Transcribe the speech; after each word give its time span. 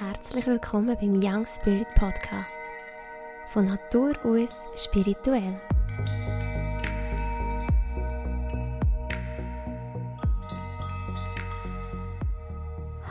Herzlich 0.00 0.44
willkommen 0.48 0.96
beim 1.00 1.22
Young 1.22 1.46
Spirit 1.46 1.86
Podcast. 1.94 2.58
Von 3.46 3.66
Natur 3.66 4.14
aus 4.24 4.50
spirituell. 4.74 5.54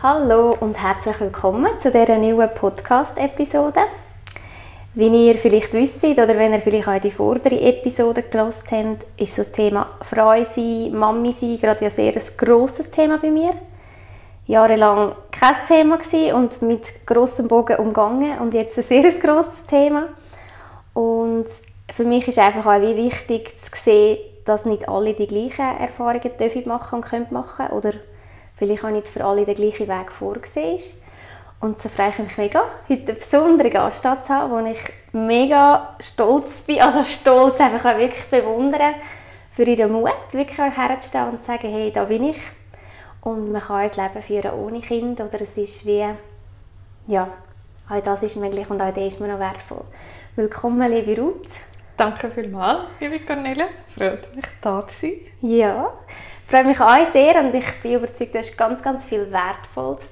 Hallo 0.01 0.57
und 0.59 0.77
herzlich 0.77 1.17
willkommen 1.21 1.79
zu 1.79 1.89
dieser 1.89 2.17
neuen 2.17 2.49
Podcast-Episode. 2.53 3.83
Wie 4.95 5.27
ihr 5.27 5.35
vielleicht 5.35 5.71
wisst 5.71 6.03
oder 6.03 6.27
wenn 6.27 6.51
ihr 6.51 6.59
vielleicht 6.59 6.89
auch 6.89 6.99
die 6.99 7.11
vordere 7.11 7.61
Episode 7.61 8.23
gelost 8.23 8.69
habt, 8.73 9.05
ist 9.15 9.37
das 9.37 9.53
Thema 9.53 9.87
Frau 10.01 10.43
sein, 10.43 10.91
Mami 10.91 11.31
sein 11.31 11.57
gerade 11.61 11.85
ja 11.85 11.91
sehr 11.91 12.13
ein 12.13 12.23
grosses 12.37 12.91
Thema 12.91 13.19
bei 13.19 13.31
mir. 13.31 13.53
Jahrelang 14.47 15.15
kein 15.43 15.65
Thema 15.65 15.97
und 16.35 16.61
mit 16.61 17.05
grossem 17.05 17.49
Bogen 17.49 17.75
umgangen 17.77 18.39
und 18.39 18.53
jetzt 18.53 18.77
ein 18.77 18.83
sehr 18.83 19.11
grosses 19.11 19.65
Thema. 19.65 20.07
Und 20.93 21.47
für 21.91 22.05
mich 22.05 22.27
ist 22.29 22.39
einfach 22.39 22.65
auch 22.65 22.81
wichtig 22.81 23.53
zu 23.57 23.69
sehen, 23.73 24.19
dass 24.45 24.63
nicht 24.63 24.87
alle 24.87 25.13
die 25.13 25.27
gleichen 25.27 25.77
Erfahrungen 25.79 26.37
dürfen 26.39 26.67
machen 26.67 26.95
und 26.95 27.05
können 27.05 27.27
machen 27.31 27.67
oder 27.67 27.91
vielleicht 28.55 28.85
auch 28.85 28.89
nicht 28.89 29.09
für 29.09 29.25
alle 29.25 29.43
der 29.43 29.55
gleiche 29.55 29.87
Weg 29.87 30.13
vorgesehen 30.13 30.77
ist. 30.77 31.03
Und 31.59 31.81
so 31.81 31.89
freue 31.89 32.09
ich 32.09 32.19
mich 32.19 32.37
mega, 32.37 32.63
heute 32.89 33.11
einen 33.11 33.19
besonderen 33.19 33.71
Gast 33.71 34.01
zu 34.01 34.29
haben, 34.29 34.51
wo 34.51 34.65
ich 34.65 34.79
mega 35.11 35.95
stolz 35.99 36.61
bin, 36.61 36.81
also 36.81 37.03
stolz, 37.03 37.59
einfach 37.59 37.93
auch 37.93 37.97
wirklich 37.97 38.25
bewundere, 38.29 38.93
für 39.51 39.63
ihren 39.63 39.91
Mut, 39.91 40.11
wirklich 40.31 40.59
auch 40.59 40.75
herzustehen 40.75 41.29
und 41.29 41.41
zu 41.41 41.47
sagen, 41.47 41.69
hey, 41.69 41.91
da 41.91 42.05
bin 42.05 42.23
ich. 42.23 42.37
Und 43.23 43.53
man 43.53 43.61
kann 43.61 43.77
ein 43.77 43.89
Leben 43.89 44.21
führen 44.21 44.59
ohne 44.59 44.81
Kind, 44.81 45.21
oder 45.21 45.39
es 45.39 45.57
ist 45.57 45.85
wie, 45.85 46.05
ja, 47.07 47.29
auch 47.89 48.03
das 48.03 48.21
ist 48.21 48.35
möglich 48.35 48.69
und 48.69 48.81
auch 48.81 48.93
das 48.93 49.13
ist 49.13 49.21
mir 49.21 49.29
noch 49.29 49.39
wertvoll. 49.39 49.85
Willkommen, 50.35 50.91
liebe 50.91 51.21
Ruth. 51.21 51.47
Danke 51.95 52.29
vielmals, 52.29 52.89
liebe 52.99 53.21
Cornelia. 53.21 53.67
Freut 53.95 54.35
mich, 54.35 54.43
da 54.59 54.85
zu 54.87 55.07
sein. 55.07 55.13
Ja, 55.41 55.93
freue 56.47 56.65
mich 56.65 56.81
auch 56.81 57.05
sehr 57.13 57.39
und 57.39 57.55
ich 57.55 57.81
bin 57.81 57.93
überzeugt, 57.93 58.35
du 58.35 58.39
hast 58.39 58.57
ganz, 58.57 58.83
ganz 58.83 59.05
viel 59.05 59.31
Wertvolles 59.31 60.09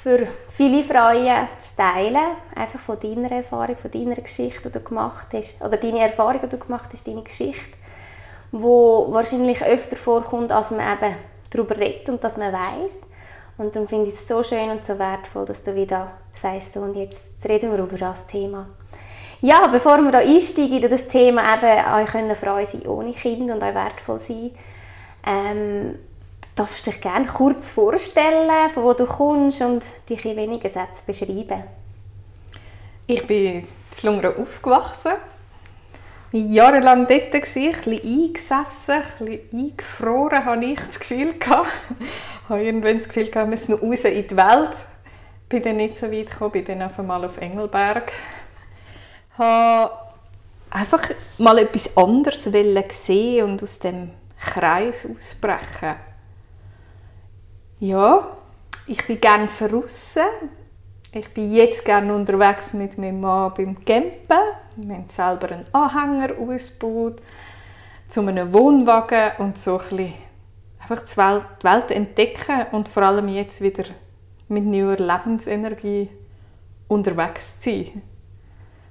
für 0.00 0.28
viele 0.52 0.84
Frauen 0.84 1.48
zu 1.58 1.76
teilen. 1.76 2.36
Einfach 2.54 2.78
von 2.78 3.00
deiner 3.00 3.32
Erfahrung, 3.32 3.76
von 3.76 3.90
deiner 3.90 4.14
Geschichte, 4.14 4.70
die 4.70 4.78
du 4.78 4.80
gemacht 4.80 5.26
hast. 5.32 5.60
Oder 5.60 5.76
deine 5.76 6.00
Erfahrung, 6.00 6.40
die 6.40 6.48
du 6.50 6.58
gemacht 6.58 6.90
hast, 6.92 7.08
deine 7.08 7.22
Geschichte. 7.22 7.76
Wo 8.52 9.08
wahrscheinlich 9.10 9.64
öfter 9.64 9.96
vorkommt, 9.96 10.52
als 10.52 10.70
man 10.70 10.80
eben 10.80 11.16
darüber 11.54 11.76
redet 11.76 12.08
und 12.08 12.22
dass 12.22 12.36
man 12.36 12.52
weiß. 12.52 13.00
Und 13.56 13.76
dann 13.76 13.86
finde 13.86 14.08
ich 14.08 14.14
es 14.14 14.26
so 14.26 14.42
schön 14.42 14.70
und 14.70 14.84
so 14.84 14.98
wertvoll, 14.98 15.46
dass 15.46 15.62
du 15.62 15.74
wieder 15.74 16.12
sagst, 16.40 16.74
so, 16.74 16.80
und 16.80 16.96
jetzt 16.96 17.24
reden 17.48 17.70
wir 17.70 17.78
über 17.78 17.96
das 17.96 18.26
Thema. 18.26 18.66
Ja, 19.40 19.66
bevor 19.66 19.98
wir 19.98 20.10
da 20.10 20.18
einsteigen 20.18 20.82
in 20.82 20.90
das 20.90 21.06
Thema, 21.06 21.54
eben, 21.54 22.02
euch 22.02 22.10
können 22.10 22.34
Frau 22.34 22.64
sein 22.64 22.86
ohne 22.86 23.12
Kind 23.12 23.50
und 23.50 23.62
auch 23.62 23.74
wertvoll 23.74 24.18
sein, 24.18 24.50
ähm, 25.26 25.98
darfst 26.54 26.86
du 26.86 26.90
dich 26.90 27.00
gerne 27.00 27.26
kurz 27.26 27.70
vorstellen, 27.70 28.70
von 28.70 28.82
wo 28.82 28.92
du 28.92 29.06
kommst 29.06 29.60
und 29.60 29.84
dich 30.08 30.24
in 30.24 30.36
wenigen 30.36 30.68
Sätzen 30.68 31.06
beschreiben? 31.06 31.64
Ich 33.06 33.26
bin 33.26 33.46
in 33.46 33.66
Lungern 34.02 34.36
aufgewachsen. 34.36 35.12
Jahrelang 36.36 37.06
dort, 37.06 37.32
war, 37.32 37.34
ein 37.34 37.40
bisschen 37.40 38.00
eingesessen, 38.02 39.02
ein 39.20 39.24
bisschen 39.24 39.40
eingefroren, 39.52 40.44
hatte 40.44 40.64
ich 40.64 40.80
das 40.80 40.98
Gefühl. 40.98 41.34
Ich 41.38 41.46
habe 41.46 42.64
irgendwann 42.64 42.98
das 42.98 43.06
Gefühl, 43.06 43.32
wir 43.32 43.46
müssen 43.46 43.74
raus 43.74 44.00
in 44.00 44.26
die 44.26 44.36
Welt. 44.36 44.72
Ich 45.44 45.48
bin 45.48 45.62
dann 45.62 45.76
nicht 45.76 45.96
so 45.96 46.10
weit 46.10 46.30
gekommen, 46.30 46.50
bin 46.50 46.64
dann 46.64 46.82
auf 46.82 46.98
einmal 46.98 47.24
auf 47.24 47.38
Engelberg. 47.38 48.10
Ich 49.32 49.38
habe 49.38 49.92
einfach 50.70 51.02
mal 51.38 51.58
etwas 51.58 51.96
anderes 51.96 52.48
sehen 53.04 53.44
und 53.44 53.62
aus 53.62 53.78
dem 53.78 54.10
Kreis 54.36 55.08
ausbrechen. 55.08 55.94
Ja, 57.78 58.36
ich 58.88 59.06
bin 59.06 59.20
gerne 59.20 59.46
draussen. 59.46 60.22
Ich 61.16 61.32
bin 61.32 61.54
jetzt 61.54 61.84
gerne 61.84 62.12
unterwegs 62.12 62.72
mit 62.72 62.98
meinem 62.98 63.20
Mann 63.20 63.54
beim 63.56 63.84
Campen. 63.84 64.36
Wir 64.74 64.96
haben 64.96 65.08
selber 65.08 65.52
einen 65.52 65.66
Anhänger 65.70 66.36
ausgebaut 66.36 67.22
zu 68.08 68.20
einem 68.22 68.52
Wohnwagen 68.52 69.30
und 69.38 69.56
so 69.56 69.78
ein 69.78 69.78
bisschen 69.78 70.14
einfach 70.80 71.04
die 71.04 71.16
Welt, 71.16 71.44
die 71.62 71.66
Welt 71.66 71.90
entdecken 71.92 72.66
und 72.72 72.88
vor 72.88 73.04
allem 73.04 73.28
jetzt 73.28 73.60
wieder 73.60 73.84
mit 74.48 74.64
neuer 74.64 74.96
Lebensenergie 74.96 76.10
unterwegs 76.88 77.60
zu 77.60 77.70
sein. 77.70 77.80
Ich 77.80 78.02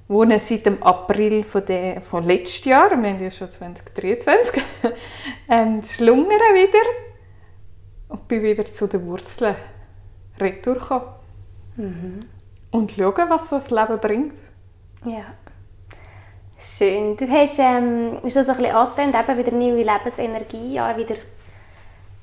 wohne 0.07 0.39
seit 0.39 0.65
dem 0.65 0.81
April 0.81 1.43
von, 1.43 1.65
der, 1.65 1.99
von 2.03 2.25
letztes 2.25 2.63
Jahr, 2.63 2.89
wir 2.91 3.09
haben 3.11 3.21
ja 3.21 3.31
schon 3.31 3.51
2023, 3.51 4.63
ähm, 5.49 5.83
wieder 5.83 6.89
und 8.07 8.27
bin 8.29 8.43
wieder 8.43 8.65
zu 8.65 8.87
den 8.87 9.05
Wurzeln 9.07 9.57
retour 10.39 10.75
gekommen. 10.75 11.22
Mhm. 11.75 12.21
Und 12.71 12.91
schauen, 12.91 13.29
was 13.29 13.49
so 13.49 13.55
das 13.55 13.69
Leben 13.71 13.99
bringt. 13.99 14.35
Ja. 15.05 15.25
Schön. 16.57 17.17
Du 17.17 17.27
hast 17.29 17.59
ähm, 17.59 18.17
so 18.27 18.39
ein 18.39 18.45
bisschen 18.45 18.65
angetönt, 18.65 19.15
eben 19.15 19.37
wieder 19.37 19.51
neue 19.51 19.83
Lebensenergie, 19.83 20.73
ja, 20.73 20.95
wieder 20.97 21.15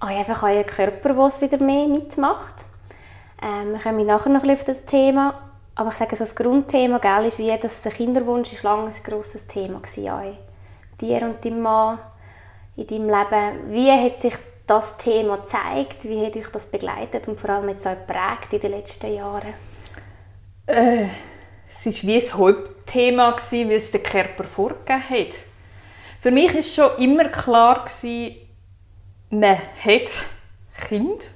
auch 0.01 0.09
einfach 0.09 0.43
euer 0.43 0.65
Körper, 0.65 1.13
der 1.15 1.27
es 1.27 1.41
wieder 1.41 1.59
mehr 1.59 1.87
mitmacht. 1.87 2.55
Ähm, 3.43 3.73
wir 3.73 3.81
kommen 3.81 4.07
nachher 4.07 4.31
noch 4.31 4.43
ein 4.43 4.49
bisschen 4.49 4.61
auf 4.61 4.65
das 4.65 4.87
Thema. 4.87 5.35
Aber 5.75 5.91
ich 5.91 5.97
sage, 5.97 6.17
so 6.17 6.25
das 6.25 6.35
Grundthema 6.35 6.99
gell, 6.99 7.27
ist, 7.27 7.39
wie 7.39 7.57
dass 7.57 7.83
der 7.83 7.93
Kinderwunsch 7.93 8.53
ist 8.53 8.63
lange 8.63 8.89
ein 8.89 9.03
grosses 9.05 9.47
Thema 9.47 9.81
war. 9.81 10.25
Dir 11.01 11.23
und 11.23 11.45
deinem 11.45 11.63
Mann 11.63 11.99
in 12.77 12.87
deinem 12.87 13.09
Leben. 13.09 13.73
Wie 13.73 13.91
hat 13.91 14.21
sich 14.21 14.35
das 14.71 14.97
Thema 14.99 15.45
zeigt? 15.47 16.05
Wie 16.05 16.25
hat 16.25 16.37
euch 16.37 16.49
das 16.51 16.67
begleitet 16.67 17.27
und 17.27 17.41
vor 17.41 17.51
allem 17.51 17.69
jetzt 17.71 17.87
auch 17.87 17.97
geprägt 17.97 18.53
in 18.53 18.61
den 18.61 18.71
letzten 18.71 19.13
Jahren? 19.13 19.53
Äh, 20.67 21.09
es 21.69 21.87
war 21.87 21.93
wie 22.09 22.23
ein 22.23 22.33
Hauptthema, 22.33 23.37
wie 23.51 23.75
es 23.75 23.91
der 23.91 24.03
Körper 24.03 24.45
vorgegeben 24.45 25.11
hat. 25.11 25.35
Für 26.21 26.31
mich 26.31 26.55
war 26.55 26.63
schon 26.63 27.03
immer 27.03 27.25
klar, 27.25 27.85
man 29.31 29.59
hat 29.59 30.11
Kind. 30.89 31.29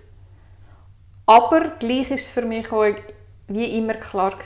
Aber 1.26 1.70
gleich 1.78 2.10
ist 2.10 2.26
es 2.26 2.30
für 2.30 2.42
mich 2.42 2.70
auch 2.70 2.94
wie 3.48 3.78
immer 3.78 3.94
klar 3.94 4.38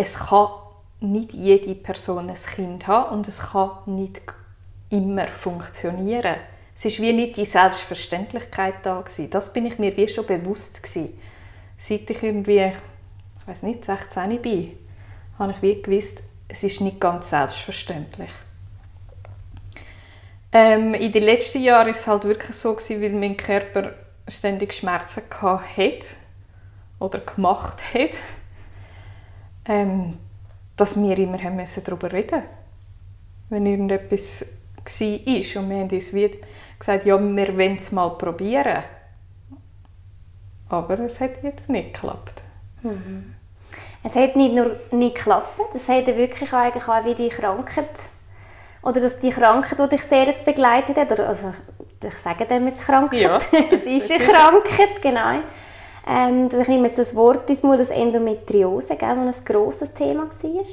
es 0.00 0.16
kann 0.16 0.48
nicht 1.00 1.32
jede 1.32 1.74
Person 1.74 2.30
ein 2.30 2.36
Kind 2.36 2.86
haben 2.86 3.16
und 3.16 3.28
es 3.28 3.40
kann 3.40 3.70
nicht 3.86 4.20
immer 4.90 5.26
funktionieren. 5.26 6.36
Es 6.80 6.84
war 6.84 7.02
wie 7.02 7.12
nicht 7.12 7.36
die 7.36 7.44
Selbstverständlichkeit 7.44 8.74
da. 8.84 9.00
Gewesen. 9.00 9.30
Das 9.30 9.52
bin 9.52 9.66
ich 9.66 9.78
mir 9.78 9.96
wie 9.96 10.06
schon 10.06 10.26
bewusst. 10.26 10.82
Gewesen. 10.82 11.18
Seit 11.76 12.08
ich 12.08 12.22
irgendwie, 12.22 12.72
ich 13.40 13.48
weiß 13.48 13.64
nicht, 13.64 13.84
16 13.84 14.40
bin, 14.40 14.78
habe 15.38 15.52
ich 15.52 15.62
wie 15.62 15.82
gewusst, 15.82 16.22
es 16.48 16.62
ist 16.62 16.80
nicht 16.80 17.00
ganz 17.00 17.30
selbstverständlich. 17.30 18.30
Ähm, 20.50 20.94
in 20.94 21.12
den 21.12 21.22
letzten 21.24 21.62
Jahren 21.62 21.88
war 21.88 21.94
es 21.94 22.06
halt 22.06 22.24
wirklich 22.24 22.56
so, 22.56 22.74
gewesen, 22.74 23.02
weil 23.02 23.10
mein 23.10 23.36
Körper 23.36 23.92
ständig 24.26 24.72
Schmerzen 24.72 25.22
hatte 25.40 26.06
oder 26.98 27.18
gemacht 27.18 27.78
hat, 27.92 28.16
ähm, 29.66 30.16
dass 30.76 31.00
wir 31.00 31.18
immer 31.18 31.42
haben 31.42 31.62
darüber 31.84 32.12
reden. 32.12 32.42
Wenn 33.50 33.66
irgendetwas 33.66 34.46
war 34.84 35.62
und 35.62 35.70
wir 35.70 35.76
haben 35.76 35.90
uns 35.90 36.14
wie 36.14 36.30
gesagt, 36.78 37.06
ja, 37.06 37.18
wir 37.18 37.58
wollen 37.58 37.76
es 37.76 37.92
mal 37.92 38.10
probieren. 38.10 38.84
Aber 40.68 40.98
es 41.00 41.20
hat 41.20 41.42
jetzt 41.42 41.68
nicht 41.68 41.94
geklappt. 41.94 42.42
Mhm. 42.82 43.34
Es 44.04 44.14
hat 44.14 44.36
nicht 44.36 44.54
nur 44.54 44.76
nicht 44.92 45.16
geklappt, 45.16 45.74
es 45.74 45.88
hat 45.88 46.06
wirklich 46.06 46.52
eigentlich 46.52 46.86
auch 46.86 47.04
wie 47.04 47.14
die 47.14 47.28
Krankheit 47.28 47.88
oder 48.82 49.00
dass 49.00 49.18
die 49.18 49.30
Krankheit, 49.30 49.78
die 49.78 49.88
dich 49.88 50.02
sehr 50.04 50.24
jetzt 50.24 50.44
begleitet 50.44 50.96
hat, 50.96 51.10
oder 51.12 51.28
also 51.28 51.52
ich 52.02 52.14
sage 52.14 52.46
dem 52.46 52.68
jetzt 52.68 52.84
Krankheit, 52.84 53.20
ja, 53.20 53.38
es 53.72 53.82
ist 53.82 54.10
eine 54.10 54.24
Krankheit, 54.32 55.02
genau. 55.02 55.42
Ähm, 56.06 56.48
ich 56.58 56.68
nehme 56.68 56.86
jetzt 56.86 56.98
das 56.98 57.14
Wort 57.14 57.50
ins 57.50 57.62
Mund, 57.62 57.80
das 57.80 57.90
Endometriose, 57.90 58.96
gell, 58.96 59.16
was 59.24 59.40
ein 59.40 59.44
grosses 59.44 59.92
Thema 59.92 60.24
war. 60.24 60.64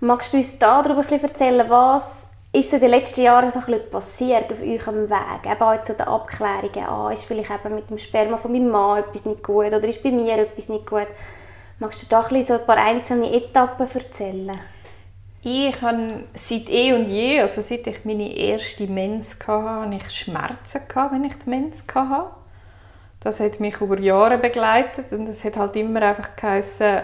Magst 0.00 0.32
du 0.32 0.36
uns 0.36 0.58
darüber 0.58 1.00
ein 1.00 1.06
bisschen 1.06 1.28
erzählen, 1.28 1.68
was 1.68 2.28
ist 2.52 2.70
so 2.70 2.76
in 2.76 2.82
den 2.82 2.90
letzten 2.90 3.22
Jahren 3.22 3.50
so 3.50 3.60
ein 3.60 3.90
passiert 3.90 4.52
auf 4.52 4.60
eurem 4.60 5.08
Weg? 5.08 5.46
Eben 5.46 5.62
auch 5.62 5.80
zu 5.82 5.94
den 5.94 6.06
Abklärungen. 6.06 6.88
Ah, 6.88 7.10
ist 7.12 7.24
vielleicht 7.24 7.50
eben 7.50 7.74
mit 7.74 7.90
dem 7.90 7.98
Sperma 7.98 8.36
von 8.36 8.52
meinem 8.52 8.70
Mann 8.70 8.98
etwas 8.98 9.24
nicht 9.24 9.42
gut 9.42 9.66
oder 9.72 9.84
ist 9.86 10.02
bei 10.02 10.10
mir 10.10 10.38
etwas 10.38 10.68
nicht 10.68 10.86
gut? 10.86 11.06
Magst 11.78 12.02
du 12.02 12.06
da 12.08 12.22
ein, 12.22 12.44
so 12.44 12.54
ein 12.54 12.66
paar 12.66 12.76
einzelne 12.76 13.32
Etappen 13.32 13.88
erzählen? 13.94 14.58
Ich 15.42 15.80
habe 15.80 16.24
seit 16.34 16.68
eh 16.68 16.92
und 16.92 17.08
je, 17.08 17.40
also 17.40 17.62
seit 17.62 17.86
ich 17.86 18.04
meine 18.04 18.36
erste 18.36 18.86
Mens 18.86 19.38
hatte, 19.46 19.62
hatte 19.62 19.94
ich 19.96 20.10
Schmerzen, 20.10 20.82
wenn 21.10 21.24
ich 21.24 21.38
die 21.38 21.48
Mens 21.48 21.84
hatte. 21.94 22.30
Das 23.20 23.40
hat 23.40 23.60
mich 23.60 23.80
über 23.80 23.98
Jahre 23.98 24.36
begleitet 24.38 25.12
und 25.12 25.28
es 25.28 25.44
hat 25.44 25.56
halt 25.56 25.76
immer 25.76 26.02
einfach 26.02 26.36
geheißen, 26.36 27.00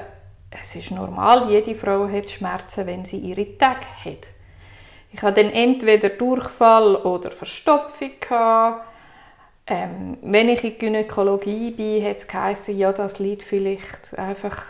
es 0.50 0.74
ist 0.74 0.90
normal, 0.90 1.50
jede 1.50 1.74
Frau 1.74 2.08
hat 2.08 2.28
Schmerzen, 2.28 2.86
wenn 2.86 3.04
sie 3.04 3.18
ihre 3.18 3.56
Tage 3.56 3.86
hat. 4.04 4.35
Ich 5.16 5.22
hatte 5.22 5.42
dann 5.42 5.52
entweder 5.52 6.10
Durchfall 6.10 6.96
oder 6.96 7.30
Verstopfung. 7.30 8.10
Ähm, 9.66 10.18
wenn 10.20 10.50
ich 10.50 10.62
in 10.62 10.70
die 10.72 10.78
Gynäkologie 10.78 11.70
bin, 11.70 12.04
hat 12.04 12.18
es 12.18 12.28
geheißen, 12.28 12.76
ja, 12.76 12.92
das 12.92 13.18
liegt 13.18 13.42
vielleicht 13.42 14.16
einfach 14.16 14.62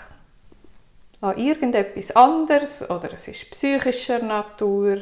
an 1.21 1.37
irgendetwas 1.37 2.15
anderes 2.15 2.89
oder 2.89 3.13
es 3.13 3.27
ist 3.27 3.51
psychischer 3.51 4.21
Natur, 4.21 4.99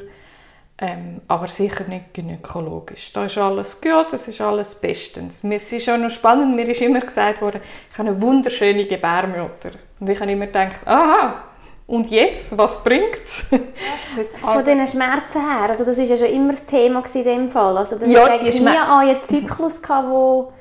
ähm, 0.79 1.21
aber 1.29 1.47
sicher 1.47 1.85
nicht 1.85 2.15
gynäkologisch. 2.15 3.13
Da 3.13 3.27
ist 3.27 3.37
alles 3.37 3.81
gut, 3.81 4.13
das 4.13 4.27
ist 4.27 4.41
alles 4.41 4.75
bestens. 4.75 5.45
Es 5.45 5.73
ist 5.73 5.89
auch 5.91 5.99
noch 5.99 6.11
spannend, 6.11 6.57
mir 6.57 6.69
ist 6.69 6.81
immer 6.81 7.01
gesagt 7.01 7.43
worden, 7.43 7.61
ich 7.93 7.99
habe 7.99 8.09
eine 8.09 8.21
wunderschöne 8.21 8.87
Gebärmutter. 8.87 9.73
Und 10.01 10.09
ich 10.09 10.19
habe 10.19 10.33
immer 10.33 10.47
gedacht, 10.47 10.81
aha, 10.87 11.45
und 11.87 12.11
jetzt, 12.11 12.57
was 12.57 12.83
bringt 12.83 13.25
es? 13.25 13.45
Von 14.41 14.65
diesen 14.65 14.87
Schmerzen 14.87 15.41
her, 15.41 15.69
also 15.69 15.85
das 15.85 15.97
war 15.99 16.05
ja 16.05 16.17
schon 16.17 16.27
immer 16.27 16.53
das 16.53 16.65
Thema 16.67 17.03
in 17.13 17.25
dem 17.25 17.51
Fall. 17.51 17.77
Also 17.77 17.97
das 17.97 18.11
Ja, 18.11 18.23
ist 18.23 18.31
eigentlich 18.31 18.61
nie 18.61 18.69
einen 18.69 19.23
Zyklus 19.23 19.83
gehabt, 19.83 20.09
wo 20.09 20.53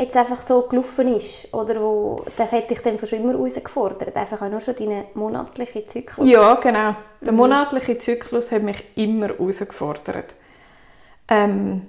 jetzt 0.00 0.16
einfach 0.16 0.40
so 0.42 0.62
gelaufen 0.62 1.08
ist. 1.08 1.52
Oder 1.52 1.80
wo, 1.80 2.24
das 2.36 2.52
hätte 2.52 2.74
ich 2.74 2.80
dann 2.80 2.98
schon 2.98 3.18
immer 3.18 3.32
herausgefordert. 3.32 4.14
Einfach 4.16 4.40
auch 4.40 4.48
nur 4.48 4.60
schon 4.60 4.76
deinen 4.76 5.04
monatlichen 5.14 5.88
Zyklus. 5.88 6.28
Ja, 6.28 6.54
genau. 6.54 6.94
Der 7.20 7.32
monatliche 7.32 7.98
Zyklus 7.98 8.52
hat 8.52 8.62
mich 8.62 8.84
immer 8.94 9.28
herausgefordert. 9.28 10.34
Ähm, 11.28 11.88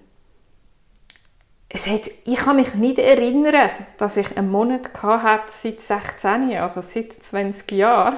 es 1.70 1.86
hat, 1.86 2.10
ich 2.26 2.36
kann 2.36 2.56
mich 2.56 2.74
nicht 2.74 2.98
erinnern, 2.98 3.70
dass 3.98 4.18
ich 4.18 4.36
einen 4.36 4.50
Monat 4.50 4.90
hatte 5.04 5.44
seit 5.52 5.82
16, 5.82 6.58
also 6.58 6.82
seit 6.82 7.14
20 7.14 7.72
Jahren, 7.74 8.18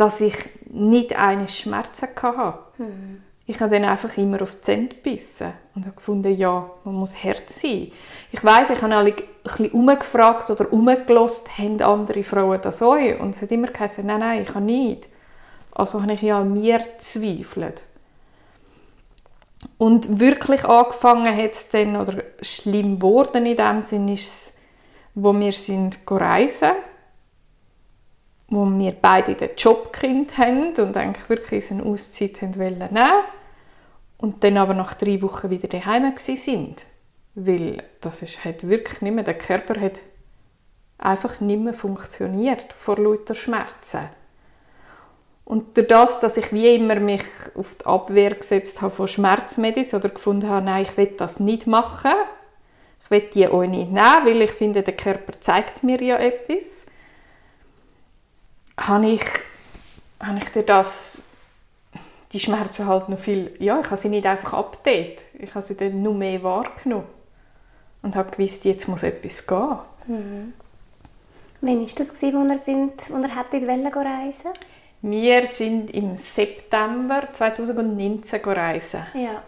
dass 0.00 0.22
ich 0.22 0.34
nicht 0.70 1.14
eine 1.14 1.46
Schmerzen 1.46 2.08
hatte. 2.22 2.58
Ich 3.44 3.60
habe 3.60 3.70
dann 3.74 3.84
einfach 3.84 4.16
immer 4.16 4.40
auf 4.40 4.54
die 4.54 4.60
Zähne 4.62 4.88
gebissen 4.88 5.52
und 5.74 5.84
habe 5.84 5.96
gefunden, 5.96 6.34
ja, 6.34 6.70
man 6.84 6.94
muss 6.94 7.22
hart 7.22 7.50
sein. 7.50 7.90
Ich 8.32 8.42
weiß, 8.42 8.70
ich 8.70 8.80
habe 8.80 8.94
alle 8.94 9.10
ein 9.10 9.16
bisschen 9.42 9.72
umgefragt 9.72 10.50
oder 10.50 10.72
umgelost, 10.72 11.58
haben 11.58 11.82
andere 11.82 12.22
Frauen 12.22 12.60
das 12.62 12.80
auch? 12.80 12.94
Und 12.94 13.34
es 13.34 13.42
hat 13.42 13.50
immer 13.50 13.66
geheißen, 13.66 14.06
nein, 14.06 14.20
nein, 14.20 14.42
ich 14.42 14.48
habe 14.54 14.64
nicht. 14.64 15.08
Also 15.72 16.00
habe 16.00 16.12
ich 16.12 16.22
ja 16.22 16.40
an 16.40 16.52
mir 16.54 16.78
gezweifelt. 16.78 17.82
Und 19.76 20.18
wirklich 20.18 20.64
angefangen 20.64 21.36
hat 21.36 21.52
es 21.52 21.68
dann, 21.68 21.96
oder 21.96 22.22
schlimm 22.40 22.98
geworden 22.98 23.44
in 23.44 23.56
dem 23.56 23.82
Sinn, 23.82 24.08
ist 24.08 24.26
es, 24.26 24.56
wo 25.14 25.38
wir 25.38 25.52
sind 25.52 25.98
reisen, 26.06 26.70
wo 28.50 28.66
wir 28.66 28.92
beide 28.92 29.36
den 29.36 29.50
Jobkind 29.56 30.36
haben 30.36 30.74
und 30.76 30.96
eigentlich 30.96 31.28
wirklich 31.28 31.70
eine 31.70 31.84
Auszeit 31.84 32.42
haben 32.42 32.58
wollen 32.58 32.98
und 34.18 34.44
dann 34.44 34.56
aber 34.58 34.74
nach 34.74 34.94
drei 34.94 35.22
Wochen 35.22 35.50
wieder 35.50 35.68
daheim 35.68 36.12
sind, 36.16 36.84
weil 37.34 37.82
das 38.00 38.22
ist, 38.22 38.44
hat 38.44 38.68
wirklich 38.68 39.00
nicht 39.00 39.14
mehr, 39.14 39.24
der 39.24 39.38
Körper 39.38 39.80
hat 39.80 40.00
einfach 40.98 41.40
nicht 41.40 41.60
mehr 41.60 41.74
funktioniert 41.74 42.72
vor 42.72 42.98
lauter 42.98 43.34
Schmerzen. 43.34 44.10
Und 45.44 45.76
durch 45.76 45.88
das, 45.88 46.20
dass 46.20 46.36
ich 46.36 46.52
wie 46.52 46.74
immer 46.74 46.96
mich 46.96 47.24
auf 47.56 47.74
die 47.76 47.86
Abwehr 47.86 48.34
gesetzt 48.34 48.82
habe 48.82 48.92
von 48.92 49.08
Schmerzmedis 49.08 49.94
oder 49.94 50.08
gefunden 50.08 50.48
habe, 50.48 50.66
nein, 50.66 50.82
ich 50.82 50.96
will 50.96 51.14
das 51.16 51.40
nicht 51.40 51.66
machen, 51.66 52.12
ich 53.02 53.10
will 53.10 53.28
die 53.34 53.48
auch 53.48 53.62
nicht 53.62 53.90
nehmen, 53.90 54.26
weil 54.26 54.42
ich 54.42 54.52
finde, 54.52 54.82
der 54.82 54.96
Körper 54.96 55.40
zeigt 55.40 55.82
mir 55.82 56.00
ja 56.02 56.18
etwas, 56.18 56.86
habe 58.80 59.06
ich, 59.06 59.24
habe 60.20 60.38
ich 60.38 60.48
durch 60.50 60.66
das 60.66 61.22
die 62.32 62.40
Schmerzen 62.40 62.86
halt 62.86 63.08
noch 63.08 63.18
viel, 63.18 63.56
ja, 63.58 63.80
ich 63.80 63.86
habe 63.86 63.96
sie 63.96 64.08
nicht 64.08 64.26
einfach 64.26 64.52
abgedeckt, 64.52 65.24
ich 65.38 65.50
habe 65.54 65.62
sie 65.64 65.76
dann 65.76 66.00
nur 66.02 66.14
mehr 66.14 66.42
wahrgenommen 66.42 67.06
und 68.02 68.14
habe 68.14 68.30
gewusst, 68.30 68.64
jetzt 68.64 68.86
muss 68.88 69.02
etwas 69.02 69.46
gehen. 69.46 69.78
Wann 71.60 71.80
war 71.80 71.86
das, 71.96 72.22
wo 72.22 72.46
er, 72.48 72.58
sind, 72.58 73.10
wo 73.10 73.16
er 73.16 73.36
hätte 73.36 73.66
wollen 73.66 73.90
gehen 73.90 74.06
reisen 74.06 74.50
Wir 75.02 75.46
sind 75.46 75.90
im 75.90 76.16
September 76.16 77.28
2019 77.32 78.40
reisen. 78.44 79.06
Ja. 79.14 79.42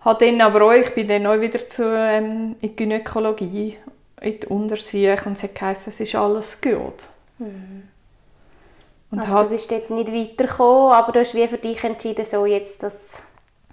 Habe 0.00 0.26
dann 0.26 0.40
aber 0.40 0.66
auch, 0.66 0.72
ich 0.72 0.92
bin 0.94 1.08
dann 1.08 1.26
auch 1.26 1.40
wieder 1.40 1.66
zu, 1.68 1.96
ähm, 1.96 2.56
in 2.60 2.68
die 2.68 2.76
Gynäkologie, 2.76 3.78
in 4.20 4.40
die 4.40 4.46
Untersuchung 4.48 5.26
und 5.26 5.32
es 5.34 5.44
hat 5.44 5.54
geheißen, 5.54 5.92
es 5.92 6.00
ist 6.00 6.14
alles 6.14 6.60
gut. 6.60 7.04
Und 7.38 9.18
Also 9.18 9.32
hat- 9.34 9.46
du 9.46 9.50
bist 9.50 9.70
dort 9.70 9.90
nicht 9.90 10.12
weitergekommen, 10.12 10.92
aber 10.92 11.12
du 11.12 11.20
hast 11.20 11.34
wie 11.34 11.46
für 11.48 11.58
dich 11.58 11.82
entschieden, 11.84 12.24
so 12.24 12.46
jetzt, 12.46 12.82
das 12.82 13.22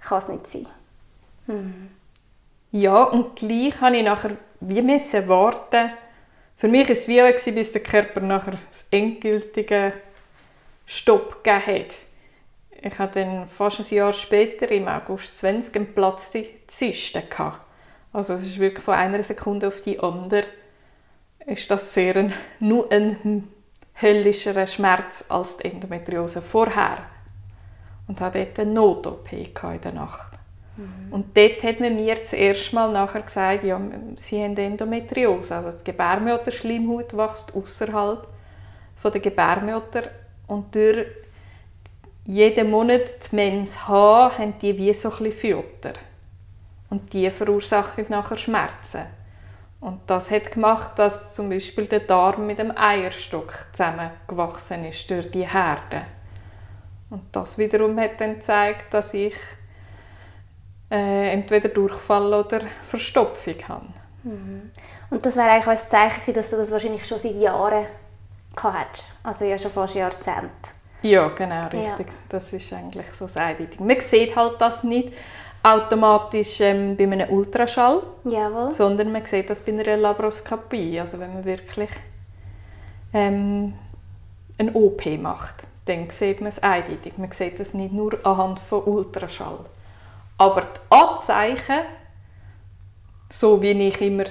kann 0.00 0.18
es 0.18 0.28
nicht 0.28 0.46
sein. 0.46 0.66
Ja, 2.72 3.02
und 3.04 3.36
gleich 3.36 3.80
habe 3.80 3.96
ich 3.96 4.04
nachher 4.04 4.36
wie 4.60 4.82
müssen 4.82 5.26
warten. 5.28 5.90
Für 6.56 6.68
mich 6.68 6.86
war 6.88 6.92
es 6.92 7.08
wie 7.08 7.22
auch, 7.22 7.32
bis 7.54 7.72
der 7.72 7.82
Körper 7.82 8.20
nachher 8.20 8.58
das 8.70 8.86
endgültige 8.90 9.94
Stopp 10.86 11.42
gegeben 11.42 11.66
hat. 11.84 11.94
Ich 12.82 12.98
hatte 12.98 13.20
dann 13.20 13.48
fast 13.48 13.80
ein 13.80 13.94
Jahr 13.94 14.12
später, 14.12 14.68
im 14.70 14.86
August 14.88 15.38
20, 15.38 15.74
einen 15.76 15.94
Platz 15.94 16.30
die 16.30 16.48
Zyste. 16.66 17.22
gehabt. 17.22 17.60
Also 18.12 18.34
es 18.34 18.42
ist 18.42 18.58
wirklich 18.58 18.84
von 18.84 18.94
einer 18.94 19.22
Sekunde 19.22 19.68
auf 19.68 19.80
die 19.82 19.98
andere 20.00 20.44
ist 21.50 21.70
das 21.70 21.92
sehr 21.92 22.16
ein, 22.16 22.32
nur 22.60 22.90
ein 22.92 23.48
höllischerer 24.00 24.66
Schmerz 24.66 25.24
als 25.28 25.56
die 25.56 25.66
Endometriose 25.66 26.40
vorher. 26.40 26.98
Und 28.06 28.20
hatte 28.20 28.44
dort 28.44 28.58
eine 28.58 28.72
Not-OP 28.72 29.32
in 29.32 29.80
der 29.82 29.92
Nacht. 29.92 30.30
Und 31.10 31.36
dort 31.36 31.62
hat 31.62 31.80
man 31.80 31.94
mir 31.94 32.24
zuerst 32.24 32.72
mal 32.72 32.90
nachher 32.90 33.22
gesagt, 33.22 33.64
ja, 33.64 33.80
sie 34.16 34.42
haben 34.42 34.56
Endometriose. 34.56 35.54
Also 35.54 35.78
die 35.78 35.84
Gebärmutterschleimhaut 35.84 37.16
wächst 37.16 37.54
außerhalb 37.54 38.26
von 38.96 39.12
der 39.12 39.20
Gebärmutter 39.20 40.04
und 40.46 40.74
durch 40.74 41.06
jeden 42.24 42.70
Monat 42.70 43.02
die 43.30 43.36
Mens 43.36 43.86
haben, 43.88 44.38
haben 44.38 44.54
die 44.60 44.76
wie 44.76 44.94
so 44.94 45.10
ein 45.10 45.24
bisschen 45.24 45.56
Futter. 45.56 45.94
Und 46.88 47.12
die 47.12 47.30
verursachen 47.30 48.06
nachher 48.08 48.36
Schmerzen. 48.36 49.19
Und 49.80 50.00
das 50.06 50.30
hat 50.30 50.52
gemacht, 50.52 50.98
dass 50.98 51.32
zum 51.32 51.48
Beispiel 51.48 51.86
der 51.86 52.00
Darm 52.00 52.46
mit 52.46 52.58
dem 52.58 52.76
Eierstock 52.76 53.54
zusammengewachsen 53.72 54.84
ist 54.84 55.10
durch 55.10 55.30
die 55.30 55.48
Herde. 55.48 56.02
Und 57.08 57.22
das 57.32 57.56
wiederum 57.56 57.98
hat 57.98 58.20
dann 58.20 58.34
gezeigt, 58.34 58.92
dass 58.92 59.14
ich 59.14 59.34
äh, 60.90 61.32
entweder 61.32 61.70
Durchfall 61.70 62.32
oder 62.34 62.60
Verstopfung 62.88 63.56
habe. 63.68 63.86
Und 65.10 65.24
das 65.24 65.36
wäre 65.36 65.48
eigentlich 65.48 65.66
auch 65.66 65.70
ein 65.70 65.76
Zeichen 65.76 66.34
dass 66.34 66.50
du 66.50 66.56
das 66.56 66.70
wahrscheinlich 66.70 67.06
schon 67.06 67.18
seit 67.18 67.34
Jahren 67.36 67.86
gehabt 68.54 68.78
hättest. 68.78 69.12
Also 69.22 69.44
ja 69.44 69.56
schon 69.56 69.70
fast 69.70 69.94
Jahrzehnte. 69.94 70.50
Ja, 71.02 71.28
genau, 71.28 71.68
richtig. 71.68 72.08
Das 72.28 72.52
ist 72.52 72.72
eigentlich 72.72 73.10
so 73.12 73.24
das 73.24 73.36
Eindeutige. 73.36 73.82
Man 73.82 74.00
sieht 74.00 74.36
halt 74.36 74.60
das 74.60 74.84
nicht 74.84 75.14
automatisch 75.62 76.60
ähm, 76.60 76.96
bei 76.96 77.04
einem 77.04 77.28
Ultraschall, 77.30 78.02
Jawohl. 78.24 78.72
sondern 78.72 79.12
man 79.12 79.24
sieht 79.24 79.50
das 79.50 79.62
bei 79.62 79.72
einer 79.72 79.96
Laparoskopie. 79.96 80.98
Also 81.00 81.18
wenn 81.18 81.34
man 81.34 81.44
wirklich 81.44 81.90
ähm, 83.12 83.74
ein 84.58 84.74
OP 84.74 85.04
macht, 85.20 85.64
dann 85.84 86.08
sieht 86.10 86.40
man 86.40 86.48
es 86.48 86.62
eindeutig. 86.62 87.18
Man 87.18 87.32
sieht 87.32 87.60
das 87.60 87.74
nicht 87.74 87.92
nur 87.92 88.24
anhand 88.24 88.58
von 88.60 88.84
Ultraschall. 88.84 89.58
Aber 90.38 90.62
die 90.62 90.94
Anzeichen, 90.94 91.80
so 93.28 93.60
wie 93.60 93.72
ich 93.72 94.00
immer 94.00 94.24
in 94.24 94.30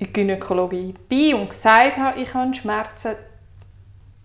der 0.00 0.06
Gynäkologie 0.08 0.94
bin 1.08 1.34
und 1.36 1.50
gesagt 1.50 1.96
habe, 1.96 2.20
ich 2.20 2.34
habe 2.34 2.54
Schmerzen, 2.54 3.14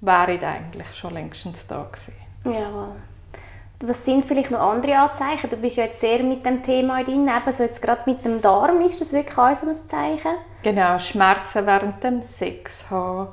wären 0.02 0.44
eigentlich 0.44 0.92
schon 0.96 1.14
längstens 1.14 1.68
da 1.68 1.84
gewesen. 1.84 2.16
Jawohl. 2.44 2.96
Was 3.84 4.06
sind 4.06 4.26
vielleicht 4.26 4.52
noch 4.52 4.60
andere 4.60 4.98
Anzeichen? 4.98 5.50
Du 5.50 5.58
bist 5.58 5.78
ja 5.78 5.86
jetzt 5.86 6.00
sehr 6.00 6.22
mit 6.22 6.46
dem 6.46 6.62
Thema 6.62 7.04
drin, 7.04 7.28
eben 7.28 7.52
so 7.52 7.64
jetzt 7.64 7.82
gerade 7.82 8.04
mit 8.06 8.24
dem 8.24 8.40
Darm, 8.40 8.82
ist 8.82 9.02
das 9.02 9.12
wirklich 9.12 9.38
auch 9.38 9.56
so 9.56 9.66
ein 9.66 9.74
Zeichen? 9.74 10.36
Genau, 10.62 11.00
Schmerzen 11.00 11.66
während 11.66 12.04
dem 12.04 12.22
Sex 12.22 12.90
haben. 12.90 13.30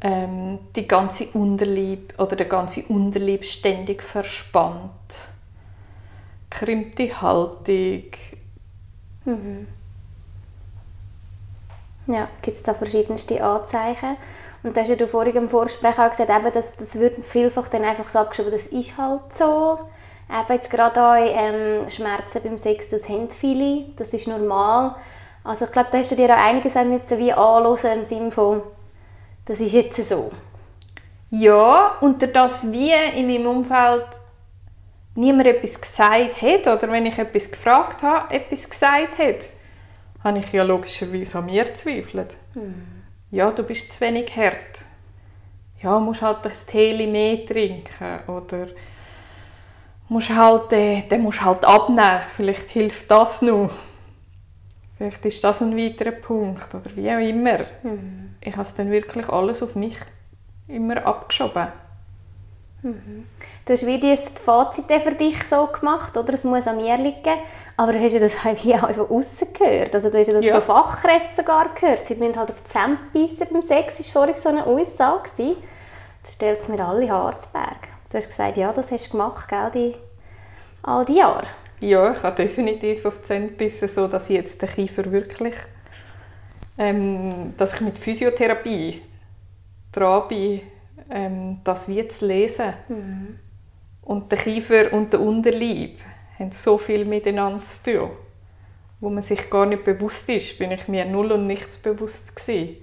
Ähm, 0.00 0.60
die 0.76 0.86
ganze 0.86 1.26
Unterlieb 1.28 2.14
oder 2.18 2.36
der 2.36 2.46
ganze 2.46 2.82
Unterlieb 2.84 3.44
ständig 3.44 4.00
verspannt. 4.00 4.92
Krimmte 6.50 7.20
Haltung. 7.20 8.04
Ja, 12.06 12.28
gibt 12.40 12.56
es 12.56 12.62
da 12.62 12.74
verschiedenste 12.74 13.42
Anzeichen. 13.42 14.16
Und 14.62 14.76
da 14.76 14.80
hast 14.80 14.88
ja 14.88 14.96
du 14.96 15.06
vorhin 15.06 15.36
im 15.36 15.48
Vorgespräch 15.48 15.98
auch 15.98 16.10
gesagt, 16.10 16.30
eben, 16.30 16.52
das, 16.52 16.72
das 16.76 16.98
wird 16.98 17.16
vielfach 17.16 17.68
dann 17.68 17.84
einfach 17.84 18.08
so 18.08 18.18
abgeschrieben, 18.18 18.50
das 18.50 18.66
ist 18.66 18.98
halt 18.98 19.32
so. 19.32 19.78
Eben 20.30 20.52
jetzt 20.52 20.70
gerade 20.70 21.00
auch 21.00 21.16
ähm, 21.16 21.88
Schmerzen 21.88 22.42
beim 22.42 22.58
Sex, 22.58 22.88
das 22.88 23.08
haben 23.08 23.30
viele, 23.30 23.86
das 23.96 24.12
ist 24.12 24.26
normal. 24.26 24.96
Also 25.44 25.64
ich 25.64 25.72
glaube, 25.72 25.88
da 25.90 25.98
hast 25.98 26.10
du 26.10 26.16
dir 26.16 26.34
auch 26.34 26.44
einiges 26.44 26.76
auch 26.76 26.84
müssen 26.84 27.18
wie 27.18 27.32
anhören 27.32 28.00
im 28.00 28.04
Sinne 28.04 28.30
von, 28.30 28.62
das 29.46 29.60
ist 29.60 29.72
jetzt 29.72 30.06
so. 30.06 30.30
Ja, 31.30 31.96
und 32.00 32.22
das 32.34 32.70
wie 32.72 32.92
in 32.92 33.28
meinem 33.28 33.46
Umfeld 33.46 34.06
niemand 35.14 35.46
etwas 35.46 35.80
gesagt 35.80 36.42
hat 36.42 36.66
oder 36.66 36.92
wenn 36.92 37.06
ich 37.06 37.18
etwas 37.18 37.50
gefragt 37.50 38.02
habe, 38.02 38.34
etwas 38.34 38.68
gesagt 38.68 39.18
hat, 39.18 39.46
habe 40.24 40.38
ich 40.38 40.52
ja 40.52 40.62
logischerweise 40.62 41.38
an 41.38 41.46
mir 41.46 41.64
gezweifelt. 41.64 42.34
Mhm. 42.54 42.97
Ja, 43.30 43.50
du 43.50 43.62
bist 43.62 43.92
zu 43.92 44.00
wenig 44.00 44.34
hart. 44.36 44.82
Ja, 45.82 45.98
musst 45.98 46.22
halt 46.22 46.38
das 46.44 46.64
Tee 46.64 47.06
mehr 47.06 47.44
trinken 47.44 48.20
oder 48.26 48.68
musst 50.08 50.30
halt, 50.30 50.72
äh, 50.72 51.02
dann 51.08 51.22
musst 51.22 51.44
halt 51.44 51.64
abnehmen. 51.64 52.20
Vielleicht 52.36 52.70
hilft 52.70 53.10
das 53.10 53.42
noch. 53.42 53.70
Vielleicht 54.96 55.24
ist 55.26 55.44
das 55.44 55.62
ein 55.62 55.76
weiterer 55.76 56.12
Punkt 56.12 56.74
oder 56.74 56.96
wie 56.96 57.10
auch 57.10 57.18
immer. 57.18 57.58
Mhm. 57.82 58.36
Ich 58.40 58.52
habe 58.52 58.62
es 58.62 58.74
dann 58.74 58.90
wirklich 58.90 59.28
alles 59.28 59.62
auf 59.62 59.74
mich 59.74 59.98
immer 60.66 61.04
abgeschoben. 61.04 61.68
Mhm. 62.82 63.26
Du 63.64 63.72
hast 63.72 63.86
wie 63.86 63.98
das 63.98 64.38
Fazit 64.38 64.86
für 64.86 65.12
dich 65.12 65.42
so 65.44 65.66
gemacht, 65.66 66.16
oder? 66.16 66.34
Es 66.34 66.44
muss 66.44 66.66
an 66.66 66.76
mir 66.76 66.96
liegen. 66.96 67.38
Aber 67.76 67.92
du 67.92 68.00
hast 68.00 68.14
ja 68.14 68.20
das 68.20 68.36
wie 68.64 68.74
auch 68.74 68.90
von 68.90 69.10
außen 69.10 69.52
gehört. 69.52 69.94
Also 69.94 70.10
du 70.10 70.18
hast 70.18 70.28
ja 70.28 70.34
das 70.34 70.46
ja. 70.46 70.60
von 70.60 70.76
Fachkräften 70.76 71.34
sogar 71.34 71.74
gehört. 71.74 72.04
Sie 72.04 72.14
müssen 72.14 72.36
halt 72.36 72.50
auf 72.50 72.62
die 72.62 72.68
Zähne 72.70 72.98
beim 73.50 73.62
Sex. 73.62 73.96
Das 73.96 74.14
war 74.14 74.22
vorhin 74.22 74.36
so 74.36 74.48
eine 74.48 74.64
Aussage. 74.64 75.56
Das 76.22 76.34
stellt 76.34 76.60
es 76.62 76.68
mir 76.68 76.84
alle 76.84 77.10
Harzberg. 77.10 77.88
Du 78.10 78.16
hast 78.16 78.28
gesagt, 78.28 78.56
ja, 78.56 78.72
das 78.72 78.90
hast 78.90 79.08
du 79.08 79.12
gemacht, 79.12 79.48
gell, 79.48 79.70
die, 79.74 79.94
all 80.82 81.04
die 81.04 81.16
Jahre. 81.16 81.46
Ja, 81.80 82.12
ich 82.12 82.22
habe 82.22 82.36
definitiv 82.36 83.04
auf 83.04 83.18
die 83.18 83.24
Zähne 83.24 83.48
gebissen, 83.48 83.88
so 83.88 84.08
dass 84.08 84.30
ich 84.30 84.36
jetzt 84.36 84.60
den 84.62 84.68
Kiefer 84.68 85.10
wirklich, 85.12 85.54
ähm, 86.78 87.54
dass 87.56 87.74
ich 87.74 87.80
mit 87.82 87.98
Physiotherapie 87.98 89.02
dran 89.92 90.28
bin, 90.28 90.62
ähm, 91.10 91.60
das 91.64 91.88
wie 91.88 92.06
zu 92.08 92.26
lesen. 92.26 92.74
Mhm. 92.88 93.38
Und 94.02 94.32
der 94.32 94.38
Kiefer 94.38 94.92
und 94.92 95.12
der 95.12 95.20
Unterleib 95.20 95.98
haben 96.38 96.52
so 96.52 96.78
viel 96.78 97.04
miteinander 97.04 97.60
zu 97.62 97.92
tun, 97.92 98.10
wo 99.00 99.08
man 99.10 99.22
sich 99.22 99.50
gar 99.50 99.66
nicht 99.66 99.84
bewusst 99.84 100.28
ist, 100.28 100.58
bin 100.58 100.70
ich 100.70 100.88
mir 100.88 101.04
null 101.04 101.32
und 101.32 101.46
nichts 101.46 101.76
bewusst 101.76 102.34
gewesen. 102.34 102.76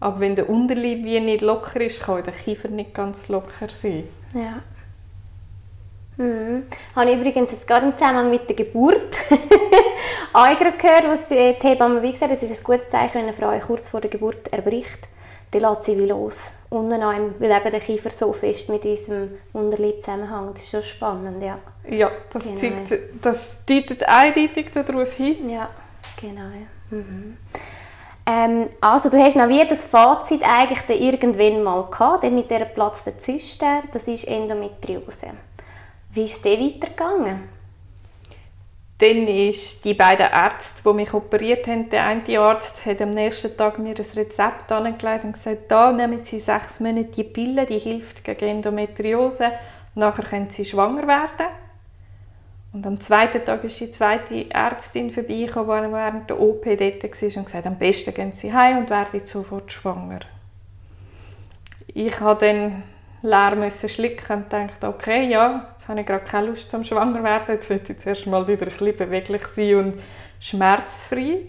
Aber 0.00 0.20
wenn 0.20 0.34
der 0.34 0.48
Unterleib 0.48 1.04
wie 1.04 1.20
nicht 1.20 1.42
locker 1.42 1.80
ist, 1.80 2.00
kann 2.00 2.22
der 2.24 2.32
Kiefer 2.32 2.68
nicht 2.68 2.94
ganz 2.94 3.28
locker 3.28 3.68
sein. 3.68 4.04
Ja. 4.34 4.62
Mhm. 6.16 6.64
Habe 6.94 7.10
ich 7.10 7.18
übrigens 7.18 7.52
jetzt 7.52 7.66
gerade 7.66 7.86
im 7.86 7.92
Zusammenhang 7.94 8.30
mit 8.30 8.48
der 8.48 8.56
Geburt 8.56 9.16
auch 10.34 10.58
gehört, 10.58 11.04
was 11.04 11.28
die 11.28 11.34
Hebamme 11.34 12.02
wie 12.02 12.12
gesagt 12.12 12.32
es 12.32 12.42
ist 12.42 12.60
ein 12.60 12.64
gutes 12.64 12.88
Zeichen, 12.90 13.14
wenn 13.14 13.22
eine 13.22 13.32
Frau 13.32 13.58
kurz 13.58 13.88
vor 13.88 14.00
der 14.00 14.10
Geburt 14.10 14.52
erbricht 14.52 15.08
dann 15.50 15.62
lässt 15.62 15.84
sie 15.84 15.98
wie 15.98 16.06
los. 16.06 16.52
Unten 16.70 17.02
an, 17.02 17.34
weil 17.40 17.50
eben 17.50 17.70
der 17.70 17.80
Kiefer 17.80 18.10
so 18.10 18.32
fest 18.32 18.68
mit 18.68 18.84
unserem 18.84 19.30
Unterleib 19.52 20.00
zusammenhängt. 20.00 20.54
Das 20.54 20.62
ist 20.62 20.70
schon 20.70 20.82
spannend, 20.82 21.42
ja. 21.42 21.58
Ja, 21.88 22.10
das, 22.32 22.44
genau. 22.44 22.56
zeigt, 22.56 23.24
das 23.24 23.64
deutet 23.66 24.08
eindeutig 24.08 24.70
darauf 24.72 25.12
hin. 25.14 25.50
Ja, 25.50 25.68
genau. 26.20 26.42
Ja. 26.42 26.96
Mhm. 26.96 27.36
Ähm, 28.26 28.68
also 28.80 29.08
du 29.08 29.18
hast 29.18 29.36
noch 29.36 29.48
wie 29.48 29.66
das 29.66 29.84
Fazit 29.84 30.42
eigentlich 30.44 30.80
dann 30.82 30.98
irgendwann 30.98 31.62
mal 31.62 31.88
gehabt, 31.90 32.22
dann 32.22 32.34
mit 32.36 32.50
dieser 32.50 32.66
Platz 32.66 33.02
der 33.02 33.18
Zyste, 33.18 33.82
das 33.92 34.06
ist 34.06 34.28
Endometriose. 34.28 35.30
Wie 36.12 36.24
ist 36.24 36.36
es 36.36 36.44
weitergegangen? 36.44 37.48
Dann 39.00 39.26
ist 39.26 39.82
die 39.86 39.94
beiden 39.94 40.26
Ärzte, 40.26 40.82
die 40.84 40.94
mich 40.94 41.14
operiert 41.14 41.66
haben, 41.66 41.88
der 41.88 42.04
eine 42.04 42.38
Arzt 42.38 42.84
hat 42.84 43.00
am 43.00 43.08
nächsten 43.08 43.56
Tag 43.56 43.78
mir 43.78 43.94
ein 43.96 44.06
Rezept 44.14 44.70
angelegt 44.70 45.24
und 45.24 45.32
gesagt, 45.32 45.70
da 45.70 45.90
nehmen 45.90 46.22
Sie 46.22 46.38
sechs 46.38 46.80
Monate 46.80 47.04
die 47.04 47.24
Pille, 47.24 47.64
die 47.64 47.78
hilft 47.78 48.22
gegen 48.24 48.56
Endometriose. 48.56 49.52
Nachher 49.94 50.24
können 50.24 50.50
Sie 50.50 50.66
schwanger 50.66 51.08
werden. 51.08 51.46
Und 52.74 52.86
am 52.86 53.00
zweiten 53.00 53.42
Tag 53.42 53.64
ist 53.64 53.80
die 53.80 53.90
zweite 53.90 54.50
Ärztin 54.50 55.10
vorbeigekommen, 55.10 55.86
die 55.86 55.92
während 55.92 56.28
der 56.28 56.38
OP 56.38 56.64
dort 56.64 57.02
war 57.02 57.36
und 57.38 57.44
gesagt, 57.46 57.66
am 57.66 57.78
besten 57.78 58.12
gehen 58.12 58.32
Sie 58.34 58.52
heim 58.52 58.78
und 58.78 58.90
werden 58.90 59.26
sofort 59.26 59.72
schwanger. 59.72 60.20
Ich 61.86 62.20
habe 62.20 62.46
dann 62.46 62.82
leer 63.22 63.54
müssen 63.54 63.88
schlucken 63.88 64.36
und 64.36 64.52
dachte, 64.52 64.88
okay, 64.88 65.28
ja, 65.28 65.70
jetzt 65.72 65.88
habe 65.88 66.00
ich 66.00 66.06
gerade 66.06 66.24
keine 66.24 66.48
Lust 66.48 66.70
zum 66.70 66.84
schwanger 66.84 67.22
werden, 67.22 67.54
jetzt 67.54 67.68
will 67.68 67.80
ich 67.86 67.98
zuerst 67.98 68.26
mal 68.26 68.46
wieder 68.46 68.66
ein 68.66 68.68
bisschen 68.70 68.96
beweglich 68.96 69.46
sein 69.46 69.74
und 69.76 70.02
schmerzfrei. 70.40 71.40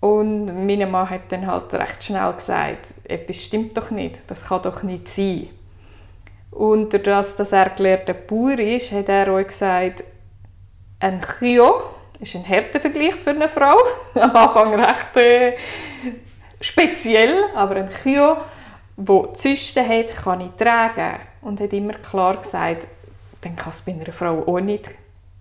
Und 0.00 0.66
mein 0.66 0.90
Mann 0.90 1.10
hat 1.10 1.30
dann 1.30 1.46
halt 1.46 1.74
recht 1.74 2.02
schnell 2.04 2.32
gesagt, 2.32 2.94
etwas 3.04 3.44
stimmt 3.44 3.76
doch 3.76 3.90
nicht, 3.90 4.20
das 4.28 4.44
kann 4.44 4.62
doch 4.62 4.82
nicht 4.82 5.08
sein. 5.08 5.48
Und 6.50 6.92
dadurch, 6.94 7.36
dass 7.36 7.52
er 7.52 7.70
gelehrter 7.70 8.14
Bauer 8.14 8.58
ist, 8.58 8.92
hat 8.92 9.08
er 9.08 9.32
auch 9.32 9.46
gesagt, 9.46 10.04
ein 11.00 11.20
Chio 11.38 11.82
ist 12.18 12.34
ein 12.34 12.44
Härtevergleich 12.44 13.14
für 13.14 13.30
eine 13.30 13.48
Frau. 13.48 13.76
Am 14.14 14.34
Anfang 14.34 14.74
recht 14.74 15.16
äh, 15.16 15.56
speziell, 16.60 17.44
aber 17.54 17.76
ein 17.76 17.90
Chio 18.02 18.36
wo 19.00 19.26
Zysten 19.28 19.88
hat, 19.88 20.14
kann 20.14 20.40
ich 20.40 20.52
tragen. 20.52 21.20
Und 21.42 21.60
hat 21.60 21.72
immer 21.72 21.94
klar 21.94 22.36
gesagt, 22.36 22.86
dann 23.40 23.56
kann 23.56 23.72
es 23.72 23.80
bei 23.80 23.92
einer 23.92 24.12
Frau 24.12 24.42
auch 24.46 24.60
nicht 24.60 24.90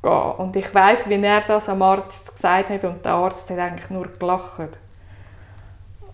gehen. 0.02 0.12
Und 0.12 0.56
ich 0.56 0.74
weiß, 0.74 1.10
wie 1.10 1.22
er 1.22 1.42
das 1.42 1.68
am 1.68 1.82
Arzt 1.82 2.34
gesagt 2.34 2.70
hat 2.70 2.84
und 2.86 3.04
der 3.04 3.14
Arzt 3.14 3.50
hat 3.50 3.60
eigentlich 3.60 3.90
nur 3.90 4.08
gelacht. 4.08 4.78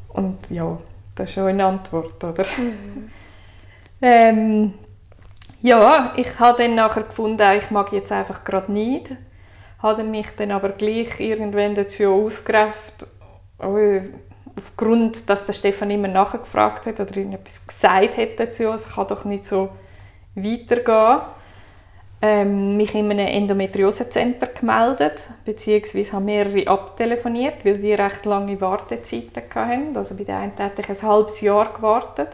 Und 0.09 0.49
ja, 0.49 0.77
das 1.13 1.29
ist 1.29 1.35
schon 1.35 1.47
eine 1.47 1.65
Antwort, 1.65 2.23
oder? 2.23 2.45
Mhm. 2.57 3.11
ähm, 4.01 4.73
ja, 5.61 6.13
ich 6.15 6.39
habe 6.39 6.63
dann 6.63 6.75
nachher 6.75 7.03
gefunden, 7.03 7.57
ich 7.57 7.69
mag 7.69 7.91
jetzt 7.91 8.11
einfach 8.11 8.43
gerade 8.43 8.71
nicht. 8.71 9.11
Habe 9.79 10.03
mich 10.03 10.27
dann 10.35 10.51
aber 10.51 10.69
gleich 10.69 11.19
irgendwann 11.19 11.75
dazu 11.75 12.25
aufgerafft, 12.25 13.05
oh, 13.59 13.77
aufgrund, 14.57 15.29
dass 15.29 15.45
der 15.45 15.53
Stefan 15.53 15.91
immer 15.91 16.07
nachgefragt 16.07 16.85
hat 16.85 16.99
oder 16.99 17.17
etwas 17.17 17.65
gesagt 17.67 18.17
hat 18.17 18.39
dazu, 18.39 18.63
es 18.73 18.93
kann 18.93 19.07
doch 19.07 19.25
nicht 19.25 19.45
so 19.45 19.69
weitergehen, 20.35 21.21
ähm, 22.21 22.77
mich 22.77 22.95
in 22.95 23.11
einem 23.11 23.27
Endometriosecenter 23.27 24.47
gemeldet, 24.47 25.27
beziehungsweise 25.43 26.13
habe 26.13 26.25
mehrere 26.25 26.67
abtelefoniert, 26.67 27.63
weil 27.63 27.77
die 27.77 27.93
recht 27.93 28.25
lange 28.25 28.59
Wartezeiten 28.59 29.43
hatten. 29.53 29.95
Also 29.97 30.15
bei 30.15 30.23
der 30.23 30.39
einen 30.39 30.57
hatte 30.57 30.81
ich 30.81 30.89
ein 30.89 31.07
halbes 31.07 31.41
Jahr 31.41 31.73
gewartet. 31.73 32.29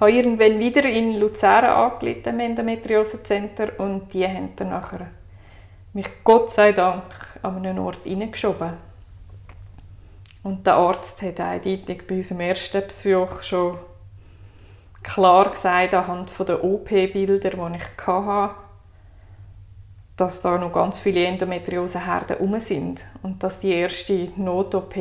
Habe 0.00 0.12
irgendwann 0.12 0.58
wieder 0.58 0.84
in 0.84 1.20
Luzern 1.20 1.64
angeleitet, 1.64 2.26
im 2.26 2.40
Endometriosecenter, 2.40 3.78
und 3.78 4.12
die 4.12 4.26
haben 4.26 4.50
dann 4.56 4.70
nachher 4.70 5.06
mich 5.92 6.08
Gott 6.24 6.50
sei 6.50 6.72
Dank 6.72 7.04
an 7.42 7.56
einen 7.58 7.78
Ort 7.78 7.98
hineingeschoben 8.02 8.91
und 10.42 10.66
der 10.66 10.74
Arzt 10.74 11.22
hat 11.22 11.40
eindeutig 11.40 12.06
bei 12.06 12.16
unserem 12.16 12.40
ersten 12.40 12.82
Besuch 12.86 13.42
schon 13.42 13.78
klar 15.02 15.50
gesagt, 15.50 15.94
anhand 15.94 16.30
der 16.48 16.64
OP-Bilder, 16.64 17.50
die 17.50 17.76
ich 17.76 18.06
hatte, 18.06 18.54
dass 20.16 20.42
da 20.42 20.58
noch 20.58 20.72
ganz 20.72 20.98
viele 20.98 21.24
Endometrioseherden 21.26 22.36
herum 22.36 22.60
sind 22.60 23.02
und 23.22 23.42
dass 23.42 23.60
die 23.60 23.72
erste 23.72 24.30
Not-OP 24.36 24.96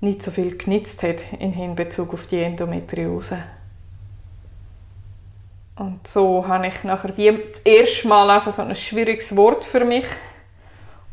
nicht 0.00 0.22
so 0.22 0.30
viel 0.30 0.56
genützt 0.56 1.02
hat 1.02 1.32
in 1.38 1.52
Hinbezug 1.52 2.12
auf 2.14 2.26
die 2.26 2.40
Endometriose. 2.40 3.42
Und 5.76 6.06
so 6.06 6.46
habe 6.46 6.68
ich 6.68 6.84
nachher 6.84 7.16
wie 7.16 7.30
das 7.32 7.58
erste 7.60 8.06
Mal 8.06 8.30
einfach 8.30 8.52
so 8.52 8.62
ein 8.62 8.76
schwieriges 8.76 9.34
Wort 9.34 9.64
für 9.64 9.84
mich 9.84 10.06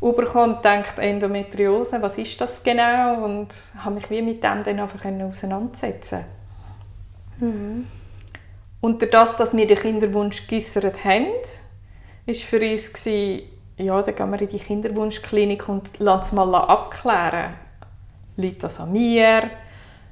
bekommen 0.01 0.55
und 0.55 0.65
denkt 0.65 0.98
Endometriose, 0.98 2.01
was 2.01 2.17
ist 2.17 2.41
das 2.41 2.63
genau? 2.63 3.24
Und 3.24 3.50
habe 3.77 3.96
mich 3.96 4.10
wie 4.10 4.22
mit 4.22 4.43
dem 4.43 4.63
dann 4.63 4.79
einfach 4.79 5.05
auseinandersetzen 5.05 6.25
mhm. 7.39 7.88
Und 8.81 9.13
das, 9.13 9.38
dass 9.38 9.55
wir 9.55 9.67
den 9.67 9.77
Kinderwunsch 9.77 10.48
geäussert 10.48 11.05
haben, 11.05 11.27
war 12.25 12.36
für 12.36 12.60
uns, 12.60 12.91
gewesen, 12.91 13.43
ja, 13.77 14.01
dann 14.01 14.15
gehen 14.15 14.31
wir 14.31 14.41
in 14.41 14.50
die 14.50 14.60
Kinderwunschklinik 14.60 15.70
und 15.70 16.00
lassen 16.00 16.22
es 16.24 16.31
mal 16.31 16.55
abklären. 16.55 17.53
Liegt 18.38 18.63
das 18.63 18.79
an 18.79 18.91
mir? 18.91 19.51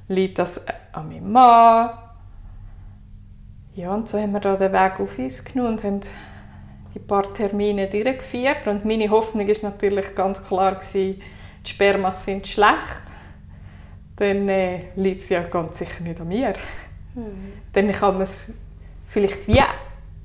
Liegt 0.06 0.38
das 0.38 0.64
an 0.92 1.08
meinem 1.08 1.32
Mann? 1.32 1.90
Ja, 3.74 3.94
und 3.94 4.08
so 4.08 4.18
haben 4.18 4.32
wir 4.32 4.40
da 4.40 4.56
den 4.56 4.72
Weg 4.72 5.00
auf 5.00 5.18
uns 5.18 5.44
genommen 5.44 5.74
und 5.74 5.84
haben 5.84 6.00
die 6.94 6.98
paar 6.98 7.32
Termine 7.34 7.88
durchgeführt 7.88 8.66
und 8.66 8.84
meine 8.84 9.10
Hoffnung 9.10 9.48
ist 9.48 9.62
natürlich 9.62 10.14
ganz 10.14 10.42
klar 10.44 10.74
gewesen, 10.74 11.20
die 11.64 11.70
Spermas 11.70 12.24
sind 12.24 12.46
schlecht, 12.46 13.02
dann 14.16 14.48
äh, 14.48 14.80
liegt 14.96 15.22
es 15.22 15.28
ja 15.28 15.42
ganz 15.42 15.78
sicher 15.78 16.02
nicht 16.02 16.20
an 16.20 16.28
mir. 16.28 16.54
Mhm. 17.14 17.52
Dann 17.72 17.92
kann 17.92 18.14
man 18.14 18.22
es 18.22 18.52
vielleicht 19.08 19.46
wie 19.46 19.60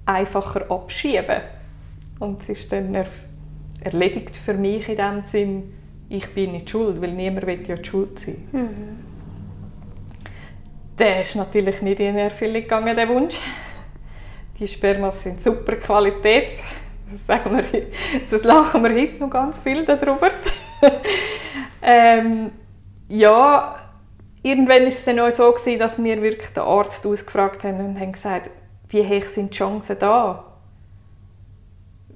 einfacher 0.06 0.70
abschieben 0.70 1.42
und 2.20 2.42
es 2.42 2.50
ist 2.50 2.72
dann 2.72 2.94
er 2.94 3.08
erledigt 3.82 4.36
für 4.36 4.54
mich 4.54 4.90
in 4.90 4.98
dem 4.98 5.22
Sinn, 5.22 5.74
ich 6.10 6.28
bin 6.34 6.52
nicht 6.54 6.70
schuld, 6.70 7.02
weil 7.02 7.12
niemand 7.12 7.46
will 7.48 7.68
ja 7.68 7.76
die 7.76 7.86
schuld 7.86 8.20
sein. 8.20 8.48
Mhm. 8.52 9.06
Der 10.98 11.22
ist 11.24 11.36
natürlich 11.36 11.82
nicht 11.82 12.00
in 12.00 12.18
Erfüllung 12.18 12.62
gegangen, 12.62 12.96
der 12.96 13.10
Wunsch. 13.10 13.38
Die 14.60 14.68
Spermas 14.68 15.22
sind 15.22 15.42
super 15.42 15.76
Qualität. 15.76 16.52
Das, 17.12 17.26
sagen 17.26 17.58
wir, 17.58 17.88
das 18.30 18.44
lachen 18.44 18.84
wir 18.84 18.92
heute 18.92 19.20
noch 19.20 19.30
ganz 19.30 19.60
viel 19.60 19.86
darüber. 19.86 20.32
ähm, 21.82 22.52
ja, 23.10 23.76
irgendwann 24.42 24.82
war 24.82 24.88
es 24.88 25.04
dann 25.04 25.20
auch 25.20 25.32
so, 25.32 25.52
gewesen, 25.52 25.80
dass 25.80 26.02
wir 26.02 26.22
wirklich 26.22 26.50
den 26.52 26.64
Arzt 26.64 27.06
ausgefragt 27.06 27.64
haben 27.64 27.86
und 27.86 28.00
haben 28.00 28.14
gesagt, 28.14 28.50
wie 28.90 29.06
hoch 29.06 29.26
sind 29.26 29.54
die 29.54 29.58
Chancen 29.58 30.00
da? 30.00 30.46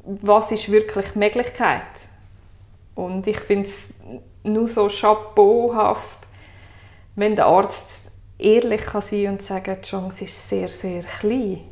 Was 0.03 0.51
ist 0.51 0.71
wirklich 0.71 1.07
die 1.13 1.19
Möglichkeit? 1.19 1.81
Und 2.95 3.27
ich 3.27 3.39
finde 3.39 3.67
es 3.67 3.93
nur 4.43 4.67
so 4.67 4.87
chapeauhaft, 4.87 6.19
wenn 7.15 7.35
der 7.35 7.47
Arzt 7.47 8.11
ehrlich 8.37 8.81
kann 8.81 9.01
sein 9.01 9.27
und 9.27 9.41
sagen, 9.41 9.77
die 9.83 9.87
Chance 9.87 10.23
ist 10.23 10.49
sehr, 10.49 10.69
sehr 10.69 11.03
klein. 11.03 11.68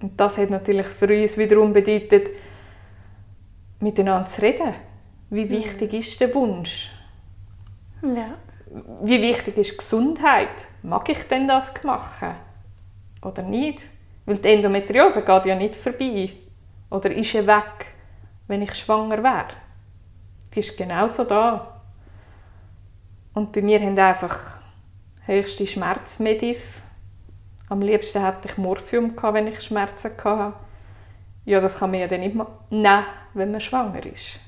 Und 0.00 0.20
das 0.20 0.36
hat 0.36 0.50
natürlich 0.50 0.86
für 0.86 1.08
uns 1.08 1.38
wiederum 1.38 1.72
bedeutet, 1.72 2.30
miteinander 3.80 4.28
zu 4.28 4.42
reden. 4.42 4.74
Wie 5.30 5.48
wichtig 5.48 5.92
mhm. 5.92 5.98
ist 5.98 6.20
der 6.20 6.34
Wunsch? 6.34 6.90
Ja. 8.02 8.38
Wie 9.02 9.20
wichtig 9.20 9.56
ist 9.58 9.78
Gesundheit? 9.78 10.48
Mag 10.82 11.08
ich 11.08 11.22
denn 11.28 11.48
das 11.48 11.72
machen? 11.82 12.34
Oder 13.22 13.42
nicht? 13.42 13.80
Weil 14.24 14.38
die 14.38 14.48
Endometriose 14.48 15.22
geht 15.22 15.46
ja 15.46 15.54
nicht 15.54 15.76
vorbei. 15.76 16.30
Oder 16.90 17.10
ist 17.12 17.30
sie 17.30 17.46
weg, 17.46 17.94
wenn 18.46 18.62
ich 18.62 18.74
schwanger 18.74 19.22
wäre? 19.22 19.48
Die 20.54 20.60
ist 20.60 20.76
genauso 20.76 21.24
da. 21.24 21.80
Und 23.34 23.52
bei 23.52 23.62
mir 23.62 23.80
haben 23.80 23.98
einfach 23.98 24.58
höchste 25.26 25.66
Schmerzmedis. 25.66 26.82
Am 27.68 27.80
liebsten 27.80 28.24
hätte 28.24 28.48
ich 28.48 28.58
Morphium 28.58 29.16
gehabt, 29.16 29.34
wenn 29.34 29.48
ich 29.48 29.60
Schmerzen 29.60 30.12
hatte. 30.22 30.52
Ja, 31.44 31.60
das 31.60 31.78
kann 31.78 31.90
man 31.90 32.00
ja 32.00 32.06
dann 32.06 32.20
nicht 32.20 32.36
nehmen, 32.70 33.04
wenn 33.34 33.50
man 33.50 33.60
schwanger 33.60 34.04
ist. 34.06 34.40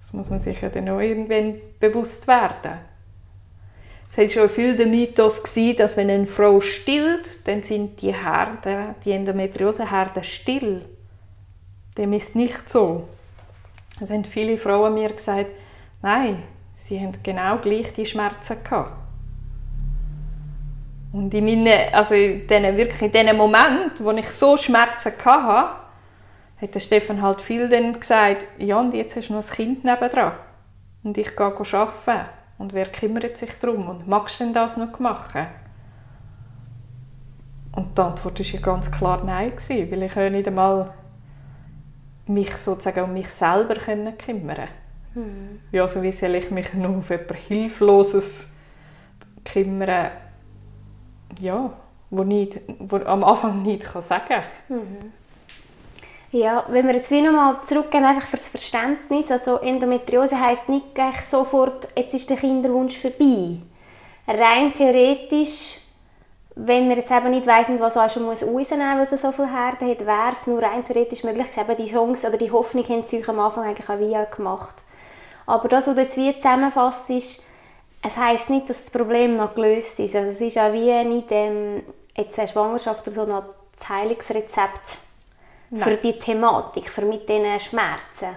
Das 0.00 0.12
muss 0.12 0.30
man 0.30 0.40
sich 0.40 0.60
ja 0.60 0.68
dann 0.68 0.88
auch 0.88 1.00
irgendwann 1.00 1.60
bewusst 1.80 2.26
werden. 2.28 2.78
Es 4.10 4.18
war 4.18 4.28
schon 4.28 4.48
viel 4.48 4.76
der 4.76 4.86
Mythos, 4.86 5.42
dass 5.76 5.96
wenn 5.96 6.10
eine 6.10 6.26
Frau 6.26 6.60
stillt, 6.60 7.26
dann 7.44 7.62
sind 7.62 8.00
die 8.00 8.14
Herde, 8.14 8.94
die 9.04 9.12
Endometrioseherde 9.12 10.24
still. 10.24 10.84
Dem 11.98 12.12
ist 12.12 12.34
nicht 12.34 12.68
so. 12.68 13.08
Es 14.00 14.10
haben 14.10 14.24
viele 14.24 14.58
Frauen 14.58 14.94
mir 14.94 15.10
gesagt, 15.10 15.50
nein, 16.02 16.42
sie 16.74 17.00
haben 17.00 17.12
genau 17.22 17.58
gleich 17.58 17.92
die 17.94 18.06
Schmerzen 18.06 18.62
gehabt. 18.62 19.05
Und 21.16 21.32
in 21.32 21.46
meinen, 21.46 21.94
also 21.94 22.14
in 22.14 22.46
diesen, 22.46 22.76
wirklich 22.76 23.00
in 23.00 23.10
diesen 23.10 23.38
Moment, 23.38 23.92
wo 24.00 24.10
ich 24.10 24.30
so 24.30 24.58
Schmerzen 24.58 25.12
hatte, 25.24 25.76
hat 26.60 26.74
der 26.74 26.80
Stefan 26.80 27.22
halt 27.22 27.40
viel 27.40 27.70
dann 27.70 27.98
gesagt, 27.98 28.46
ja 28.58 28.78
und 28.78 28.92
jetzt 28.92 29.16
hast 29.16 29.30
du 29.30 29.32
noch 29.32 29.42
ein 29.42 29.50
Kind 29.50 29.82
nebendran 29.82 30.32
und 31.04 31.16
ich 31.16 31.34
gehe 31.34 31.46
arbeiten 31.46 32.28
und 32.58 32.74
wer 32.74 32.84
kümmert 32.88 33.34
sich 33.38 33.58
darum 33.58 33.88
und 33.88 34.06
magst 34.06 34.40
du 34.40 34.44
denn 34.44 34.52
das 34.52 34.76
noch 34.76 34.98
machen? 34.98 35.46
Und 37.72 37.96
die 37.96 38.02
Antwort 38.02 38.38
war 38.38 38.46
ja 38.46 38.60
ganz 38.60 38.90
klar 38.90 39.24
Nein, 39.24 39.52
weil 39.56 40.02
ich 40.02 40.14
ja 40.14 40.28
nicht 40.28 40.48
einmal 40.48 40.92
mich 42.26 42.54
sozusagen 42.56 43.04
um 43.04 43.14
mich 43.14 43.28
selber 43.28 43.76
kümmern. 43.76 44.68
Mhm. 45.14 45.60
Ja, 45.72 45.88
so 45.88 46.02
wie 46.02 46.12
soll 46.12 46.34
ich 46.34 46.50
mich 46.50 46.74
nur 46.74 46.98
auf 46.98 47.08
etwas 47.08 47.38
Hilfloses 47.48 48.48
kümmern, 49.46 50.10
ja, 51.40 51.70
wo, 52.10 52.24
nicht, 52.24 52.60
wo 52.78 52.96
am 52.96 53.24
Anfang 53.24 53.62
nicht 53.62 53.84
kann 53.84 54.02
sagen 54.02 54.26
kann. 54.28 54.44
Mhm. 54.68 55.12
Ja, 56.32 56.64
wenn 56.68 56.86
wir 56.86 56.94
jetzt 56.94 57.10
wieder 57.10 57.30
mal 57.30 57.62
zurückgehen, 57.62 58.04
einfach 58.04 58.28
fürs 58.28 58.48
Verständnis, 58.48 59.30
also 59.30 59.58
Endometriose 59.58 60.38
heisst 60.38 60.68
nicht 60.68 60.94
gleich 60.94 61.22
sofort, 61.22 61.88
jetzt 61.96 62.14
ist 62.14 62.28
der 62.28 62.36
Kinderwunsch 62.36 62.98
vorbei. 62.98 63.58
Rein 64.26 64.72
theoretisch, 64.74 65.78
wenn 66.56 66.88
wir 66.88 66.96
jetzt 66.96 67.10
eben 67.10 67.30
nicht 67.30 67.46
weissen, 67.46 67.78
was 67.78 67.96
auch 67.96 68.10
schon 68.10 68.24
muss 68.24 68.42
rausnehmen 68.42 68.98
muss, 68.98 69.10
weil 69.10 69.14
es 69.14 69.22
so 69.22 69.30
viel 69.30 69.46
Herde 69.46 69.88
hat, 69.88 70.00
wäre 70.00 70.32
es 70.32 70.46
nur 70.46 70.62
rein 70.62 70.84
theoretisch 70.84 71.22
möglich, 71.22 71.46
eben 71.56 71.76
die 71.76 71.92
Chance 71.92 72.26
oder 72.28 72.38
die 72.38 72.50
Hoffnung 72.50 72.84
haben 72.88 73.04
sie 73.04 73.24
am 73.26 73.38
Anfang 73.38 73.64
eigentlich 73.64 73.88
auch 73.88 73.98
wie 73.98 74.36
gemacht. 74.36 74.82
Aber 75.46 75.68
das, 75.68 75.86
was 75.86 75.94
du 75.94 76.00
jetzt 76.00 76.16
wie 76.16 76.34
zusammenfasst, 76.34 77.08
ist, 77.10 77.45
es 78.06 78.16
heisst 78.16 78.50
nicht, 78.50 78.68
dass 78.70 78.84
das 78.84 78.90
Problem 78.90 79.36
noch 79.36 79.54
gelöst 79.54 79.98
ist. 79.98 80.14
Also 80.14 80.30
es 80.30 80.40
ist 80.40 80.58
auch 80.58 80.72
wie 80.72 81.04
nicht 81.04 81.28
ähm, 81.30 81.82
jetzt 82.16 82.38
eine 82.38 82.48
Schwangerschaft 82.48 83.06
oder 83.06 83.12
so 83.12 83.24
noch 83.24 83.44
das 83.72 83.88
Heilungsrezept 83.88 84.98
Nein. 85.70 85.82
für 85.82 85.96
die 85.96 86.18
Thematik, 86.18 86.88
für 86.88 87.02
mit 87.02 87.28
diesen 87.28 87.60
Schmerzen. 87.60 88.34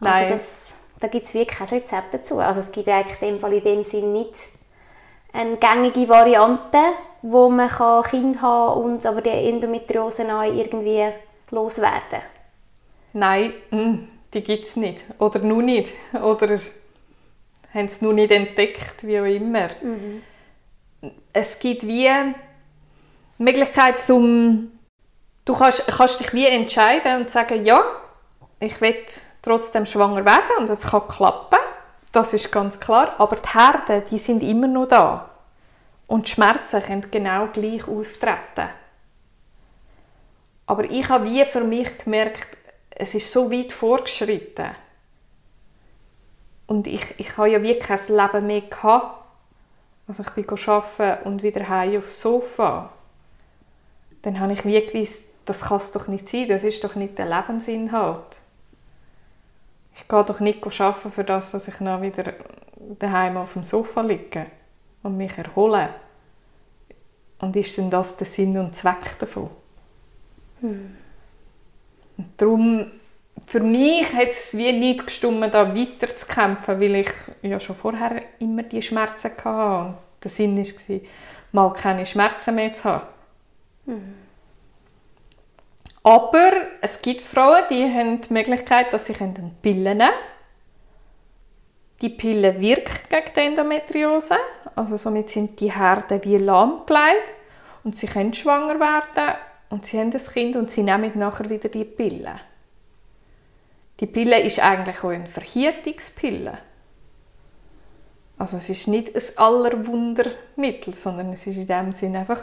Also 0.00 0.18
Nein. 0.18 0.30
Das, 0.30 0.74
da 1.00 1.08
gibt 1.08 1.26
es 1.26 1.34
wirklich 1.34 1.58
kein 1.58 1.68
Rezept 1.68 2.14
dazu. 2.14 2.38
Also 2.38 2.60
es 2.60 2.72
gibt 2.72 2.88
eigentlich 2.88 3.20
in 3.22 3.28
dem 3.28 3.40
Fall 3.40 3.52
in 3.54 3.64
dem 3.64 3.84
Sinn 3.84 4.12
nicht 4.12 4.34
eine 5.32 5.56
gängige 5.56 6.08
Variante, 6.08 6.78
wo 7.22 7.48
man 7.48 7.68
kann 7.68 8.02
Kind 8.02 8.42
haben 8.42 8.82
und 8.82 9.06
aber 9.06 9.22
die 9.22 9.30
Endometriose 9.30 10.24
irgendwie 10.24 11.08
loswerden. 11.50 12.20
Nein, 13.14 13.52
hm, 13.70 14.08
die 14.34 14.42
gibt 14.42 14.66
es 14.66 14.76
nicht. 14.76 15.00
Oder 15.18 15.38
nur 15.40 15.62
nicht. 15.62 15.90
Oder 16.14 16.58
haben 17.72 17.86
es 17.86 18.02
nur 18.02 18.12
nicht 18.12 18.30
entdeckt, 18.30 19.06
wie 19.06 19.20
auch 19.20 19.24
immer. 19.24 19.68
Mhm. 19.82 20.22
Es 21.32 21.58
gibt 21.58 21.86
wie 21.86 22.08
Möglichkeit 23.38 24.02
zum 24.02 24.72
du 25.44 25.54
kannst, 25.54 25.86
kannst 25.86 26.20
dich 26.20 26.32
wie 26.32 26.46
entscheiden 26.46 27.22
und 27.22 27.30
sagen, 27.30 27.64
ja, 27.64 27.82
ich 28.60 28.80
will 28.80 28.96
trotzdem 29.42 29.86
schwanger 29.86 30.24
werden 30.24 30.58
und 30.58 30.70
es 30.70 30.82
kann 30.82 31.06
klappen. 31.08 31.58
Das 32.12 32.32
ist 32.32 32.52
ganz 32.52 32.78
klar. 32.78 33.14
Aber 33.18 33.36
die 33.36 33.48
Herde, 33.48 34.04
die 34.08 34.18
sind 34.18 34.42
immer 34.42 34.68
noch 34.68 34.86
da. 34.86 35.30
Und 36.06 36.28
die 36.28 36.32
Schmerzen 36.32 36.82
können 36.82 37.10
genau 37.10 37.46
gleich 37.46 37.88
auftreten. 37.88 38.68
Aber 40.66 40.84
ich 40.84 41.08
habe 41.08 41.24
wie 41.24 41.44
für 41.44 41.62
mich 41.62 41.98
gemerkt, 41.98 42.58
es 42.90 43.14
ist 43.14 43.32
so 43.32 43.50
weit 43.50 43.72
vorgeschritten. 43.72 44.70
Und 46.66 46.86
ich, 46.86 47.02
ich 47.18 47.36
habe 47.36 47.50
ja 47.50 47.62
wirklich 47.62 47.86
kein 47.86 48.16
Leben 48.16 48.46
mehr 48.46 48.60
gehabt. 48.62 49.24
Also 50.08 50.22
ich 50.22 50.30
bin 50.30 50.46
arbeiten 50.48 51.26
und 51.26 51.42
wieder 51.42 51.68
heim 51.68 51.98
aufs 51.98 52.20
Sofa. 52.20 52.92
Dann 54.22 54.40
habe 54.40 54.52
ich 54.52 54.64
wie 54.64 54.84
gewusst, 54.86 55.22
das 55.44 55.62
kann 55.62 55.78
es 55.78 55.92
doch 55.92 56.08
nicht 56.08 56.28
sein, 56.28 56.48
das 56.48 56.64
ist 56.64 56.82
doch 56.84 56.94
nicht 56.94 57.18
der 57.18 57.26
Lebensinhalt. 57.26 58.38
Ich 59.96 60.08
gehe 60.08 60.24
doch 60.24 60.40
nicht 60.40 60.64
arbeiten 60.64 61.10
für 61.10 61.24
das, 61.24 61.52
dass 61.52 61.68
ich 61.68 61.74
dann 61.78 62.02
wieder 62.02 62.32
daheim 62.98 63.36
auf 63.36 63.52
dem 63.52 63.64
Sofa 63.64 64.00
liege 64.00 64.46
und 65.02 65.16
mich 65.16 65.36
erhole. 65.36 65.90
Und 67.40 67.56
ist 67.56 67.76
denn 67.76 67.90
das 67.90 68.16
der 68.16 68.26
Sinn 68.26 68.56
und 68.56 68.74
Zweck 68.74 69.18
davon? 69.18 69.50
Hm. 70.60 70.96
Und 72.16 72.26
darum, 72.36 72.90
für 73.52 73.60
mich 73.60 74.10
hat 74.14 74.30
es 74.30 74.56
wie 74.56 74.72
nicht 74.72 75.04
gestimmt, 75.04 75.52
da 75.52 75.76
weiter 75.76 76.16
zu 76.16 76.26
kämpfen, 76.26 76.80
weil 76.80 76.94
ich 76.94 77.10
ja 77.42 77.60
schon 77.60 77.76
vorher 77.76 78.22
immer 78.38 78.62
die 78.62 78.80
Schmerzen 78.80 79.30
hatte. 79.30 79.88
Und 79.88 79.96
der 80.24 80.30
Sinn 80.30 80.56
war, 80.56 81.00
mal 81.52 81.74
keine 81.74 82.06
Schmerzen 82.06 82.54
mehr 82.54 82.72
zu 82.72 82.84
haben. 82.84 83.06
Hm. 83.84 84.14
Aber 86.02 86.50
es 86.80 87.02
gibt 87.02 87.20
Frauen, 87.20 87.64
die 87.68 87.84
haben 87.84 88.22
die 88.22 88.32
Möglichkeit, 88.32 88.90
dass 88.90 89.04
sie 89.04 89.14
eine 89.16 89.50
Pille 89.60 89.94
nehmen 89.96 90.14
Die 92.00 92.08
Pille 92.08 92.58
wirkt 92.58 93.10
gegen 93.10 93.34
die 93.36 93.40
Endometriose, 93.40 94.36
also 94.74 94.96
somit 94.96 95.28
sind 95.28 95.60
die 95.60 95.70
Herde 95.70 96.24
wie 96.24 96.38
lahmgelegt 96.38 97.34
und 97.84 97.96
sie 97.96 98.06
können 98.06 98.32
schwanger 98.32 98.80
werden 98.80 99.34
und 99.68 99.84
sie 99.84 100.00
haben 100.00 100.10
das 100.10 100.32
Kind 100.32 100.56
und 100.56 100.70
sie 100.70 100.82
nehmen 100.82 101.12
nachher 101.16 101.50
wieder 101.50 101.68
die 101.68 101.84
Pille. 101.84 102.36
Die 104.02 104.08
Pille 104.08 104.40
ist 104.40 104.58
eigentlich 104.58 104.98
auch 105.04 105.10
eine 105.10 105.28
Verhütungspille. 105.28 106.58
Also 108.36 108.56
es 108.56 108.68
ist 108.68 108.88
nicht 108.88 109.14
ein 109.14 109.22
Allerwundermittel, 109.36 110.94
sondern 110.96 111.32
es 111.32 111.46
ist 111.46 111.56
in 111.56 111.68
dem 111.68 111.92
Sinne 111.92 112.18
einfach, 112.18 112.42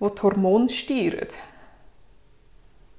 wo 0.00 0.08
die 0.08 0.20
Hormone 0.20 0.68
steuert 0.68 1.32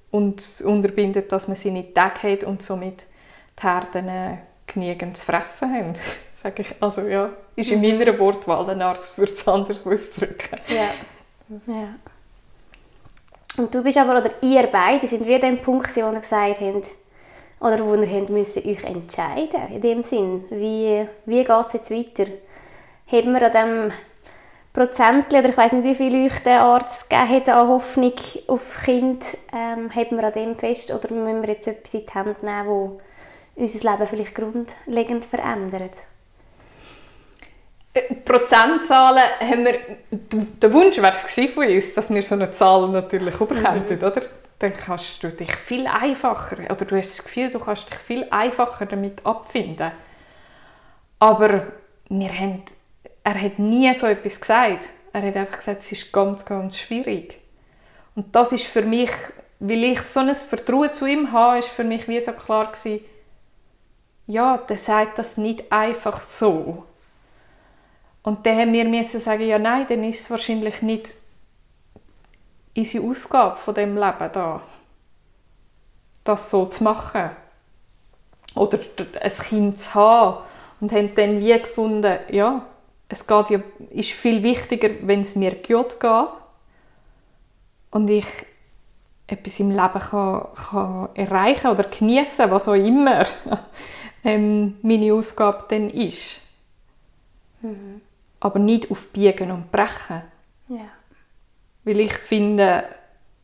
und 0.09 0.41
unterbindet, 0.63 1.33
dass 1.33 1.49
man 1.49 1.57
sie 1.57 1.69
nicht 1.69 1.95
Tag 1.95 2.23
hat 2.23 2.45
und 2.45 2.63
somit 2.63 3.03
die 3.59 3.63
Herden 3.63 4.07
äh, 4.07 4.37
genügend 4.65 5.17
zu 5.17 5.25
fressen 5.25 5.73
haben. 5.73 5.93
Sag 6.41 6.57
ich, 6.59 6.75
also 6.79 7.01
ja, 7.01 7.31
ist 7.57 7.71
in 7.71 7.81
mhm. 7.81 7.97
meiner 7.97 8.17
Wortwahl, 8.17 8.69
ein 8.69 8.81
Arzt 8.81 9.17
würde 9.17 9.33
es 9.33 9.45
anders 9.45 9.85
ausdrücken. 9.85 10.61
Ja. 10.69 10.91
ja. 11.67 11.95
Und 13.57 13.75
du 13.75 13.83
bist 13.83 13.97
aber, 13.97 14.19
oder 14.19 14.31
ihr 14.41 14.67
beide, 14.67 15.05
sind 15.09 15.27
wie 15.27 15.35
an 15.35 15.41
dem 15.41 15.57
Punkt, 15.57 15.93
wo 15.93 15.99
ihr 15.99 16.19
gesagt 16.21 16.61
habt, 16.61 16.87
Oder 17.59 17.85
wo 17.85 17.95
ihr 17.95 18.09
habt 18.09 18.29
müssen 18.29 18.67
euch 18.67 18.83
entscheiden 18.83 19.73
in 19.73 19.81
dem 19.81 20.03
Sinn. 20.03 20.45
Wie, 20.49 21.07
wie 21.25 21.43
geht 21.43 21.65
es 21.67 21.73
jetzt 21.73 21.91
weiter? 21.91 22.31
Haben 23.11 23.33
wir 23.33 23.41
an 23.41 23.51
dem 23.51 23.91
Prozentchen, 24.77 25.39
oder 25.39 25.49
ich 25.49 25.57
weiß 25.57 25.71
nicht, 25.71 25.85
wie 25.85 25.95
viel 25.95 26.27
euch 26.27 26.39
der 26.43 26.63
Arzt 26.63 27.09
gegeben 27.09 27.29
hat 27.29 27.49
an 27.49 27.67
Hoffnung 27.67 28.13
auf 28.45 28.77
Kind, 28.83 29.25
ähm, 29.51 29.89
haben 29.89 30.17
wir 30.17 30.23
an 30.23 30.33
dem 30.33 30.55
fest 30.55 30.91
oder 30.91 31.11
müssen 31.11 31.41
wir 31.41 31.49
jetzt 31.49 31.67
etwas 31.67 31.95
in 31.95 32.05
die 32.05 32.13
Hand 32.13 32.43
nehmen, 32.43 32.67
wo 32.67 33.01
unser 33.55 33.91
Leben 33.91 34.07
vielleicht 34.07 34.35
grundlegend 34.35 35.25
verändert? 35.25 35.93
Äh, 37.91 38.13
Prozentzahlen 38.23 39.23
haben 39.39 39.65
wir, 39.65 39.79
der 40.11 40.73
Wunsch 40.73 40.97
wäre 40.97 41.15
es 41.15 41.51
von 41.51 41.67
uns, 41.67 41.95
dass 41.95 42.11
wir 42.11 42.21
so 42.21 42.35
eine 42.35 42.51
Zahl 42.51 42.87
natürlich 42.89 43.35
bekommen, 43.35 43.83
mhm. 43.89 43.97
oder? 43.97 44.21
Dann 44.59 44.73
kannst 44.73 45.23
du 45.23 45.29
dich 45.29 45.55
viel 45.55 45.85
einfacher, 45.87 46.57
oder 46.69 46.85
du 46.85 46.97
hast 46.97 47.17
das 47.17 47.25
Gefühl, 47.25 47.49
du 47.49 47.59
kannst 47.59 47.89
dich 47.89 47.99
viel 47.99 48.27
einfacher 48.31 48.85
damit 48.85 49.25
abfinden. 49.25 49.91
Aber 51.19 51.67
wir 52.09 52.33
haben 52.33 52.63
er 53.27 53.41
hat 53.41 53.59
nie 53.59 53.93
so 53.93 54.07
etwas 54.07 54.39
gesagt. 54.39 54.85
Er 55.11 55.21
hat 55.21 55.35
einfach 55.35 55.57
gesagt, 55.57 55.81
es 55.81 55.91
ist 55.91 56.13
ganz, 56.13 56.45
ganz 56.45 56.77
schwierig. 56.77 57.41
Und 58.15 58.33
das 58.33 58.53
ist 58.53 58.63
für 58.63 58.83
mich, 58.83 59.11
weil 59.59 59.83
ich 59.83 60.01
so 60.01 60.21
ein 60.21 60.33
Vertrauen 60.33 60.93
zu 60.93 61.05
ihm 61.05 61.33
habe, 61.33 61.59
ist 61.59 61.67
für 61.67 61.83
mich 61.83 62.07
wie 62.07 62.21
so 62.21 62.31
klar 62.31 62.71
gewesen, 62.71 63.01
ja, 64.27 64.57
der 64.57 64.77
sagt 64.77 65.19
das 65.19 65.35
nicht 65.35 65.69
einfach 65.73 66.21
so. 66.21 66.85
Und 68.23 68.45
dann 68.45 68.57
haben 68.59 68.71
wir 68.71 69.03
sagen, 69.03 69.45
ja 69.45 69.59
nein, 69.59 69.85
dann 69.89 70.05
ist 70.05 70.21
es 70.21 70.31
wahrscheinlich 70.31 70.81
nicht 70.81 71.13
unsere 72.77 73.05
Aufgabe 73.05 73.57
von 73.57 73.73
dem 73.73 73.95
Leben 73.95 74.29
da, 74.31 74.61
das 76.23 76.49
so 76.49 76.65
zu 76.65 76.83
machen 76.83 77.31
oder 78.53 78.79
ein 79.19 79.31
Kind 79.31 79.79
zu 79.79 79.93
haben. 79.93 80.43
Und 80.79 80.91
haben 80.91 81.15
dann 81.15 81.39
wie 81.39 81.57
gefunden, 81.59 82.19
ja, 82.29 82.61
es 83.09 83.25
geht 83.25 83.49
ja, 83.49 83.59
ist 83.89 84.11
viel 84.11 84.43
wichtiger, 84.43 84.89
wenn 85.01 85.21
es 85.21 85.35
mir 85.35 85.55
gut 85.55 85.99
geht 85.99 86.29
und 87.89 88.09
ich 88.09 88.27
etwas 89.25 89.59
im 89.59 89.71
Leben 89.71 89.99
kann, 89.99 90.47
kann 90.53 91.09
erreichen 91.15 91.71
oder 91.71 91.83
genießen, 91.83 92.51
was 92.51 92.67
auch 92.67 92.75
immer 92.75 93.23
ähm, 94.23 94.77
meine 94.83 95.13
Aufgabe 95.13 95.65
dann 95.67 95.89
ist. 95.89 96.41
Mhm. 97.61 98.01
Aber 98.39 98.59
nicht 98.59 98.91
auf 98.91 99.07
Biegen 99.07 99.49
und 99.49 99.71
Brechen. 99.71 100.21
Ja. 100.69 100.96
Weil 101.87 102.01
ich 102.01 102.11
finde, 102.11 102.83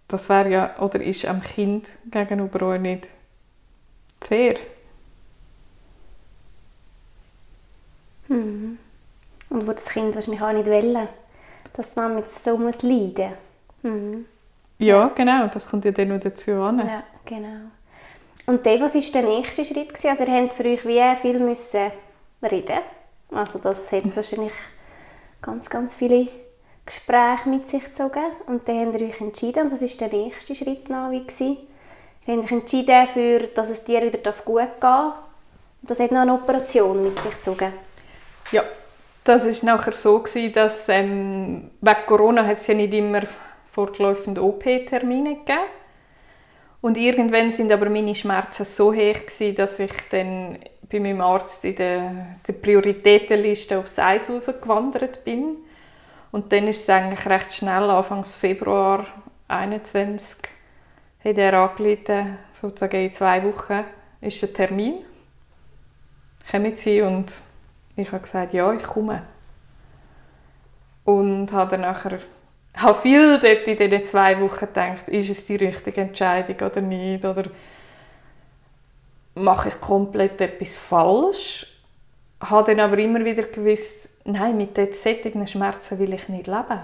das 0.09 0.27
wäre 0.27 0.49
ja 0.49 0.79
oder 0.81 1.01
ist 1.01 1.25
am 1.25 1.41
Kind 1.41 1.97
gegenüber 2.11 2.73
auch 2.73 2.77
nicht 2.77 3.07
fair. 4.19 4.55
Mhm. 8.27 8.77
Und 9.49 9.65
wo 9.65 9.71
das 9.71 9.85
Kind 9.85 10.13
wahrscheinlich 10.13 10.41
auch 10.41 10.51
nicht 10.51 10.65
will, 10.65 11.07
dass 11.71 11.95
man 11.95 12.15
mit 12.15 12.29
so 12.29 12.57
muss 12.57 12.81
leiden 12.81 13.31
mhm. 13.81 14.25
Ja, 14.77 15.07
genau. 15.15 15.47
Das 15.47 15.69
kommt 15.69 15.85
ja 15.85 15.91
dann 15.91 16.09
noch 16.09 16.19
dazu 16.19 16.51
an. 16.51 16.79
Ja, 16.79 17.03
genau. 17.23 17.71
Und 18.45 18.65
dann, 18.65 18.81
was 18.81 18.95
war 18.95 19.21
der 19.21 19.23
nächste 19.23 19.63
Schritt? 19.63 19.93
Gewesen? 19.93 20.09
Also 20.09 20.25
ihr 20.25 20.33
habt 20.33 20.53
für 20.53 20.65
euch 20.65 20.85
wie 20.85 21.15
viel 21.21 21.39
müssen 21.39 21.93
reden 22.41 22.79
Also 23.31 23.57
das 23.59 23.89
hat 23.89 24.13
wahrscheinlich 24.13 24.51
ganz, 25.41 25.69
ganz 25.69 25.95
viele 25.95 26.27
Gespräche 26.85 27.49
mit 27.49 27.69
sich 27.69 27.83
gezogen. 27.83 28.25
Und 28.47 28.67
dann 28.67 28.87
habt 28.87 29.01
ihr 29.01 29.07
euch 29.07 29.21
entschieden. 29.21 29.63
Und 29.63 29.71
was 29.71 29.81
war 29.81 30.07
der 30.09 30.19
nächste 30.19 30.55
Schritt 30.55 30.89
noch? 30.89 31.11
Wie 31.11 31.21
gewesen? 31.21 31.57
Habt 32.27 32.43
euch 32.43 32.51
entschieden, 32.51 32.87
dafür, 32.87 33.39
dass 33.55 33.69
es 33.69 33.83
dir 33.83 34.01
wieder 34.01 34.19
gut 34.45 34.61
gehen 34.61 34.69
darf. 34.79 35.15
Und 35.81 35.91
das 35.91 35.99
hat 35.99 36.11
noch 36.11 36.21
eine 36.21 36.33
Operation 36.33 37.03
mit 37.03 37.19
sich 37.19 37.31
gezogen. 37.31 37.73
Ja, 38.51 38.63
das 39.23 39.45
war 39.45 39.75
nachher 39.75 39.95
so, 39.95 40.19
gewesen, 40.19 40.53
dass 40.53 40.89
ähm, 40.89 41.71
wegen 41.81 42.05
Corona 42.05 42.45
hat 42.45 42.57
es 42.57 42.67
ja 42.67 42.73
nicht 42.73 42.93
immer 42.93 43.23
fortlaufende 43.71 44.41
OP-Termine 44.43 45.35
gegeben. 45.37 45.59
Und 46.81 46.97
irgendwann 46.97 47.49
sind 47.49 47.71
aber 47.71 47.89
meine 47.89 48.13
Schmerzen 48.13 48.65
so 48.65 48.93
hoch 48.93 48.97
gewesen, 48.97 49.55
dass 49.55 49.79
ich 49.79 49.91
dann 50.11 50.59
bei 50.91 50.99
meinem 50.99 51.21
Arzt 51.21 51.63
in 51.63 51.75
der, 51.77 52.11
der 52.45 52.53
Prioritätenliste 52.53 53.79
aufs 53.79 53.97
Eis 53.97 54.27
gewandert 54.27 55.23
bin. 55.23 55.57
Und 56.33 56.51
dann 56.51 56.67
ist 56.67 56.81
es 56.81 56.89
eigentlich 56.89 57.27
recht 57.27 57.53
schnell, 57.53 57.91
Anfang 57.91 58.25
Februar 58.25 59.05
2021, 59.47 60.39
hat 61.23 61.37
er 61.37 61.53
angerufen, 61.53 62.39
sozusagen 62.59 63.05
in 63.05 63.13
zwei 63.13 63.43
Wochen 63.43 63.83
ist 64.19 64.41
der 64.41 64.51
Termin. 64.51 65.05
Kommen 66.49 66.73
Sie 66.73 67.03
und 67.03 67.35
ich 67.95 68.11
habe 68.11 68.23
gesagt, 68.23 68.51
ja, 68.51 68.73
ich 68.73 68.81
komme. 68.81 69.21
Und 71.05 71.51
habe 71.51 71.69
dann 71.69 71.81
nachher 71.81 72.17
habe 72.77 72.99
viel 72.99 73.39
dort 73.39 73.67
in 73.67 73.77
diesen 73.77 74.03
zwei 74.03 74.41
Wochen 74.41 74.65
gedacht, 74.65 75.07
ist 75.09 75.29
es 75.29 75.45
die 75.45 75.57
richtige 75.57 76.01
Entscheidung 76.01 76.67
oder 76.67 76.81
nicht? 76.81 77.25
Oder 77.25 77.43
mache 79.35 79.69
ich 79.69 79.79
komplett 79.79 80.41
etwas 80.41 80.79
falsch? 80.79 81.72
Habe 82.49 82.75
dann 82.75 82.79
aber 82.79 82.97
immer 82.97 83.23
wieder 83.23 83.43
gewusst, 83.43 84.09
nein, 84.25 84.57
mit 84.57 84.75
diesen 84.77 85.47
Schmerzen 85.47 85.99
will 85.99 86.13
ich 86.13 86.29
nicht 86.29 86.47
leben. 86.47 86.79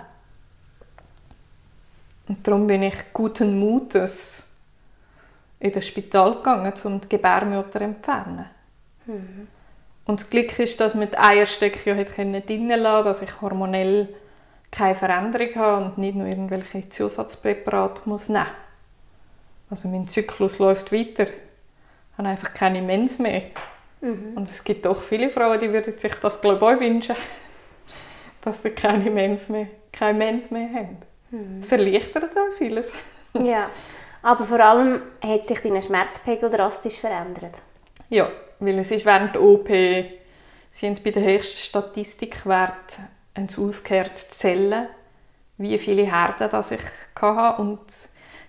Und 2.27 2.47
darum 2.47 2.67
bin 2.67 2.83
ich 2.83 3.11
guten 3.11 3.59
Mutes 3.59 4.47
in 5.59 5.71
das 5.71 5.87
Spital 5.87 6.35
gegangen, 6.35 6.73
um 6.83 7.01
die 7.01 7.09
Gebärmutter 7.09 7.79
zu 7.79 7.83
entfernen. 7.83 8.45
Mhm. 9.05 9.47
Und 10.05 10.21
das 10.21 10.29
Glück 10.29 10.57
ist, 10.57 10.79
dass 10.79 10.95
man 10.95 11.09
die 11.09 11.17
Eierstöcke 11.17 11.95
ja 11.95 12.03
drinnen 12.03 12.79
lassen 12.79 13.05
dass 13.05 13.21
ich 13.21 13.41
hormonell 13.41 14.09
keine 14.71 14.95
Veränderung 14.95 15.55
habe 15.55 15.85
und 15.85 15.97
nicht 15.97 16.15
nur 16.15 16.27
irgendwelche 16.27 16.89
Zusatzpräparate 16.89 18.01
muss 18.05 18.29
nehmen 18.29 18.45
Also 19.69 19.87
mein 19.87 20.07
Zyklus 20.07 20.59
läuft 20.59 20.91
weiter. 20.91 21.27
Ich 21.27 22.17
habe 22.17 22.27
einfach 22.27 22.53
keine 22.53 22.81
Mens 22.81 23.19
mehr. 23.19 23.43
Mhm. 24.01 24.33
Und 24.35 24.49
es 24.49 24.63
gibt 24.63 24.85
doch 24.85 25.01
viele 25.01 25.29
Frauen, 25.29 25.59
die 25.59 25.71
würden 25.71 25.97
sich 25.97 26.13
das 26.15 26.39
glaube 26.39 26.57
ich 26.57 26.77
auch 26.77 26.79
wünschen, 26.79 27.15
dass 28.41 28.61
sie 28.63 28.69
keine 28.71 29.09
Mens 29.09 29.49
mehr, 29.49 29.67
keine 29.91 30.17
Mens 30.17 30.51
mehr 30.51 30.69
haben. 30.73 30.97
Mhm. 31.31 31.61
Das 31.61 31.71
erleichtert 31.71 32.37
auch 32.37 32.57
vieles. 32.57 32.87
ja, 33.33 33.69
aber 34.21 34.45
vor 34.45 34.59
allem 34.59 35.01
hat 35.23 35.47
sich 35.47 35.59
dein 35.61 35.81
Schmerzpegel 35.81 36.49
drastisch 36.49 36.97
verändert. 36.97 37.55
Ja, 38.09 38.29
weil 38.59 38.79
es 38.79 38.91
ist 38.91 39.05
während 39.05 39.35
der 39.35 39.41
OP, 39.41 39.67
sie 39.67 40.87
haben 40.87 40.97
bei 41.03 41.11
den 41.11 41.23
höchsten 41.23 41.59
Statistikwerten 41.59 43.07
aufgehört 43.57 44.17
zu 44.17 44.31
zählen, 44.31 44.87
wie 45.57 45.77
viele 45.77 46.05
Herden 46.05 46.49
das 46.49 46.71
ich 46.71 46.81
hatte. 47.19 47.61
Und 47.61 47.79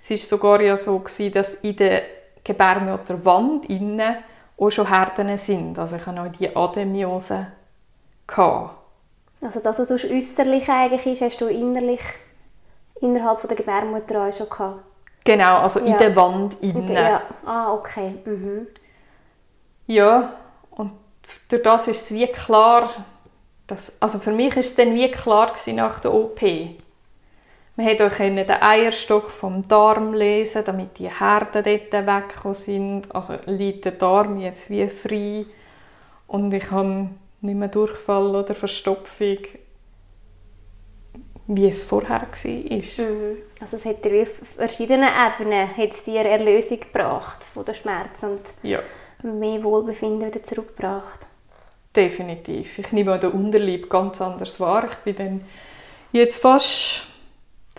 es 0.02 0.10
war 0.10 0.16
sogar 0.16 0.60
ja 0.60 0.76
so, 0.76 0.98
gewesen, 0.98 1.32
dass 1.32 1.54
in 1.54 1.76
der 1.76 2.02
Gebärmutterwand 2.42 3.66
innen 3.66 4.16
auch 4.60 4.70
schon 4.70 4.86
Herden 4.86 5.36
sind. 5.38 5.78
Also 5.78 5.96
ich 5.96 6.06
hatte 6.06 6.20
auch 6.20 6.28
die 6.28 6.54
Ademiose. 6.54 7.46
Also 9.42 9.60
das, 9.60 9.78
was 9.78 9.88
sonst 9.88 10.04
äußerlich 10.04 10.68
eigentlich 10.68 11.06
ist, 11.06 11.22
hast 11.22 11.40
du 11.40 11.46
innerlich 11.46 12.00
innerhalb 13.00 13.46
der 13.48 13.56
Gebärmutter 13.56 14.28
auch 14.28 14.32
schon 14.32 14.48
gehabt? 14.48 14.84
Genau, 15.24 15.58
also 15.58 15.80
ja. 15.80 15.86
in 15.86 15.98
der 15.98 16.16
Wand 16.16 16.56
innen. 16.60 16.92
Ja. 16.92 17.22
Ah, 17.44 17.72
okay. 17.72 18.14
Mhm. 18.24 18.66
Ja, 19.86 20.34
und 20.70 20.92
durch 21.48 21.62
das 21.62 21.88
ist 21.88 22.02
es 22.02 22.14
wie 22.14 22.26
klar, 22.26 22.90
dass, 23.66 23.92
also 24.00 24.18
für 24.18 24.32
mich 24.32 24.56
ist 24.56 24.66
es 24.66 24.74
dann 24.76 24.94
wie 24.94 25.10
klar 25.10 25.54
nach 25.66 26.00
der 26.00 26.12
OP. 26.12 26.40
Man 27.76 27.86
konnte 27.86 28.06
auch 28.06 28.16
den 28.16 28.50
Eierstock 28.50 29.30
vom 29.30 29.66
Darm 29.66 30.12
lesen, 30.12 30.64
damit 30.64 30.98
die 30.98 31.08
Herden 31.08 31.62
dort 31.64 31.92
weggekommen 31.92 32.54
sind. 32.54 33.14
Also 33.14 33.34
liegt 33.46 33.84
der 33.84 33.92
Darm 33.92 34.38
jetzt 34.38 34.68
wie 34.68 34.86
frei 34.88 35.46
und 36.26 36.52
ich 36.52 36.70
habe 36.70 37.10
nicht 37.40 37.56
mehr 37.56 37.68
Durchfall 37.68 38.36
oder 38.36 38.54
Verstopfung, 38.54 39.38
wie 41.46 41.68
es 41.68 41.84
vorher 41.84 42.22
war. 42.22 42.50
Mhm. 42.50 43.36
Also 43.60 43.76
es 43.76 43.84
hat 43.84 44.04
dir 44.04 44.22
auf 44.22 44.28
verschiedenen 44.56 45.08
Ebenen 45.08 45.76
hat 45.76 45.90
es 45.90 46.04
dir 46.04 46.20
Erlösung 46.20 46.80
gebracht 46.80 47.42
von 47.44 47.64
den 47.64 47.74
Schmerzen. 47.74 48.38
ja 48.62 48.80
mehr 49.22 49.62
Wohlbefinden 49.62 50.26
wieder 50.26 50.42
zurückgebracht? 50.42 51.26
Definitiv. 51.94 52.78
Ich 52.78 52.92
nehme 52.92 53.14
auch 53.14 53.20
den 53.20 53.32
Unterleib 53.32 53.90
ganz 53.90 54.20
anders 54.20 54.60
wahr. 54.60 54.88
Ich 54.90 54.96
bin 54.98 55.16
dann 55.16 55.44
jetzt 56.12 56.40
fast 56.40 57.02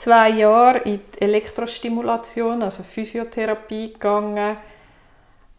zwei 0.02 0.30
Jahre 0.30 0.80
in 0.80 1.00
die 1.14 1.22
Elektrostimulation, 1.22 2.64
also 2.64 2.82
Physiotherapie 2.82 3.94
gegangen. 3.94 4.58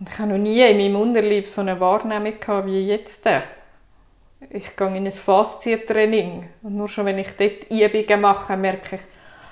Und 0.00 0.08
ich 0.08 0.18
habe 0.18 0.30
noch 0.30 0.38
nie 0.38 0.60
in 0.62 0.78
meinem 0.78 1.00
Unterleib 1.00 1.46
so 1.46 1.60
eine 1.60 1.78
Wahrnehmung 1.78 2.40
gehabt 2.40 2.66
wie 2.66 2.88
jetzt. 2.88 3.24
Ich 4.50 4.76
gehe 4.76 4.96
in 4.96 5.06
ein 5.06 5.12
Faszientraining 5.12 6.48
und 6.64 6.76
nur 6.76 6.88
schon 6.88 7.06
wenn 7.06 7.18
ich 7.18 7.28
dort 7.36 7.70
Übungen 7.70 8.20
mache, 8.20 8.56
merke 8.56 8.96
ich, 8.96 9.02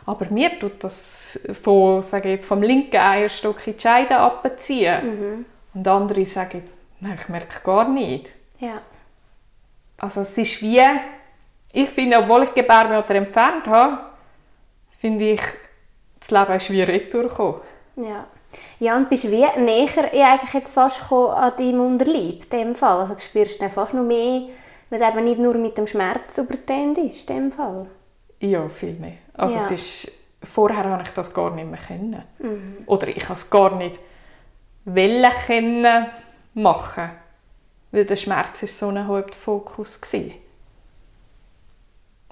aber 0.07 0.27
mir 0.31 0.59
tut 0.59 0.83
das 0.83 1.39
von, 1.63 2.03
sage 2.03 2.29
ich 2.29 2.35
jetzt, 2.35 2.47
vom 2.47 2.61
linken 2.61 2.97
Eierstock 2.97 3.65
in 3.69 3.77
die 3.77 3.81
Scheide 3.81 4.17
abziehen. 4.17 5.05
Mhm. 5.05 5.45
Und 5.73 5.87
andere 5.87 6.27
sagen, 6.27 6.65
ich 7.01 7.29
merke 7.29 7.61
gar 7.63 7.89
nicht. 7.89 8.31
Ja. 8.59 8.83
Also 9.99 10.23
es 10.23 10.37
ist 10.37 10.61
wie, 10.61 10.83
ich 11.73 11.89
finde, 11.91 12.19
obwohl 12.19 12.43
ich 12.43 12.55
Gebärmutter 12.55 13.15
entfernt 13.15 13.69
habe, 13.69 14.10
finde 15.01 15.33
ich, 15.33 15.41
das 16.21 16.31
Leben 16.31 16.53
ist 16.53 16.71
wie 16.71 16.83
retour 16.83 17.23
gekommen. 17.25 17.61
Ja. 17.97 18.27
Ja, 18.81 18.97
und 18.97 19.09
bist 19.09 19.31
wie 19.31 19.47
näher 19.61 20.15
ja, 20.15 20.33
eigentlich 20.35 20.53
jetzt 20.55 20.73
fast 20.73 21.01
gekommen 21.03 21.31
an 21.35 21.53
deinem 21.57 21.81
Unterleib, 21.81 22.45
in 22.45 22.51
dem 22.51 22.75
Fall. 22.75 22.99
Also 22.99 23.15
du 23.15 23.21
spürst 23.21 23.63
dann 23.63 23.71
fast 23.71 23.95
noch 23.95 24.03
mehr, 24.03 24.43
weil 24.91 25.01
es 25.01 25.09
eben 25.09 25.25
nicht 25.25 25.39
nur 25.39 25.55
mit 25.55 25.79
dem 25.79 25.87
Schmerz 25.87 26.37
überdehnt 26.39 26.99
ist, 26.99 27.31
in 27.31 27.37
dem 27.37 27.53
Fall. 27.53 27.87
Ja, 28.41 28.69
viel 28.69 28.95
mehr. 28.95 29.19
Also 29.35 29.57
Ja. 29.57 29.65
es 29.65 29.71
ist, 29.71 30.13
vorher 30.53 30.85
habe 30.85 31.03
ich 31.03 31.11
das 31.11 31.33
gar 31.33 31.55
nicht 31.55 31.69
mehr 31.71 31.79
kennen. 31.79 32.23
Oder 32.87 33.09
ich 33.09 33.25
habe 33.25 33.35
es 33.35 33.49
gar 33.49 33.77
nicht 33.77 34.01
wollen 34.85 35.31
kennen 35.47 36.07
machen, 36.55 37.11
weil 37.93 38.05
der 38.05 38.17
Schmerz 38.17 38.63
ist 38.65 38.79
so 38.79 38.89
ein 38.89 39.07
Hauptfokus 39.07 40.01
gewesen. 40.01 40.33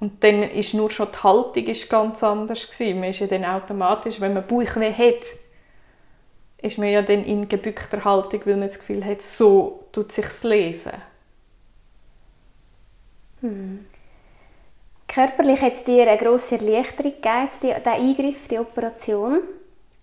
Und 0.00 0.22
dann 0.22 0.44
ist 0.44 0.74
nur 0.74 0.90
schon 0.90 1.08
die 1.12 1.22
Haltung 1.22 1.64
ist 1.66 1.90
ganz 1.90 2.22
anders 2.22 2.70
gewesen. 2.70 3.00
Man 3.00 3.10
ist 3.10 3.18
ja 3.18 3.26
dann 3.26 3.44
automatisch, 3.44 4.20
wenn 4.20 4.34
man 4.34 4.46
Bauchweh 4.46 4.92
hat, 4.92 5.24
ist 6.62 6.78
man 6.78 6.88
ja 6.88 7.02
dann 7.02 7.24
in 7.24 7.48
gebückter 7.48 8.04
Haltung, 8.04 8.40
weil 8.44 8.56
man 8.56 8.68
das 8.68 8.78
Gefühl 8.78 9.04
hat, 9.04 9.22
so 9.22 9.86
tut 9.92 10.12
sich's 10.12 10.44
lesen. 10.44 10.92
Körperlich 15.06 15.60
hat 15.62 15.74
es 15.74 15.84
dir 15.84 16.08
eine 16.08 16.18
grosse 16.18 16.56
Erleichterung 16.56 17.12
gegeben, 17.12 17.44
jetzt 17.44 17.62
die, 17.62 17.68
der 17.68 17.92
Eingriff, 17.94 18.48
die 18.48 18.58
Operation. 18.58 19.40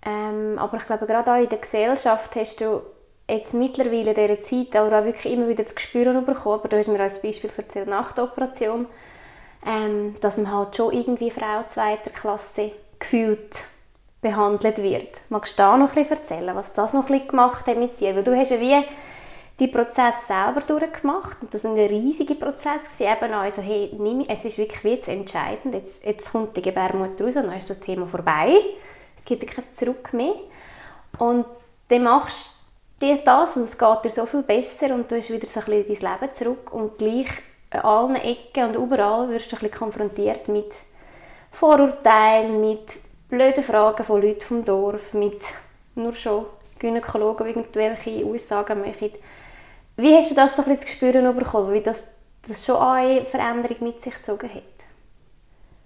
Ähm, 0.05 0.57
aber 0.57 0.77
ich 0.77 0.85
glaube, 0.85 1.05
gerade 1.05 1.31
auch 1.31 1.41
in 1.41 1.49
der 1.49 1.57
Gesellschaft 1.57 2.35
hast 2.35 2.61
du 2.61 2.81
jetzt 3.29 3.53
mittlerweile 3.53 4.13
in 4.13 4.15
dieser 4.15 4.39
Zeit 4.39 4.77
auch 4.77 4.91
wirklich 5.03 5.33
immer 5.33 5.47
wieder 5.47 5.63
das 5.63 5.75
Gespür 5.75 6.13
bekommen, 6.21 6.59
aber 6.59 6.69
du 6.69 6.77
hast 6.77 6.87
mir 6.87 6.99
als 6.99 7.21
Beispiel 7.21 7.49
erzählt, 7.55 7.87
nach 7.87 8.11
der 8.13 8.25
Operation, 8.25 8.87
ähm, 9.65 10.15
dass 10.21 10.37
man 10.37 10.51
halt 10.51 10.75
schon 10.75 10.93
irgendwie 10.93 11.31
Frau 11.31 11.63
zweiter 11.67 12.11
Klasse 12.11 12.71
gefühlt 12.99 13.63
behandelt 14.21 14.77
wird. 14.77 15.21
Magst 15.29 15.57
du 15.59 15.63
da 15.63 15.77
noch 15.77 15.93
bisschen 15.93 16.17
erzählen, 16.17 16.55
was 16.55 16.73
das 16.73 16.93
noch 16.93 17.09
ein 17.09 17.11
bisschen 17.11 17.27
gemacht 17.27 17.67
hat 17.67 17.77
mit 17.77 17.99
dir? 17.99 18.15
Weil 18.15 18.23
du 18.23 18.35
hast 18.35 18.51
ja 18.51 18.59
wie 18.59 18.83
die 19.59 19.67
Prozess 19.67 20.15
selber 20.27 20.61
durchgemacht 20.61 21.37
und 21.41 21.53
das 21.53 21.63
war 21.63 21.71
ein 21.71 21.77
riesiger 21.77 22.35
Prozess. 22.35 22.99
Eben 22.99 23.33
auch 23.33 23.49
so, 23.49 23.61
hey, 23.61 23.93
nimm, 23.97 24.25
es 24.27 24.43
ist 24.43 24.57
wirklich 24.57 24.83
jetzt 24.83 25.07
entscheidend, 25.07 25.73
jetzt, 25.73 26.03
jetzt 26.03 26.31
kommt 26.31 26.57
die 26.57 26.61
Gebärmutter 26.61 27.25
raus 27.25 27.35
und 27.35 27.47
dann 27.47 27.57
ist 27.57 27.69
das 27.69 27.79
Thema 27.79 28.05
vorbei. 28.07 28.55
Es 29.17 29.23
gibt 29.23 29.47
kein 29.47 29.63
Zurück 29.73 30.11
mehr. 30.13 30.35
Und 31.19 31.45
dann 31.87 32.03
machst 32.03 32.65
du 32.99 33.05
dir 33.05 33.17
das 33.17 33.55
und 33.57 33.63
es 33.63 33.77
geht 33.77 34.05
dir 34.05 34.09
so 34.09 34.25
viel 34.25 34.43
besser 34.43 34.93
und 34.93 35.09
du 35.09 35.17
hast 35.17 35.31
wieder 35.31 35.47
so 35.47 35.59
ein 35.61 35.65
bisschen 35.65 35.99
dein 36.01 36.19
Leben 36.19 36.33
zurück 36.33 36.73
und 36.73 36.97
gleich 36.97 37.29
an 37.75 37.85
allen 37.85 38.15
Ecken 38.15 38.65
und 38.65 38.75
überall 38.75 39.29
wirst 39.29 39.51
du 39.51 39.55
ein 39.55 39.61
bisschen 39.61 39.79
konfrontiert 39.79 40.47
mit 40.47 40.73
Vorurteilen, 41.51 42.59
mit 42.59 42.97
blöden 43.29 43.63
Fragen 43.63 44.03
von 44.03 44.21
Leuten 44.21 44.41
vom 44.41 44.65
Dorf, 44.65 45.13
mit 45.13 45.41
nur 45.95 46.13
schon 46.13 46.45
Gynäkologen, 46.79 47.45
die 47.45 47.51
irgendwelche 47.51 48.25
Aussagen 48.25 48.81
machen. 48.81 49.11
Wie 49.97 50.15
hast 50.15 50.31
du 50.31 50.35
das 50.35 50.55
so 50.55 50.63
ein 50.63 50.69
bisschen 50.69 50.87
zu 50.87 50.95
spüren 50.95 51.35
bekommen, 51.35 51.71
wie 51.71 51.81
das, 51.81 52.03
das 52.45 52.65
schon 52.65 52.77
eine 52.77 53.23
Veränderung 53.23 53.77
mit 53.79 54.01
sich 54.01 54.13
gezogen 54.13 54.53
hat? 54.53 54.63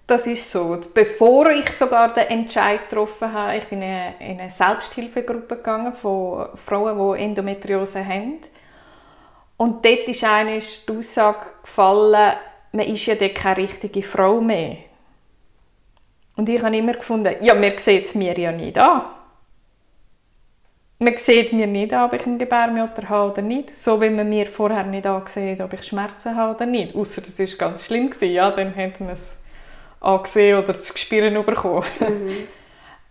Das 0.07 0.25
ist 0.25 0.51
so. 0.51 0.81
Bevor 0.91 1.51
ich 1.51 1.69
sogar 1.69 2.11
den 2.11 2.25
Entscheid 2.25 2.89
getroffen 2.89 3.31
habe, 3.31 3.57
ich 3.57 3.67
bin 3.67 3.83
in 3.83 3.87
eine, 3.87 4.15
in 4.19 4.39
eine 4.39 4.49
Selbsthilfegruppe 4.49 5.57
gegangen 5.57 5.93
von 5.93 6.49
Frauen, 6.65 7.15
die 7.15 7.23
Endometriose 7.23 8.03
haben. 8.03 8.39
Und 9.59 9.83
dort 9.83 10.07
ist 10.07 10.23
eine 10.23 10.59
die 10.59 10.97
Aussage 10.97 11.45
gefallen, 11.63 12.37
man 12.71 12.85
ist 12.85 13.05
ja 13.05 13.15
dort 13.15 13.35
keine 13.35 13.57
richtige 13.57 14.01
Frau 14.01 14.39
mehr. 14.39 14.77
Und 16.37 16.47
ich 16.47 16.63
habe 16.63 16.77
immer 16.77 16.93
gefunden, 16.93 17.35
ja, 17.41 17.53
man 17.55 17.77
sieht 17.77 18.05
es 18.05 18.15
mir 18.15 18.39
ja 18.39 18.53
nicht 18.53 18.77
an. 18.77 19.01
Man 20.99 21.17
sieht 21.17 21.51
mir 21.51 21.67
nicht 21.67 21.91
an, 21.91 22.05
ob 22.05 22.13
ich 22.13 22.25
einen 22.25 22.37
Gebärmutter 22.37 23.09
habe 23.09 23.33
oder 23.33 23.41
nicht. 23.41 23.75
So 23.75 23.99
wie 23.99 24.09
man 24.09 24.29
mir 24.29 24.47
vorher 24.47 24.85
nicht 24.85 25.05
angesehen 25.05 25.61
ob 25.61 25.73
ich 25.73 25.83
Schmerzen 25.83 26.37
habe 26.37 26.55
oder 26.55 26.65
nicht. 26.65 26.95
Außer 26.95 27.21
das 27.21 27.37
war 27.37 27.57
ganz 27.57 27.83
schlimm. 27.83 28.09
Gewesen. 28.09 28.31
Ja, 28.31 28.51
dann 28.51 28.73
hat 28.73 29.01
man 29.01 29.09
es 29.09 29.41
angesehen 29.99 30.57
oder 30.57 30.71
das 30.71 30.93
Gespüren 30.93 31.33
bekommen. 31.33 31.83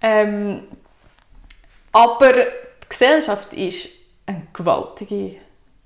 ähm, 0.01 0.63
aber 1.93 2.33
die 2.33 2.89
Gesellschaft 2.89 3.53
ist 3.53 3.91
eine 4.25 4.47
gewaltige 4.55 5.37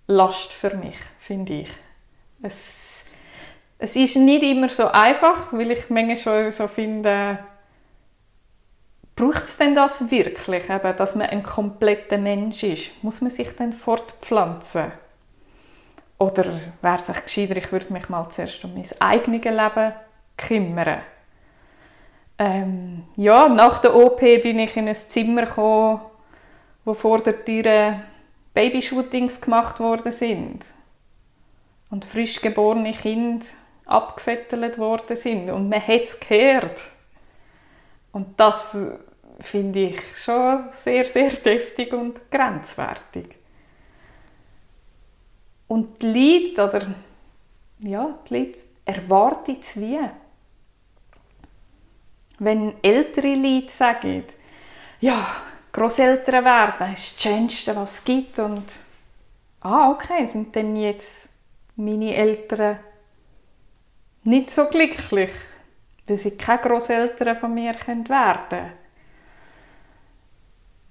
Last 0.07 0.53
für 0.53 0.75
mich, 0.75 0.97
finde 1.21 1.61
ich. 1.61 1.71
Es, 2.43 3.07
es 3.79 3.97
ist 3.97 4.17
nicht 4.17 4.43
immer 4.43 4.69
so 4.69 4.89
einfach, 4.89 5.53
weil 5.53 5.71
ich 5.71 5.89
manchmal 5.91 6.17
schon 6.17 6.53
so 6.53 6.69
finde, 6.69 7.39
braucht 9.15 9.45
es 9.45 9.57
denn 9.57 9.75
das 9.75 10.11
wirklich, 10.11 10.69
eben, 10.69 10.97
dass 10.97 11.15
man 11.15 11.29
ein 11.29 11.43
kompletter 11.43 12.19
Mensch 12.19 12.63
ist? 12.63 13.03
Muss 13.03 13.21
man 13.21 13.31
sich 13.31 13.55
dann 13.57 13.73
fortpflanzen? 13.73 14.93
Oder 16.19 16.61
wäre 16.81 16.97
es 16.97 17.09
echt 17.09 17.25
gescheiter, 17.25 17.57
ich 17.57 17.73
würde 17.73 17.93
mich 17.93 18.09
mal 18.09 18.29
zuerst 18.31 18.65
um 18.65 18.75
mein 18.75 18.87
eigenes 19.01 19.45
Leben 19.45 19.93
kümmern? 20.37 21.01
Ähm, 22.39 23.05
ja, 23.17 23.49
nach 23.49 23.81
der 23.81 23.95
OP 23.95 24.21
bin 24.21 24.59
ich 24.59 24.77
in 24.77 24.89
ein 24.89 24.95
Zimmer 24.95 25.47
gekommen, 25.47 26.01
wo 26.85 26.95
vor 26.95 27.21
der 27.21 27.45
Tür 27.45 28.01
Babyshootings 28.55 29.41
gemacht 29.41 29.81
worden 29.81 30.13
sind 30.13 30.65
und 31.91 32.05
frisch 32.05 32.41
geborene 32.41 32.93
Kinder 32.93 33.47
abgefettelt 33.87 34.79
worden 34.79 35.17
sind 35.17 35.51
und 35.51 35.69
man 35.69 35.87
hat 35.87 36.03
es 36.03 36.21
gehört. 36.21 36.83
Und 38.13 38.39
das 38.39 38.77
finde 39.41 39.81
ich 39.81 40.01
schon 40.17 40.69
sehr, 40.75 41.07
sehr 41.07 41.31
deftig 41.31 41.93
und 41.93 42.31
grenzwertig. 42.31 43.37
Und 45.69 46.03
die 46.03 46.53
Leute, 46.55 46.69
oder 46.69 46.95
ja, 47.79 48.19
die 48.29 48.39
Leute 48.39 48.59
erwarten 48.85 49.57
es 49.61 49.81
wie. 49.81 49.99
Wenn 52.39 52.75
ältere 52.83 53.35
Leute 53.35 53.71
sagen, 53.71 54.25
ja, 55.01 55.27
Großeltern 55.73 56.45
werden 56.45 56.93
ist 56.93 57.17
das 57.17 57.23
Schönste, 57.23 57.75
was 57.75 57.95
es 57.95 58.05
gibt 58.05 58.39
und 58.39 58.65
ah, 59.63 59.91
okay, 59.91 60.27
sind 60.27 60.55
denn 60.55 60.77
jetzt 60.77 61.31
meine 61.77 62.15
Eltern 62.15 62.79
nicht 64.25 64.51
so 64.51 64.67
glücklich, 64.67 65.31
weil 66.07 66.19
sie 66.19 66.37
keine 66.37 66.61
Großeltern 66.61 67.37
von 67.37 67.55
mir 67.55 67.75
werden 67.75 68.05
können. 68.05 68.73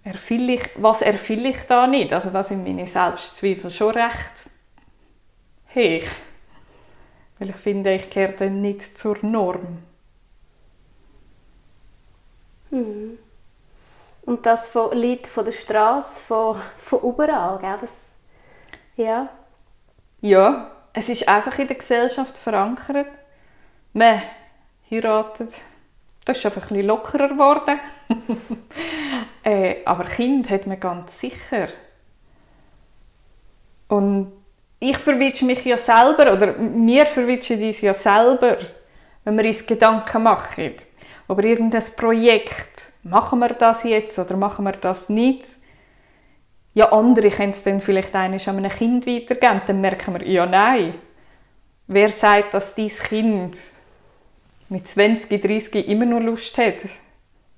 Was 0.03 1.01
erfülle 1.03 1.49
ich 1.49 1.61
da 1.67 1.85
nicht? 1.85 2.11
Also 2.11 2.31
da 2.31 2.41
sind 2.41 2.63
meine 2.63 2.87
Selbstzweifel 2.87 3.69
schon 3.69 3.93
recht 3.93 4.49
hoch. 5.75 6.09
Weil 7.37 7.49
ich 7.51 7.55
finde, 7.55 7.93
ich 7.93 8.09
gehöre 8.09 8.33
dann 8.33 8.61
nicht 8.61 8.97
zur 8.97 9.17
Norm. 9.21 9.83
Und 14.31 14.45
das 14.45 14.69
von 14.69 14.97
Leuten 14.97 15.25
von 15.25 15.43
der 15.43 15.51
Straße, 15.51 16.23
von, 16.23 16.55
von 16.77 17.01
überall, 17.01 17.59
gell? 17.59 17.77
Das, 17.81 17.91
ja. 18.95 19.27
Ja, 20.21 20.71
es 20.93 21.09
ist 21.09 21.27
einfach 21.27 21.59
in 21.59 21.67
der 21.67 21.75
Gesellschaft 21.75 22.37
verankert. 22.37 23.07
Man 23.91 24.21
heiratet. 24.89 25.49
Das 26.23 26.37
ist 26.37 26.45
einfach 26.45 26.71
ein 26.71 26.79
lockerer 26.79 27.27
geworden. 27.27 27.77
äh, 29.43 29.83
aber 29.83 30.05
Kind 30.05 30.49
hat 30.49 30.65
man 30.65 30.79
ganz 30.79 31.19
sicher. 31.19 31.67
Und 33.89 34.31
ich 34.79 34.97
verwitsche 34.97 35.43
mich 35.43 35.65
ja 35.65 35.77
selber, 35.77 36.31
oder 36.31 36.55
wir 36.57 37.05
verwitschen 37.05 37.61
uns 37.61 37.81
ja 37.81 37.93
selber, 37.93 38.59
wenn 39.25 39.37
wir 39.37 39.43
uns 39.43 39.67
Gedanken 39.67 40.23
machen. 40.23 40.75
Über 41.27 41.43
irgendein 41.43 41.83
Projekt. 41.97 42.90
Machen 43.03 43.39
wir 43.39 43.49
das 43.49 43.83
jetzt 43.83 44.19
oder 44.19 44.37
machen 44.37 44.65
wir 44.65 44.73
das 44.73 45.09
nicht? 45.09 45.45
Ja, 46.73 46.91
andere 46.91 47.29
können 47.29 47.51
es 47.51 47.63
dann 47.63 47.81
vielleicht 47.81 48.15
eines 48.15 48.47
an 48.47 48.57
einem 48.57 48.71
Kind 48.71 49.05
weitergeben. 49.05 49.61
Dann 49.65 49.81
merken 49.81 50.13
wir, 50.13 50.27
ja, 50.27 50.45
nein. 50.45 50.95
Wer 51.87 52.11
sagt, 52.11 52.53
dass 52.53 52.75
dein 52.75 52.87
Kind 52.87 53.57
mit 54.69 54.87
20, 54.87 55.41
30 55.41 55.87
immer 55.89 56.05
nur 56.05 56.21
Lust 56.21 56.57
hat 56.57 56.77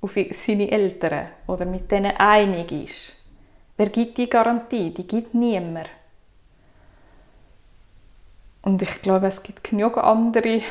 auf 0.02 0.16
seine 0.32 0.72
Eltern 0.72 1.28
oder 1.46 1.66
mit 1.66 1.92
denen 1.92 2.18
einig 2.18 2.72
ist? 2.72 3.14
Wer 3.78 3.90
gibt 3.90 4.18
die 4.18 4.30
Garantie? 4.30 4.92
Die 4.92 5.06
gibt 5.06 5.34
niemand. 5.34 5.90
Und 8.64 8.82
ich 8.82 9.02
glaube, 9.02 9.28
es 9.28 9.44
gibt 9.44 9.64
genug 9.64 9.98
andere, 9.98 10.62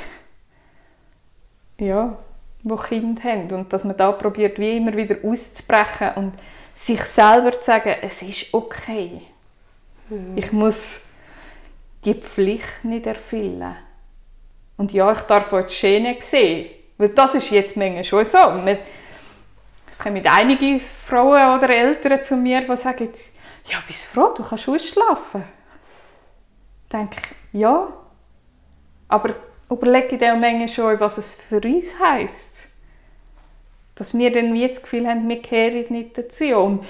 ja, 1.79 2.19
die 2.62 2.77
Kinder 2.77 3.22
haben. 3.22 3.53
Und 3.53 3.72
dass 3.72 3.85
man 3.85 3.96
da 3.96 4.12
probiert, 4.12 4.59
wie 4.59 4.77
immer 4.77 4.96
wieder 4.96 5.16
auszubrechen 5.22 6.11
und 6.16 6.33
sich 6.75 7.01
selber 7.03 7.53
zu 7.53 7.64
sagen, 7.64 7.96
es 8.03 8.22
ist 8.22 8.55
okay. 8.55 9.22
Mhm. 10.09 10.37
Ich 10.37 10.53
muss 10.53 11.01
die 12.05 12.14
Pflicht 12.14 12.85
nicht 12.85 13.07
erfüllen. 13.07 13.77
Und 14.77 14.92
ja, 14.92 15.12
ich 15.12 15.20
darf 15.20 15.53
auch 15.53 15.66
die 15.66 15.72
Schöne 15.72 16.16
sehen. 16.20 16.70
Weil 16.98 17.11
das 17.11 17.35
ist 17.35 17.51
jetzt 17.51 17.77
manchmal 17.77 18.05
schon 18.05 18.25
so. 18.25 18.38
Es 19.90 19.98
kommen 19.98 20.27
einige 20.27 20.81
Frauen 21.07 21.59
oder 21.59 21.70
Eltern 21.70 22.22
zu 22.22 22.37
mir, 22.37 22.62
die 22.62 22.77
sagen, 22.77 23.09
ja, 23.66 23.79
bist 23.87 24.07
froh, 24.07 24.33
du 24.37 24.42
kannst 24.42 24.68
ausschlafen. 24.68 25.44
Ich 26.85 26.88
denke, 26.90 27.20
ja. 27.53 27.88
Aber 29.09 29.35
überlege 29.70 30.16
dann 30.18 30.40
manchmal 30.40 30.68
schon, 30.68 31.01
was 31.01 31.18
es 31.18 31.35
für 31.35 31.61
uns 31.61 31.98
heisst. 31.98 32.52
Dass 33.94 34.16
wir 34.16 34.33
dann 34.33 34.55
wie 34.55 34.66
das 34.66 34.81
Gefühl 34.81 35.07
haben, 35.07 35.28
wir 35.28 35.42
kehren 35.42 35.85
nicht 35.90 36.16
dazu. 36.16 36.57
Und 36.57 36.85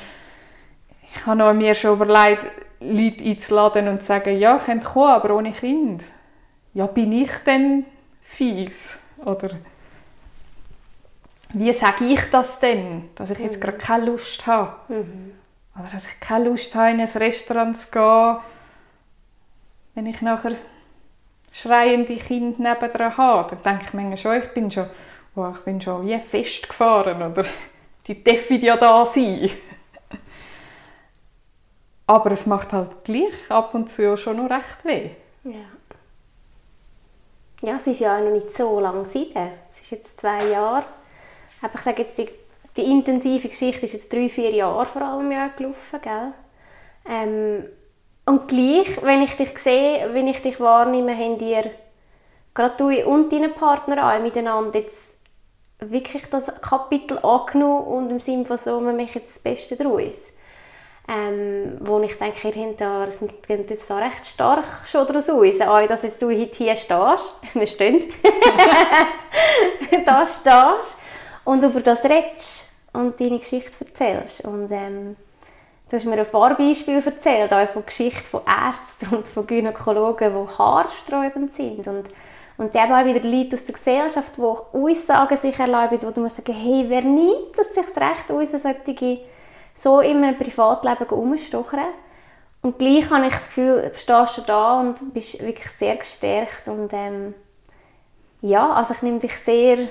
ich 1.02 1.26
habe 1.26 1.54
mir 1.54 1.74
schon 1.74 1.94
überlegt, 1.94 2.46
Leute 2.80 3.24
einzuladen 3.24 3.88
und 3.88 4.00
zu 4.00 4.08
sagen, 4.08 4.38
ja, 4.38 4.54
ihr 4.54 4.60
könnt 4.60 4.84
kommen, 4.84 5.10
aber 5.10 5.36
ohne 5.36 5.52
Kind. 5.52 6.02
Ja, 6.74 6.86
bin 6.86 7.12
ich 7.12 7.32
denn 7.46 7.84
fies? 8.22 8.90
Oder 9.24 9.50
wie 11.54 11.72
sage 11.72 12.04
ich 12.06 12.20
das 12.30 12.60
denn, 12.60 13.10
dass 13.14 13.30
ich 13.30 13.38
jetzt 13.38 13.58
mhm. 13.58 13.60
gerade 13.60 13.78
keine 13.78 14.06
Lust 14.06 14.46
habe? 14.46 14.74
Mhm. 14.88 15.32
Oder 15.78 15.88
dass 15.92 16.06
ich 16.06 16.20
keine 16.20 16.48
Lust 16.48 16.74
habe, 16.74 16.90
in 16.90 17.00
ein 17.00 17.08
Restaurant 17.08 17.76
zu 17.76 17.90
gehen, 17.90 18.36
wenn 19.94 20.06
ich 20.06 20.20
nachher 20.22 20.52
schreiende 21.52 22.16
Kinder 22.16 22.74
nebendran 22.74 23.16
habe. 23.16 23.56
Dann 23.62 23.78
denke 23.78 23.84
ich 23.86 23.94
manchmal 23.94 24.16
schon, 24.16 24.42
ich 24.42 24.54
bin 24.54 24.70
schon, 24.70 24.86
oh, 25.35 25.51
ich 25.55 25.61
bin 25.61 25.81
schon 25.81 26.07
wie 26.07 26.18
festgefahren 26.18 27.23
oder 27.23 27.45
die 28.07 28.23
dürfen 28.23 28.61
ja 28.61 28.77
da 28.77 29.07
sein. 29.07 29.51
Aber 32.07 32.31
es 32.33 32.47
macht 32.47 32.73
halt 32.73 33.05
gleich 33.05 33.51
ab 33.51 33.75
und 33.75 33.88
zu 33.88 34.16
schon 34.16 34.37
noch 34.37 34.51
recht 34.51 34.85
weh. 34.85 35.11
Ja. 35.45 35.64
Ja, 37.62 37.77
es 37.77 37.87
ist 37.87 38.01
ja 38.01 38.18
noch 38.21 38.33
nicht 38.33 38.55
so 38.55 38.81
lange 38.81 39.05
seitdem. 39.05 39.53
Es 39.73 39.83
ist 39.83 39.90
jetzt 39.92 40.21
zwei 40.21 40.47
Jahre. 40.47 40.85
Aber 41.62 41.75
ich 41.77 41.81
sage 41.81 42.03
jetzt, 42.03 42.18
die, 42.18 42.29
die 42.77 42.90
intensive 42.90 43.49
Geschichte 43.49 43.87
ist 43.87 43.92
jetzt 43.92 44.12
drei, 44.12 44.29
vier 44.29 44.51
Jahre 44.51 44.85
vor 44.85 45.03
allem 45.03 45.31
ja 45.31 45.49
gelaufen, 45.49 46.01
gell? 46.03 46.33
Ähm, 47.09 47.64
und 48.27 48.49
gleich, 48.49 49.01
wenn 49.03 49.23
ich 49.23 49.37
dich 49.37 49.57
sehe, 49.59 50.12
wenn 50.12 50.27
ich 50.27 50.42
dich 50.42 50.59
wahrnehme, 50.61 51.16
haben 51.16 51.38
dir 51.38 51.71
gerade 52.53 52.77
du 52.77 52.88
und 53.07 53.33
deine 53.33 53.49
Partner 53.49 54.12
auch 54.12 54.21
miteinander 54.21 54.79
jetzt 54.79 55.12
wirklich 55.90 56.29
das 56.31 56.47
Kapitel 56.61 57.18
angenommen 57.18 57.87
und 57.87 58.11
im 58.11 58.21
Sinne 58.21 58.45
von 58.45 58.57
so, 58.57 58.81
wir 58.81 58.92
machen 58.92 59.11
jetzt 59.14 59.37
das 59.37 59.38
Beste 59.38 59.77
daraus 59.77 60.33
ähm, 61.09 61.79
wo 61.81 62.01
ich 62.01 62.16
denke, 62.16 62.49
ihr 62.49 62.66
habt 62.66 62.81
da, 62.81 63.09
geht 63.47 63.71
jetzt 63.71 63.90
da 63.90 63.99
recht 63.99 64.27
stark 64.27 64.64
schon 64.87 65.07
daraus 65.07 65.29
aus, 65.29 65.61
auch, 65.61 65.87
dass 65.87 66.05
jetzt 66.05 66.23
du 66.23 66.29
heute 66.29 66.57
hier 66.57 66.77
stehst, 66.77 67.42
wir 67.55 67.66
stehen, 67.66 68.01
da 70.07 70.25
stehst 70.25 71.01
und 71.45 71.64
über 71.64 71.81
das 71.81 72.05
redest 72.05 72.73
und 72.92 73.21
deine 73.21 73.38
Geschichte 73.38 73.85
erzählst. 73.85 74.45
Und 74.45 74.71
ähm, 74.71 75.16
du 75.90 75.97
hast 75.97 76.07
mir 76.07 76.18
ein 76.18 76.31
paar 76.31 76.57
Beispiele 76.57 77.03
erzählt, 77.05 77.53
auch 77.53 77.68
von 77.68 77.85
Geschichten 77.85 78.25
von 78.25 78.42
Ärzten 78.47 79.16
und 79.16 79.27
von 79.27 79.47
Gynäkologen, 79.47 80.33
die 80.33 80.59
haarsträubend 80.59 81.53
sind. 81.53 81.87
Und 81.88 82.07
und 82.58 82.74
eben 82.74 82.92
auch 82.92 83.04
wieder 83.04 83.20
Leute 83.28 83.56
aus 83.56 83.64
der 83.64 83.74
Gesellschaft, 83.74 84.32
die 84.36 84.42
Aussagen 84.42 85.36
sich 85.36 85.58
erlauben, 85.58 85.98
wo 86.02 86.10
du 86.10 86.20
musst 86.20 86.36
sagen, 86.36 86.52
hey, 86.52 86.84
wer 86.88 87.02
nimmt 87.02 87.56
das 87.56 87.74
sich 87.74 87.86
das 87.86 87.96
Recht, 87.96 88.30
uns 88.30 88.50
solche 88.62 89.20
so 89.74 90.00
in 90.00 90.22
einem 90.22 90.38
Privatleben 90.38 91.06
rumstochern. 91.08 91.86
Und 92.60 92.78
gleich 92.78 93.10
habe 93.10 93.26
ich 93.26 93.32
das 93.32 93.46
Gefühl, 93.46 93.90
du 93.92 93.98
stehst 93.98 94.34
schon 94.34 94.46
da 94.46 94.80
und 94.80 95.12
bist 95.12 95.44
wirklich 95.44 95.68
sehr 95.70 95.96
gestärkt. 95.96 96.68
Und 96.68 96.92
ähm, 96.92 97.34
ja, 98.40 98.72
also 98.72 98.94
ich 98.94 99.02
nehme 99.02 99.18
dich 99.18 99.36
sehr 99.36 99.88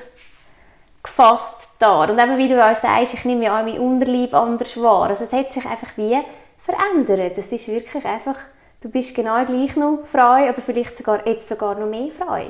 gefasst 1.04 1.72
da. 1.80 2.04
Und 2.04 2.18
eben, 2.18 2.38
wie 2.38 2.48
du 2.48 2.64
auch 2.64 2.76
sagst, 2.76 3.14
ich 3.14 3.26
nehme 3.26 3.46
ja 3.46 3.60
auch 3.60 3.66
mein 3.66 3.80
Unterleib 3.80 4.34
anders 4.34 4.82
wahr. 4.82 5.10
Also 5.10 5.26
es 5.26 5.34
hat 5.34 5.52
sich 5.52 5.66
einfach 5.66 5.98
wie 5.98 6.18
verändert. 6.60 7.38
Es 7.38 7.52
ist 7.52 7.68
wirklich 7.68 8.06
einfach, 8.06 8.38
du 8.82 8.90
bist 8.90 9.16
genau 9.16 9.46
gleich 9.46 9.76
noch 9.76 10.06
frei 10.06 10.50
oder 10.50 10.62
vielleicht 10.62 10.98
sogar 10.98 11.26
jetzt 11.26 11.48
sogar 11.48 11.80
noch 11.80 11.88
mehr 11.88 12.12
frei. 12.12 12.48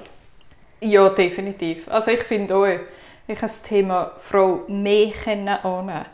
Ja, 0.80 1.10
definitiv. 1.10 1.88
Also 1.90 2.12
ich 2.12 2.24
finde 2.24 2.56
auch, 2.56 2.66
ich 2.66 3.38
habe 3.38 3.42
das 3.42 3.62
Thema 3.62 4.12
Frau 4.20 4.64
mehr 4.68 5.14
annehmen 5.64 6.06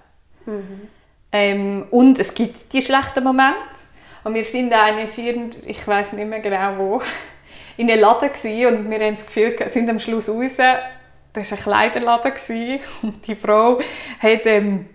mhm. 0.46 0.90
Ähm, 1.30 1.88
und 1.92 2.20
es 2.20 2.34
gibt 2.34 2.72
die 2.72 2.82
schlechten 2.82 3.22
Momente. 3.22 3.58
Und 4.24 4.34
wir 4.34 4.46
sind 4.46 4.72
eines, 4.72 5.18
ich 5.18 5.88
weiß 5.88 6.14
nicht 6.14 6.28
mehr 6.28 6.40
genau 6.40 6.78
wo, 6.78 7.02
in 7.78 7.92
einem 7.92 8.02
Laden 8.02 8.30
und 8.30 8.90
wir 8.90 9.00
haben 9.00 9.16
das 9.16 9.26
Gefühl, 9.26 9.56
sind 9.70 9.90
am 9.90 10.00
Schluss 10.00 10.30
raus, 10.30 10.54
das 11.34 11.52
war 11.52 11.58
ein 11.58 11.64
Kleiderladen 11.64 12.34
und 13.02 13.28
die 13.28 13.36
Frau 13.36 13.80
hat 14.20 14.46
ähm, 14.46 14.88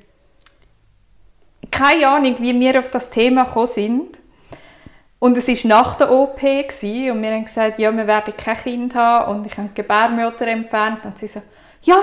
keine 1.70 2.08
Ahnung, 2.08 2.36
wie 2.40 2.58
wir 2.58 2.78
auf 2.78 2.90
das 2.90 3.10
Thema 3.10 3.44
gekommen 3.44 3.66
sind. 3.66 4.21
Und 5.22 5.36
es 5.36 5.46
war 5.46 5.68
nach 5.68 5.94
der 5.94 6.10
OP 6.10 6.42
und 6.42 6.82
wir 6.82 7.30
haben 7.30 7.44
gesagt, 7.44 7.78
ja, 7.78 7.96
wir 7.96 8.08
werden 8.08 8.34
kein 8.36 8.56
Kind 8.56 8.92
haben 8.96 9.30
und 9.30 9.46
ich 9.46 9.56
habe 9.56 9.68
die 9.68 9.74
Gebärmutter 9.74 10.48
entfernt 10.48 11.04
und 11.04 11.16
sie 11.16 11.28
so, 11.28 11.40
ja, 11.82 11.96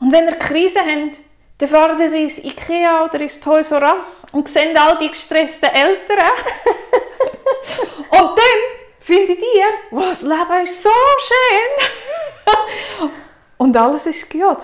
und 0.00 0.12
wenn 0.12 0.26
ihr 0.26 0.36
Krise 0.36 0.80
habt, 0.80 1.16
dann 1.56 1.68
fahren 1.70 1.98
wir 1.98 2.12
ins 2.12 2.44
Ikea 2.44 3.06
oder 3.06 3.20
ins 3.20 3.40
Toys 3.40 3.70
R 3.70 3.96
Us 3.96 4.26
und 4.32 4.50
sehen 4.50 4.76
all 4.76 4.98
die 4.98 5.08
gestressten 5.08 5.70
Eltern. 5.70 6.18
und 8.10 8.36
dann 8.36 8.58
findet 9.00 9.38
ihr, 9.38 9.68
wow, 9.90 10.10
das 10.10 10.20
Leben 10.20 10.62
ist 10.62 10.82
so 10.82 10.90
schön. 11.28 13.10
und 13.56 13.74
alles 13.78 14.04
ist 14.04 14.28
gut. 14.28 14.58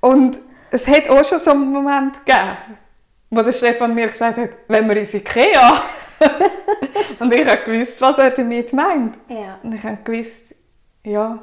Und 0.00 0.38
es 0.70 0.86
hat 0.86 1.10
auch 1.10 1.26
schon 1.26 1.40
so 1.40 1.50
einen 1.50 1.70
Moment 1.70 2.24
gegeben, 2.24 2.56
wo 3.28 3.42
der 3.42 3.52
Stefan 3.52 3.94
mir 3.94 4.08
gesagt 4.08 4.38
hat, 4.38 4.48
wenn 4.66 4.88
wir 4.88 4.96
ins 4.96 5.12
Ikea. 5.12 5.82
und 7.18 7.34
ich 7.34 7.46
habe 7.46 7.62
gewusst, 7.64 8.00
was 8.00 8.18
er 8.18 8.30
damit 8.30 8.72
meint. 8.72 9.16
Ja. 9.28 9.58
Und 9.62 9.74
ich 9.74 9.82
habe 9.82 9.98
gewusst, 10.04 10.54
ja, 11.04 11.38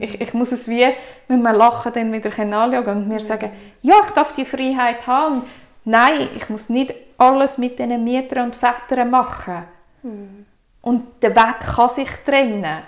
ich, 0.00 0.20
ich 0.20 0.32
muss 0.32 0.52
es 0.52 0.66
wie 0.68 0.86
mit 1.28 1.46
einem 1.46 1.56
Lachen 1.56 1.92
dann 1.92 2.12
wieder 2.12 2.30
anschauen 2.30 2.86
und 2.86 3.08
mir 3.08 3.20
sagen, 3.20 3.50
ja, 3.82 3.96
ich 4.04 4.10
darf 4.12 4.32
die 4.32 4.44
Freiheit 4.44 5.06
haben. 5.06 5.42
Nein, 5.84 6.28
ich 6.36 6.48
muss 6.48 6.70
nicht 6.70 6.94
alles 7.18 7.58
mit 7.58 7.78
diesen 7.78 8.02
Mietern 8.02 8.46
und 8.46 8.56
Vätern 8.56 9.10
machen. 9.10 9.64
Mhm. 10.02 10.46
Und 10.80 11.22
der 11.22 11.36
Weg 11.36 11.60
kann 11.60 11.88
sich 11.88 12.08
trennen. 12.24 12.82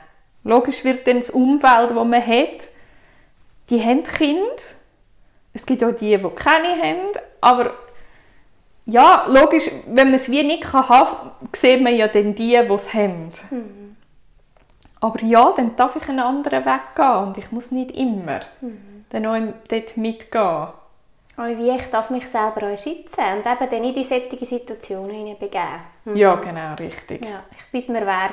Logisch 0.45 0.85
wird 0.85 1.07
dann 1.07 1.19
das 1.19 1.31
Umfeld, 1.31 1.91
das 1.91 2.05
man 2.05 2.27
hat, 2.27 2.69
die 3.69 3.83
haben 3.83 4.05
Kinder. 4.05 4.63
Es 5.53 5.67
gibt 5.67 5.83
auch 5.83 5.93
die, 5.93 6.17
die 6.17 6.31
keine 6.35 6.81
haben. 6.81 7.09
Aber 7.41 7.75
ja, 8.87 9.27
logisch, 9.29 9.71
wenn 9.89 10.09
man 10.09 10.15
es 10.15 10.31
wie 10.31 10.45
nicht 10.45 10.73
haben 10.73 10.87
kann, 10.89 11.49
sieht 11.53 11.83
man 11.83 11.95
ja 11.95 12.07
dann 12.07 12.35
die, 12.35 12.57
die 12.57 12.73
es 12.73 12.95
haben. 12.95 13.33
Mhm. 13.51 13.97
Aber 15.01 15.23
ja, 15.23 15.53
dann 15.57 15.77
darf 15.77 15.97
ich 15.97 16.09
einen 16.09 16.21
anderen 16.21 16.65
Weg 16.65 16.95
gehen 16.95 17.17
und 17.17 17.37
ich 17.37 17.51
muss 17.53 17.71
nicht 17.71 17.91
immer 17.93 18.41
mhm. 18.61 19.05
dann 19.11 19.27
auch 19.27 19.55
dort 19.69 19.97
mitgehen. 19.97 20.69
Aber 21.39 21.59
wie 21.59 21.71
ich 21.71 21.91
darf 21.91 22.09
mich 22.11 22.27
selber 22.29 22.73
auch 22.73 22.79
schützen 22.79 23.25
und 23.37 23.47
eben 23.47 23.71
dann 23.71 23.85
in 23.85 23.95
die 23.95 24.05
solche 24.05 24.45
Situationen 24.45 25.39
begeben. 25.39 25.81
Mhm. 26.05 26.17
Ja, 26.17 26.37
genau, 26.37 26.75
richtig. 26.75 27.25
Ja, 27.25 27.43
ich 27.51 27.71
bin 27.71 27.81
es 27.81 27.89
mir 27.89 28.07
wert, 28.07 28.33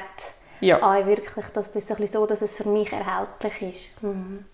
ja. 0.61 0.81
auch 0.81 1.05
wirklich, 1.05 1.45
dass 1.47 1.71
das 1.71 1.91
ein 1.91 2.07
so, 2.07 2.25
dass 2.25 2.41
es 2.41 2.55
für 2.55 2.69
mich 2.69 2.93
erhältlich 2.93 3.61
ist. 3.61 4.03
Mhm. 4.03 4.45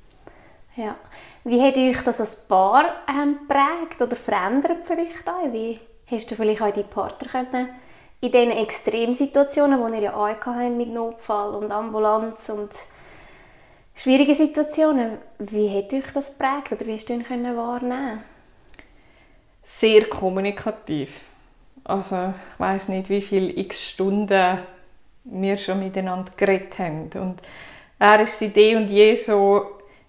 Ja. 0.76 0.96
Wie 1.44 1.62
hat 1.62 1.78
euch 1.78 2.02
das 2.04 2.20
als 2.20 2.48
Paar 2.48 2.86
ähm, 3.08 3.40
geprägt 3.40 4.02
oder 4.02 4.16
verändert 4.16 4.84
vielleicht 4.84 5.28
auch? 5.28 5.52
Wie 5.52 5.80
hast 6.10 6.32
du 6.32 6.36
vielleicht 6.36 6.62
auch 6.62 6.74
deinen 6.74 6.90
Partner 6.90 7.28
können 7.30 7.70
in 8.22 8.32
diesen 8.32 8.52
Extremsituationen, 8.52 9.88
die 9.88 9.96
ihr 9.96 10.02
ja 10.04 10.14
auch 10.14 10.28
habt 10.28 10.76
mit 10.76 10.90
Notfall 10.90 11.56
und 11.56 11.72
Ambulanz 11.72 12.50
und 12.50 12.72
schwierigen 13.96 14.36
Situationen, 14.36 15.18
wie 15.40 15.70
hat 15.70 15.94
euch 15.94 16.12
das 16.14 16.38
geprägt 16.38 16.72
oder 16.72 16.86
wie 16.86 16.96
hast 16.96 17.08
du 17.08 17.14
ihn 17.14 17.24
können 17.24 17.56
wahrnehmen 17.56 18.24
Sehr 19.64 20.06
kommunikativ. 20.06 21.22
Also 21.84 22.34
ich 22.54 22.60
weiß 22.60 22.90
nicht, 22.90 23.10
wie 23.10 23.22
viele 23.22 23.52
x 23.52 23.82
Stunden 23.90 24.60
wir 25.24 25.58
schon 25.58 25.80
miteinander 25.80 26.32
geredet 26.36 26.78
haben. 26.78 27.10
Und 27.16 27.42
er 28.00 28.22
ist 28.22 28.40
seit 28.40 28.58
eh 28.58 28.76
und 28.76 28.88
je 28.88 29.16
so, 29.16 29.66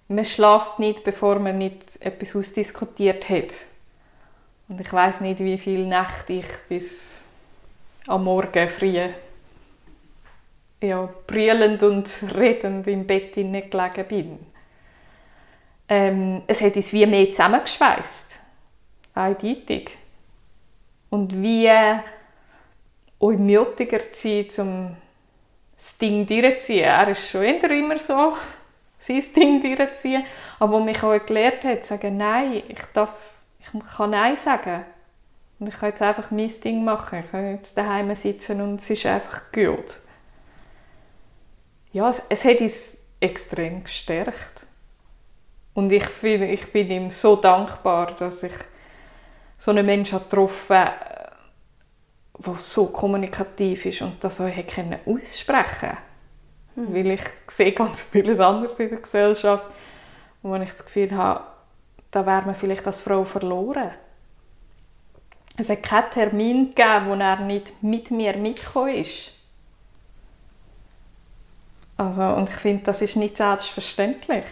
man 0.08 0.24
schlaft 0.24 0.78
nicht, 0.78 1.04
bevor 1.04 1.38
man 1.38 1.58
nicht 1.58 1.82
etwas 2.00 2.34
ausdiskutiert 2.34 3.28
hat. 3.28 3.52
Und 4.70 4.80
ich 4.80 4.92
weiß 4.92 5.20
nicht, 5.20 5.40
wie 5.40 5.58
viele 5.58 5.84
Nächte 5.84 6.32
ich 6.32 6.46
bis 6.68 7.24
am 8.06 8.22
Morgen 8.22 8.68
früh 8.68 9.10
ja, 10.80 11.08
brüllend 11.26 11.82
und 11.82 12.08
redend 12.34 12.86
im 12.86 13.04
Bett 13.04 13.34
gelegen 13.34 14.04
bin. 14.08 14.38
Ähm, 15.88 16.42
es 16.46 16.60
hat 16.60 16.76
uns 16.76 16.92
wie 16.92 17.04
mehr 17.04 17.30
zusammengeschweißt. 17.30 18.36
eindeutig. 19.14 19.96
Und 21.10 21.42
wie 21.42 21.68
euch 23.18 23.38
mutiger 23.38 24.12
zu 24.12 24.44
sein, 24.44 24.66
um 24.66 24.96
das 25.76 25.98
Ding 25.98 26.24
durchzuziehen. 26.24 26.84
Er 26.84 27.08
ist 27.08 27.28
schon 27.28 27.42
immer 27.42 27.98
so, 27.98 28.36
sein 28.98 29.22
Ding 29.34 29.60
durchzuziehen. 29.60 30.24
Aber 30.60 30.74
wo 30.74 30.80
mich 30.80 31.02
auch 31.02 31.26
gelernt 31.26 31.64
hat, 31.64 31.84
zu 31.84 31.88
sagen, 31.88 32.16
nein, 32.16 32.62
ich, 32.68 32.82
darf, 32.94 33.29
ich 33.74 33.96
kann 33.96 34.10
Nein 34.10 34.36
sagen. 34.36 34.84
Und 35.58 35.68
ich 35.68 35.74
kann 35.74 35.90
jetzt 35.90 36.02
einfach 36.02 36.30
mein 36.30 36.52
Ding 36.64 36.84
machen. 36.84 37.20
Ich 37.24 37.30
kann 37.30 37.50
jetzt 37.50 37.76
daheim 37.76 38.14
sitzen 38.14 38.60
und 38.60 38.80
es 38.80 38.90
ist 38.90 39.06
einfach 39.06 39.52
gut. 39.52 40.00
Ja, 41.92 42.08
es, 42.08 42.22
es 42.28 42.44
hat 42.44 42.60
uns 42.60 42.98
extrem 43.20 43.84
gestärkt. 43.84 44.66
Und 45.74 45.92
ich, 45.92 46.04
find, 46.04 46.44
ich 46.44 46.72
bin 46.72 46.90
ihm 46.90 47.10
so 47.10 47.36
dankbar, 47.36 48.14
dass 48.18 48.42
ich 48.42 48.54
so 49.58 49.70
einen 49.70 49.86
Menschen 49.86 50.18
getroffen 50.18 50.76
habe, 50.76 51.20
der 52.38 52.54
so 52.54 52.86
kommunikativ 52.86 53.84
ist 53.84 54.02
und 54.02 54.22
das 54.24 54.40
auch 54.40 54.46
aussprechen 54.46 54.96
konnte. 55.06 55.96
Hm. 56.74 56.94
Weil 56.94 57.10
ich 57.12 57.22
sehe 57.48 57.72
ganz 57.72 58.02
vieles 58.02 58.40
anderes 58.40 58.78
in 58.80 58.88
der 58.88 58.98
Gesellschaft, 58.98 59.66
wo 60.42 60.54
ich 60.56 60.70
das 60.70 60.84
Gefühl 60.84 61.14
habe, 61.14 61.44
da 62.10 62.26
wäre 62.26 62.42
man 62.42 62.56
vielleicht 62.56 62.86
als 62.86 63.00
Frau 63.00 63.24
verloren. 63.24 63.90
Es 65.56 65.68
hat 65.68 65.82
keinen 65.82 66.10
Termin 66.10 66.68
gegeben, 66.70 67.06
wo 67.08 67.14
er 67.14 67.40
nicht 67.40 67.82
mit 67.82 68.10
mir 68.10 68.36
mitgekommen 68.36 68.94
ist. 68.94 69.32
Also, 71.96 72.22
und 72.22 72.48
ich 72.48 72.56
finde, 72.56 72.84
das 72.84 73.02
ist 73.02 73.16
nicht 73.16 73.36
selbstverständlich. 73.36 74.44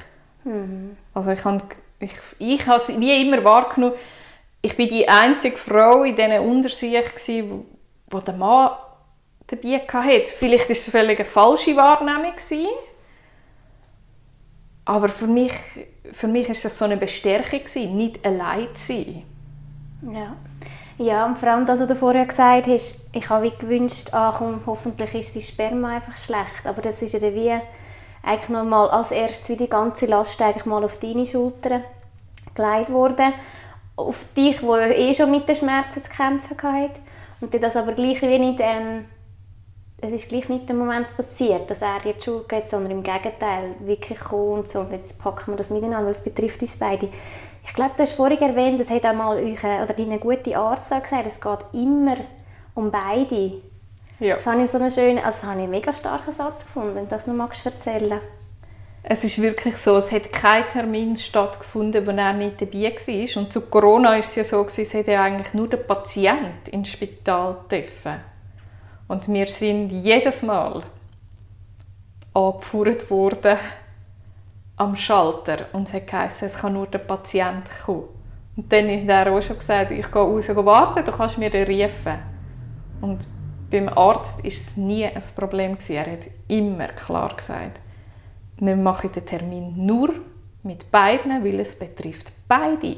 Mhm. 0.44 0.96
Also 1.14 1.30
ich 1.30 1.44
habe 1.44 1.62
ich, 2.00 2.12
ich 2.38 2.66
habe 2.66 2.78
es 2.78 2.88
wie 2.88 3.26
immer 3.26 3.42
wahrgenommen, 3.42 3.94
ich 4.60 4.76
bin 4.76 4.88
die 4.88 5.08
einzige 5.08 5.56
Frau 5.56 6.04
in 6.04 6.16
diesen 6.16 6.40
Untersicht, 6.40 7.28
wo, 7.48 7.64
wo 8.10 8.20
der 8.20 8.34
Mann 8.34 8.70
dabei 9.46 9.78
hatte. 9.78 10.32
Vielleicht 10.38 10.68
war 10.68 10.76
es 10.76 10.90
völlig 10.90 11.18
eine 11.18 11.28
falsche 11.28 11.76
Wahrnehmung. 11.76 12.34
Aber 14.88 15.10
für 15.10 15.26
mich, 15.26 15.52
für 16.12 16.28
mich 16.28 16.48
ist 16.48 16.64
das 16.64 16.78
so 16.78 16.86
eine 16.86 16.96
Bestärkung, 16.96 17.60
nicht 17.94 18.26
allein 18.26 18.68
zu 18.74 18.86
sein. 18.94 19.22
Ja. 20.10 20.34
Ja, 20.96 21.26
und 21.26 21.38
vor 21.38 21.50
allem 21.50 21.66
das, 21.66 21.78
was 21.78 21.88
du 21.88 21.94
vorher 21.94 22.24
gesagt 22.24 22.66
hast, 22.68 23.10
ich 23.12 23.28
habe 23.28 23.50
gewünscht, 23.50 24.08
ah, 24.12 24.34
komm, 24.36 24.62
hoffentlich 24.64 25.14
ist 25.14 25.34
die 25.34 25.42
Sperma 25.42 25.96
einfach 25.96 26.16
schlecht. 26.16 26.64
Aber 26.64 26.80
das 26.80 27.02
ist 27.02 27.12
ja 27.12 27.20
wie 27.20 27.54
eigentlich 28.22 28.48
noch 28.48 28.64
mal 28.64 28.88
als 28.88 29.10
erstes 29.10 29.50
wie 29.50 29.56
die 29.56 29.68
ganze 29.68 30.06
Last 30.06 30.40
eigentlich 30.40 30.64
mal 30.64 30.82
auf 30.82 30.98
deine 30.98 31.26
Schultern 31.26 31.84
gelegt 32.54 32.90
worden. 32.90 33.34
Auf 33.94 34.24
dich, 34.34 34.62
wo 34.62 34.74
eh 34.74 35.12
schon 35.12 35.30
mit 35.30 35.46
den 35.46 35.56
Schmerzen 35.56 36.02
zu 36.02 36.10
kämpfen 36.10 36.56
hatte. 36.62 37.00
Und 37.42 37.52
das 37.62 37.76
aber 37.76 37.92
gleich 37.92 38.22
wie 38.22 38.38
nicht, 38.38 38.60
ähm, 38.60 39.04
es 40.00 40.12
ist 40.12 40.28
gleich 40.28 40.48
nicht 40.48 40.68
der 40.68 40.76
Moment 40.76 41.06
passiert, 41.16 41.68
dass 41.70 41.82
er 41.82 41.98
jetzt 42.04 42.24
Schuld 42.24 42.48
geht, 42.48 42.68
sondern 42.68 42.92
im 42.92 43.02
Gegenteil, 43.02 43.74
wirklich 43.80 44.18
kommt 44.18 44.74
und 44.74 44.92
jetzt 44.92 45.18
packen 45.18 45.52
wir 45.52 45.56
das 45.56 45.70
miteinander, 45.70 46.10
es 46.10 46.20
betrifft 46.20 46.60
uns 46.60 46.76
beide. 46.76 47.08
Ich 47.66 47.74
glaube, 47.74 47.92
du 47.96 48.02
hast 48.02 48.12
vorhin 48.12 48.38
erwähnt, 48.38 48.80
das 48.80 48.90
hat 48.90 49.04
einmal 49.04 49.36
euch, 49.36 49.62
oder 49.62 49.92
deine 49.92 50.18
gute 50.18 50.56
Arzt 50.56 50.88
gesagt, 50.88 51.26
es 51.26 51.40
geht 51.40 51.58
immer 51.72 52.16
um 52.74 52.90
beide. 52.90 53.60
Ja. 54.20 54.36
Das 54.36 54.46
habe 54.46 54.62
ich 54.62 54.70
so 54.70 54.78
einen 54.78 54.90
schönen, 54.90 55.18
also 55.18 55.46
habe 55.46 55.58
ich 55.58 55.64
einen 55.64 55.70
mega 55.70 55.92
starken 55.92 56.32
Satz 56.32 56.60
gefunden, 56.60 56.94
wenn 56.94 57.04
du 57.04 57.10
das 57.10 57.26
noch 57.26 57.34
magst 57.34 57.66
erzählen 57.66 58.20
es 59.10 59.24
ist 59.24 59.40
wirklich 59.40 59.76
so, 59.76 59.96
es 59.96 60.12
hat 60.12 60.32
kein 60.32 60.66
Termin 60.66 61.16
stattgefunden, 61.16 62.06
wo 62.06 62.10
er 62.10 62.32
nicht 62.34 62.60
dabei 62.60 62.94
war. 62.94 63.42
Und 63.42 63.52
zu 63.52 63.62
Corona 63.62 64.10
war 64.10 64.18
es 64.18 64.34
ja 64.34 64.44
so, 64.44 64.66
es 64.66 64.92
hätte 64.92 65.12
ja 65.12 65.22
eigentlich 65.22 65.54
nur 65.54 65.68
der 65.68 65.78
Patient 65.78 66.68
ins 66.70 66.88
Spital 66.88 67.56
dürfen. 67.70 68.20
Und 69.08 69.26
wir 69.26 69.46
sind 69.46 69.90
jedes 69.90 70.42
Mal 70.42 70.82
angeführt 72.34 73.10
worden 73.10 73.56
am 74.76 74.94
Schalter 74.94 75.66
und 75.72 75.88
es 75.88 75.94
hat 75.94 76.06
geheißen, 76.06 76.46
es 76.46 76.56
kann 76.56 76.74
nur 76.74 76.86
der 76.86 76.98
Patient 76.98 77.64
kommen. 77.84 78.04
Und 78.54 78.72
dann 78.72 78.88
hat 78.88 79.26
er 79.26 79.32
auch 79.32 79.42
schon 79.42 79.58
gesagt, 79.58 79.90
ich 79.90 80.10
gehe 80.10 80.22
raus 80.22 80.48
warten, 80.48 81.04
du 81.04 81.12
kannst 81.12 81.38
mir 81.38 81.52
rufen. 81.52 82.18
Und 83.00 83.26
beim 83.70 83.88
Arzt 83.88 84.42
war 84.42 84.50
es 84.50 84.76
nie 84.76 85.04
ein 85.04 85.22
Problem. 85.36 85.76
Er 85.88 86.12
hat 86.12 86.26
immer 86.48 86.88
klar 86.88 87.34
gesagt, 87.36 87.80
wir 88.56 88.76
machen 88.76 89.12
den 89.12 89.24
Termin 89.24 89.86
nur 89.86 90.14
mit 90.62 90.90
beiden, 90.90 91.44
weil 91.44 91.60
es 91.60 91.78
betrifft 91.78 92.32
beide. 92.46 92.96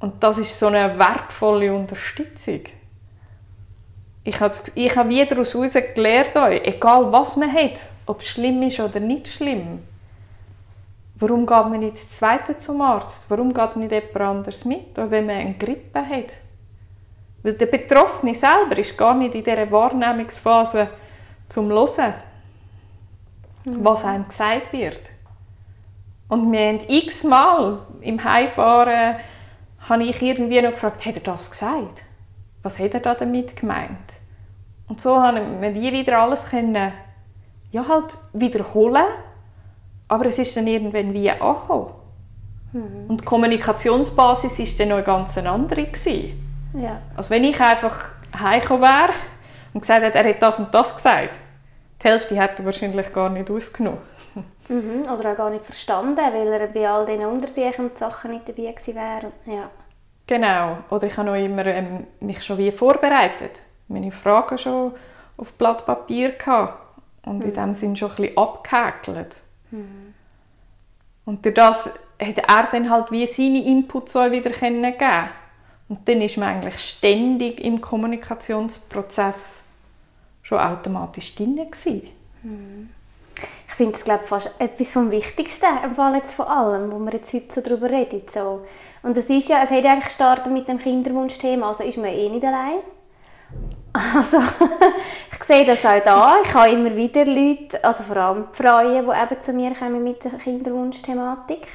Und 0.00 0.22
das 0.22 0.38
ist 0.38 0.58
so 0.58 0.68
eine 0.68 0.98
wertvolle 0.98 1.72
Unterstützung. 1.74 2.60
Ich 4.28 4.38
habe, 4.40 4.54
ich 4.74 4.94
habe 4.94 5.08
wieder 5.08 5.24
daraus 5.24 5.52
gelernt, 5.54 6.36
egal 6.62 7.10
was 7.10 7.34
man 7.38 7.50
hat, 7.50 7.78
ob 8.04 8.20
es 8.20 8.26
schlimm 8.26 8.62
ist 8.62 8.78
oder 8.78 9.00
nicht 9.00 9.26
schlimm, 9.26 9.82
warum 11.14 11.46
geht 11.46 11.56
man 11.70 11.80
nicht 11.80 11.94
das 11.94 12.10
zweite 12.10 12.58
zum 12.58 12.82
Arzt? 12.82 13.24
Warum 13.30 13.54
geht 13.54 13.76
nicht 13.76 13.90
jemand 13.90 14.20
anders 14.20 14.66
mit, 14.66 14.94
wenn 14.96 15.24
man 15.24 15.34
eine 15.34 15.54
Grippe 15.54 16.06
hat? 16.06 16.34
Weil 17.42 17.54
der 17.54 17.66
Betroffene 17.66 18.34
selber 18.34 18.76
ist 18.76 18.98
gar 18.98 19.14
nicht 19.14 19.34
in 19.34 19.42
dieser 19.42 19.70
Wahrnehmungsphase 19.70 20.88
zum 21.48 21.70
Hören, 21.70 22.12
mhm. 23.64 23.82
was 23.82 24.04
einem 24.04 24.28
gesagt 24.28 24.74
wird. 24.74 25.00
Und 26.28 26.52
wir 26.52 26.68
haben 26.68 26.80
x-mal 26.86 27.78
im 28.02 28.22
Heimfahren 28.22 29.16
habe 29.88 30.04
ich 30.04 30.20
irgendwie 30.20 30.60
noch 30.60 30.72
gefragt, 30.72 31.06
hat 31.06 31.14
er 31.14 31.22
das 31.22 31.50
gesagt? 31.50 32.02
Was 32.62 32.78
hat 32.78 32.92
er 32.92 33.00
da 33.00 33.14
damit 33.14 33.56
gemeint? 33.56 34.17
Und 34.88 35.00
so 35.00 35.20
haben 35.20 35.60
wir 35.60 35.74
wieder 35.74 36.18
alles 36.18 36.46
können, 36.46 36.92
ja, 37.70 37.86
halt 37.86 38.16
wiederholen, 38.32 39.04
aber 40.08 40.26
es 40.26 40.38
ist 40.38 40.56
dann 40.56 40.66
irgendwann 40.66 41.12
wie 41.12 41.30
angekommen. 41.30 41.92
Mhm. 42.72 43.06
Und 43.08 43.20
die 43.20 43.24
Kommunikationsbasis 43.24 44.58
war 44.58 44.66
dann 44.78 44.88
noch 44.88 44.96
eine 44.96 45.04
ganz 45.04 45.38
andere. 45.38 45.84
Gewesen. 45.84 46.44
Ja. 46.74 47.00
Also 47.16 47.30
wenn 47.30 47.44
ich 47.44 47.60
einfach 47.60 48.12
heimgekommen 48.38 48.82
wäre 48.82 49.12
und 49.74 49.80
gesagt 49.80 50.02
hätte, 50.02 50.18
er 50.18 50.28
hat 50.28 50.42
das 50.42 50.58
und 50.58 50.72
das 50.72 50.94
gesagt, 50.94 51.34
die 52.02 52.08
Hälfte 52.08 52.36
hätte 52.36 52.62
er 52.62 52.64
wahrscheinlich 52.66 53.12
gar 53.12 53.28
nicht 53.28 53.50
aufgenommen. 53.50 53.98
Mhm, 54.68 55.02
oder 55.02 55.32
auch 55.32 55.36
gar 55.36 55.50
nicht 55.50 55.64
verstanden, 55.64 56.16
weil 56.18 56.46
er 56.46 56.66
bei 56.68 56.88
all 56.88 57.06
diesen 57.06 57.24
Untersuchungen 57.24 57.90
Sachen 57.94 58.32
nicht 58.32 58.48
dabei 58.48 58.72
gewesen 58.72 58.94
wäre. 58.94 59.32
Ja. 59.46 59.70
Genau. 60.26 60.78
Oder 60.90 61.06
ich 61.06 61.16
habe 61.16 61.28
noch 61.28 61.36
immer 61.36 61.64
ähm, 61.64 62.06
mich 62.20 62.44
schon 62.44 62.58
wie 62.58 62.70
vorbereitet. 62.70 63.62
Meine 63.88 64.12
Fragen 64.12 64.58
schon 64.58 64.92
auf 65.36 65.52
Blatt 65.52 65.86
Papier 65.86 66.30
gehabt 66.30 66.78
und 67.24 67.38
mhm. 67.38 67.44
in 67.44 67.54
dem 67.54 67.74
Sinn 67.74 67.96
schon 67.96 68.10
ein 68.10 68.16
bisschen 68.16 68.38
abgehäkelt. 68.38 69.36
Mhm. 69.70 70.14
Und 71.24 71.44
durch 71.44 71.54
das 71.54 71.86
hat 72.20 72.38
er 72.38 72.68
dann 72.70 72.90
halt 72.90 73.10
wie 73.10 73.26
seine 73.26 73.64
Inputs 73.64 74.12
so 74.12 74.30
wieder 74.30 74.50
geben 74.50 75.30
und 75.88 76.06
dann 76.06 76.20
ist 76.20 76.36
man 76.36 76.48
eigentlich 76.48 76.78
ständig 76.78 77.60
im 77.60 77.80
Kommunikationsprozess 77.80 79.62
schon 80.42 80.58
automatisch 80.58 81.34
drin 81.34 81.58
Mhm. 82.42 82.90
Ich 83.68 83.74
finde 83.74 83.96
es 83.96 84.04
glaube 84.04 84.24
fast 84.24 84.60
etwas 84.60 84.92
vom 84.92 85.10
Wichtigsten 85.10 85.66
im 85.84 85.94
Fall 85.94 86.14
jetzt 86.16 86.32
von 86.32 86.46
allem, 86.46 86.90
wo 86.90 86.98
wir 86.98 87.12
jetzt 87.12 87.32
heute 87.32 87.52
so 87.52 87.60
darüber 87.60 87.90
reden. 87.90 88.22
So. 88.32 88.66
Und 89.02 89.16
das 89.16 89.26
ist 89.26 89.48
ja, 89.48 89.62
es 89.62 89.70
hat 89.70 89.84
eigentlich 89.84 90.06
gestartet 90.06 90.52
mit 90.52 90.66
dem 90.66 90.78
Kinderwunschthema, 90.78 91.68
also 91.68 91.84
ist 91.84 91.96
man 91.96 92.06
eh 92.06 92.28
nicht 92.28 92.44
allein. 92.44 92.78
Also, 94.14 94.38
ich 95.32 95.42
sehe 95.44 95.64
das 95.64 95.84
auch 95.84 96.04
da. 96.04 96.36
Ich 96.44 96.54
habe 96.54 96.70
immer 96.70 96.94
wieder 96.94 97.24
Leute, 97.24 97.82
also 97.82 98.04
vor 98.04 98.16
allem 98.16 98.46
die 98.52 98.62
Frauen, 98.62 99.06
die 99.06 99.22
eben 99.22 99.40
zu 99.40 99.52
mir 99.52 99.74
kommen 99.74 100.04
mit 100.04 100.22
der 100.24 100.32
Kinderwunschthematik. 100.32 101.66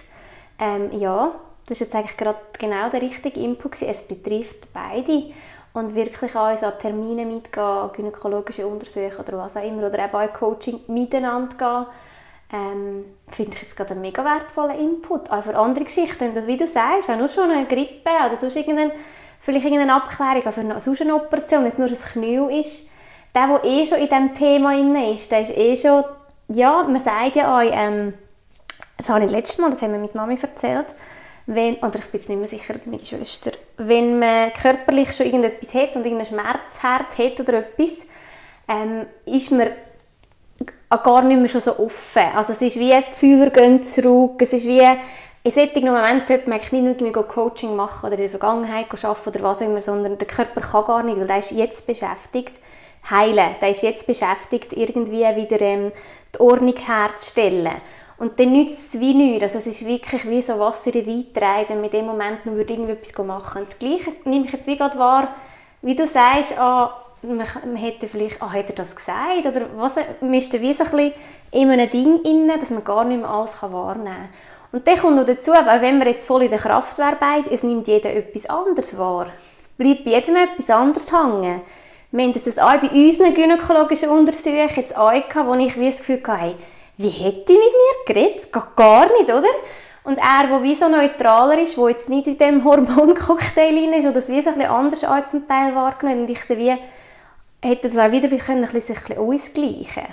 Ähm, 0.60 0.92
ja, 0.98 1.34
das 1.66 1.78
ist 1.78 1.88
jetzt 1.88 1.96
eigentlich 1.96 2.18
gerade 2.18 2.40
genau 2.58 2.90
der 2.90 3.02
richtige 3.02 3.40
Input. 3.40 3.82
Es 3.82 4.02
betrifft 4.04 4.72
beide. 4.74 5.32
Und 5.74 5.96
wirklich 5.96 6.36
auch 6.36 6.56
so 6.56 6.70
Termine 6.70 7.26
mitgehen, 7.26 7.90
gynäkologische 7.94 8.68
Untersuchungen 8.68 9.18
oder 9.18 9.38
was 9.40 9.58
auch 9.58 9.68
immer, 9.68 9.88
oder 9.88 10.06
eben 10.06 10.16
auch 10.16 10.34
Coaching 10.34 10.82
miteinander 10.88 11.58
gehen, 11.58 11.86
ähm, 12.54 13.06
finde 13.30 13.54
ich 13.56 13.64
jetzt 13.64 13.76
gerade 13.76 13.92
einen 13.92 14.02
mega 14.02 14.24
wertvollen 14.24 14.78
Input. 14.78 15.32
Auch 15.32 15.44
für 15.44 15.58
andere 15.58 15.86
Geschichten, 15.86 16.46
wie 16.46 16.58
du 16.58 16.68
sagst, 16.68 17.10
auch 17.10 17.18
nur 17.18 17.28
schon 17.28 17.50
eine 17.50 17.66
Grippe 17.66 18.12
oder 18.24 18.38
sonst 18.38 18.56
irgendeine, 18.56 18.92
vielleicht 19.44 19.66
irgendeine 19.66 19.96
Abklärung, 19.96 20.52
für 20.52 20.62
eine, 20.62 20.80
sonst 20.80 21.02
eine 21.02 21.16
Operation, 21.16 21.64
nicht 21.64 21.78
nur 21.78 21.88
ein 21.88 21.94
Knie 21.94 22.60
ist. 22.60 22.90
Der, 23.36 23.48
der 23.48 23.64
eh 23.64 23.86
schon 23.86 23.98
in 23.98 24.08
diesem 24.08 24.36
Thema 24.36 25.12
ist, 25.12 25.32
der 25.32 25.42
ist 25.42 25.58
eh 25.58 25.76
schon, 25.76 26.04
ja, 26.48 26.84
man 26.84 27.00
sagt 27.00 27.36
ja 27.36 27.58
auch, 27.58 27.62
ähm, 27.62 28.14
das 28.98 29.10
habe 29.10 29.26
ich 29.26 29.32
letztes 29.32 29.58
Mal, 29.58 29.72
das 29.72 29.82
haben 29.82 29.92
mir 29.92 29.98
meine 29.98 30.12
Mami 30.14 30.38
erzählt, 30.42 30.88
wenn, 31.46 31.76
oder 31.76 31.96
ich 31.96 32.06
bin 32.06 32.20
jetzt 32.22 32.30
nicht 32.30 32.40
mehr 32.40 32.48
sicher, 32.48 32.76
meine 32.86 33.04
Schwester, 33.04 33.52
wenn 33.78 34.20
man 34.20 34.54
körperlich 34.54 35.12
schon 35.14 35.26
irgendetwas 35.26 35.74
hat 35.74 35.96
und 35.96 36.06
irgendeinen 36.06 36.26
Schmerzherd 36.26 37.18
hat 37.18 37.40
oder 37.40 37.54
etwas, 37.60 38.06
ähm, 38.70 39.08
ist 39.26 39.52
man 39.52 39.68
gar 40.90 41.22
nicht 41.24 41.40
mehr 41.40 41.50
schon 41.50 41.60
so 41.60 41.78
offen. 41.80 42.24
Also 42.36 42.54
es 42.54 42.62
ist 42.62 42.80
wie, 42.80 42.94
die 42.94 43.14
Fühler 43.14 43.50
gehen 43.50 43.84
zurück, 43.84 44.42
es 44.42 44.54
ist 44.54 44.66
wie, 44.66 44.88
in 45.44 45.52
solchen 45.52 45.86
Momenten 45.86 46.26
sollte 46.26 46.50
man 46.50 46.60
nicht 46.60 47.02
nur 47.02 47.28
Coaching 47.28 47.76
machen 47.76 48.06
oder 48.06 48.16
in 48.16 48.22
der 48.22 48.30
Vergangenheit 48.30 48.88
arbeiten 49.04 49.30
oder 49.30 49.44
was 49.44 49.62
auch 49.62 49.66
immer, 49.66 49.82
sondern 49.82 50.18
der 50.18 50.28
Körper 50.28 50.62
kann 50.62 50.86
gar 50.86 51.04
nicht, 51.04 51.20
weil 51.20 51.28
der 51.28 51.40
ist 51.40 51.52
jetzt 51.52 51.86
beschäftigt, 51.86 52.54
heilen. 53.10 53.56
Der 53.60 53.70
ist 53.70 53.84
jetzt 53.84 54.08
beschäftigt, 54.08 54.72
irgendwie 54.72 55.20
wieder 55.20 55.60
ähm, 55.60 55.92
die 56.34 56.40
Ordnung 56.40 56.78
herzustellen. 56.78 57.82
Und 58.18 58.40
dann 58.40 58.54
nützt 58.54 58.94
es 58.96 59.02
wie 59.02 59.14
nichts. 59.14 59.44
Also 59.44 59.58
es 59.58 59.68
ist 59.68 59.86
wirklich 59.86 60.30
wie 60.30 60.42
so 60.42 60.58
Wasser 60.60 60.96
in 60.96 61.06
wenn 61.06 61.68
man 61.68 61.84
in 61.84 61.92
dem 61.92 62.06
Moment 62.06 62.46
nur 62.46 62.58
irgendetwas 62.58 63.26
machen 63.26 63.56
würde. 63.56 63.68
Das 63.70 63.80
Gleiche 63.80 64.12
nehme 64.24 64.46
ich 64.46 64.54
jetzt 64.54 64.68
wie 64.68 64.78
gerade 64.78 64.98
wahr, 64.98 65.36
wie 65.82 65.96
du 65.96 66.08
sagst, 66.08 66.58
ah, 66.58 67.02
man, 67.22 67.46
man 67.66 67.76
hätte 67.76 68.08
vielleicht, 68.08 68.42
ah, 68.42 68.50
hat 68.50 68.70
er 68.70 68.76
das 68.76 68.96
gesagt? 68.96 69.46
Oder 69.46 69.66
was, 69.76 69.98
man 70.22 70.34
ist 70.34 70.54
wie 70.54 70.74
so 70.74 70.86
ein 70.86 70.92
bisschen 70.92 71.14
in 71.52 71.70
einem 71.70 71.90
Ding 71.90 72.22
inne, 72.24 72.58
dass 72.58 72.70
man 72.70 72.86
gar 72.86 73.04
nicht 73.04 73.20
mehr 73.20 73.30
alles 73.30 73.62
wahrnehmen 73.62 74.06
kann. 74.06 74.30
Und 74.74 74.88
dann 74.88 74.98
kommt 74.98 75.16
noch 75.16 75.26
dazu, 75.26 75.52
weil 75.52 75.82
wenn 75.84 76.00
man 76.00 76.08
jetzt 76.08 76.26
voll 76.26 76.42
in 76.42 76.50
der 76.50 76.58
Kraftwehr 76.58 77.16
es 77.52 77.62
nimmt 77.62 77.88
jeder 77.88 78.10
etwas 78.10 78.48
anderes 78.48 78.98
wahr. 78.98 79.28
Es 79.60 79.68
bleibt 79.68 80.04
bei 80.04 80.12
jedem 80.12 80.36
etwas 80.36 80.68
anderes 80.72 81.12
hängen. 81.12 81.62
Wir 82.12 82.26
haben 82.26 82.34
das 82.34 82.58
auch 82.58 82.82
bei 82.82 82.90
unseren 82.90 83.36
gynäkologischen 83.36 84.10
Untersuchungen 84.10 84.70
jetzt 84.76 84.98
auch 84.98 85.12
gehabt, 85.12 85.48
wo 85.48 85.54
ich 85.54 85.80
wie 85.80 85.86
das 85.86 86.00
Gefühl 86.00 86.24
hatte, 86.26 86.56
wie 86.98 87.10
hätte 87.10 87.54
ich 87.54 87.60
mit 87.60 87.60
mir 87.60 88.14
geredet? 88.14 88.38
Das 88.38 88.52
geht 88.52 88.76
gar 88.76 89.06
nicht, 89.14 89.30
oder? 89.32 89.48
Und 90.06 90.18
er, 90.18 90.48
der 90.48 90.64
wie 90.64 90.74
so 90.74 90.90
neutraler 90.90 91.60
ist, 91.60 91.78
der 91.78 91.90
jetzt 91.90 92.10
nicht 92.10 92.26
in 92.26 92.38
diesem 92.40 92.64
Hormoncocktail 92.66 93.94
ist, 93.94 94.06
oder 94.06 94.14
das 94.14 94.30
wie 94.30 94.42
so 94.42 94.50
ein 94.50 94.56
bisschen 94.56 94.72
anders 94.72 95.04
als 95.04 95.30
zum 95.30 95.48
Teil 95.48 95.76
wahrgenommen 95.76 96.22
und 96.22 96.30
ich 96.32 96.48
dann 96.48 96.58
wie, 96.58 96.76
hätte 97.62 97.90
das 97.90 97.98
auch 98.00 98.12
wieder 98.12 98.32
wie 98.32 98.40
können, 98.40 98.64
ein 98.64 98.72
bisschen, 98.72 98.96
ein 98.96 99.30
bisschen 99.30 100.08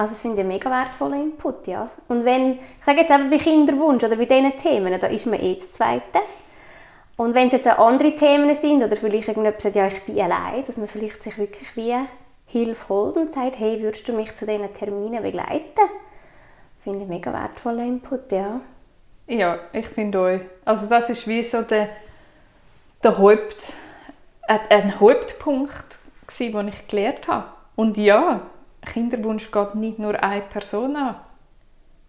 also 0.00 0.14
das 0.14 0.22
finde 0.22 0.36
ich 0.36 0.40
einen 0.40 0.48
mega 0.48 0.70
wertvollen 0.70 1.24
Input, 1.24 1.66
ja. 1.66 1.90
Und 2.08 2.24
wenn, 2.24 2.52
ich 2.52 2.84
sage 2.86 3.02
jetzt 3.02 3.10
eben 3.10 3.28
bei 3.28 3.36
Kinderwunsch 3.36 4.02
oder 4.02 4.16
bei 4.16 4.24
diesen 4.24 4.56
Themen, 4.56 4.98
da 4.98 5.06
ist 5.08 5.26
man 5.26 5.38
eh 5.38 5.56
das 5.56 5.72
Zweite. 5.72 6.20
Und 7.18 7.34
wenn 7.34 7.48
es 7.48 7.52
jetzt 7.52 7.68
auch 7.68 7.86
andere 7.86 8.16
Themen 8.16 8.54
sind 8.54 8.82
oder 8.82 8.96
vielleicht 8.96 9.28
irgendjemand 9.28 9.60
sagt, 9.60 9.76
ja, 9.76 9.88
ich 9.88 10.02
bin 10.04 10.18
allein, 10.18 10.64
dass 10.64 10.78
man 10.78 10.88
vielleicht 10.88 11.22
sich 11.22 11.36
wirklich 11.36 11.76
wie 11.76 11.94
Hilfe 12.46 12.88
holt 12.88 13.16
und 13.18 13.30
sagt, 13.30 13.58
hey, 13.58 13.82
würdest 13.82 14.08
du 14.08 14.14
mich 14.14 14.34
zu 14.36 14.46
diesen 14.46 14.72
Terminen 14.72 15.22
begleiten? 15.22 15.90
Finde 16.82 17.00
ich 17.00 17.06
mega 17.06 17.30
wertvollen 17.30 17.86
Input, 17.86 18.32
ja. 18.32 18.62
Ja, 19.26 19.58
ich 19.74 19.86
finde 19.86 20.18
euch. 20.18 20.40
Also 20.64 20.86
das 20.86 21.10
ist 21.10 21.28
wie 21.28 21.42
so 21.42 21.60
der, 21.60 21.90
der 23.02 23.18
Haupt, 23.18 23.74
ein, 24.48 24.60
ein 24.70 24.98
Hauptpunkt, 24.98 25.98
den 26.38 26.68
ich 26.68 26.88
gelernt 26.88 27.28
habe. 27.28 27.48
Und 27.76 27.98
ja, 27.98 28.40
Kinderwunsch 28.84 29.50
geht 29.50 29.74
nicht 29.74 29.98
nur 29.98 30.22
eine 30.22 30.42
Person 30.42 30.96
an. 30.96 31.16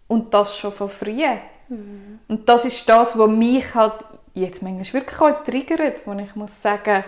Und 0.08 0.32
das 0.34 0.56
schon 0.56 0.72
von 0.72 0.90
früh. 0.90 1.24
Mhm. 1.68 2.20
Und 2.28 2.48
das 2.48 2.64
ist 2.64 2.88
das, 2.88 3.18
was 3.18 3.30
mich 3.30 3.74
halt 3.74 3.94
jetzt 4.34 4.62
manchmal 4.62 4.92
wirklich 5.02 5.20
auch 5.20 5.44
triggert, 5.44 6.06
wo 6.06 6.12
ich 6.12 6.34
muss 6.34 6.60
sagen, 6.60 7.04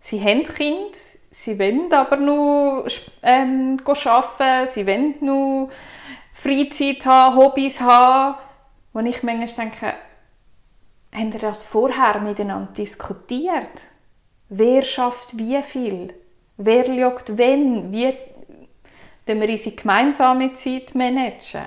sie 0.00 0.20
haben 0.20 0.44
Kind, 0.44 0.96
sie 1.30 1.58
wollen 1.58 1.92
aber 1.92 2.16
nur 2.16 2.86
ähm, 3.22 3.78
arbeiten, 3.86 4.72
sie 4.72 4.86
wollen 4.86 5.14
nur 5.20 5.70
Freizeit 6.32 7.04
haben, 7.04 7.36
Hobbys 7.36 7.80
haben. 7.80 8.36
Wo 8.92 9.00
ich 9.00 9.22
manchmal 9.22 9.66
denke, 9.70 9.94
haben 11.12 11.32
wir 11.32 11.40
das 11.40 11.62
vorher 11.64 12.20
miteinander 12.20 12.72
diskutiert? 12.72 13.70
Wer 14.48 14.82
schafft 14.82 15.36
wie 15.36 15.60
viel? 15.62 16.14
Wer 16.56 16.84
schaut 16.84 17.36
wenn? 17.36 17.92
Wie 17.92 18.14
wenn 19.26 19.40
wir 19.40 19.48
unsere 19.48 19.74
gemeinsame 19.74 20.52
Zeit 20.52 20.94
managen? 20.94 21.66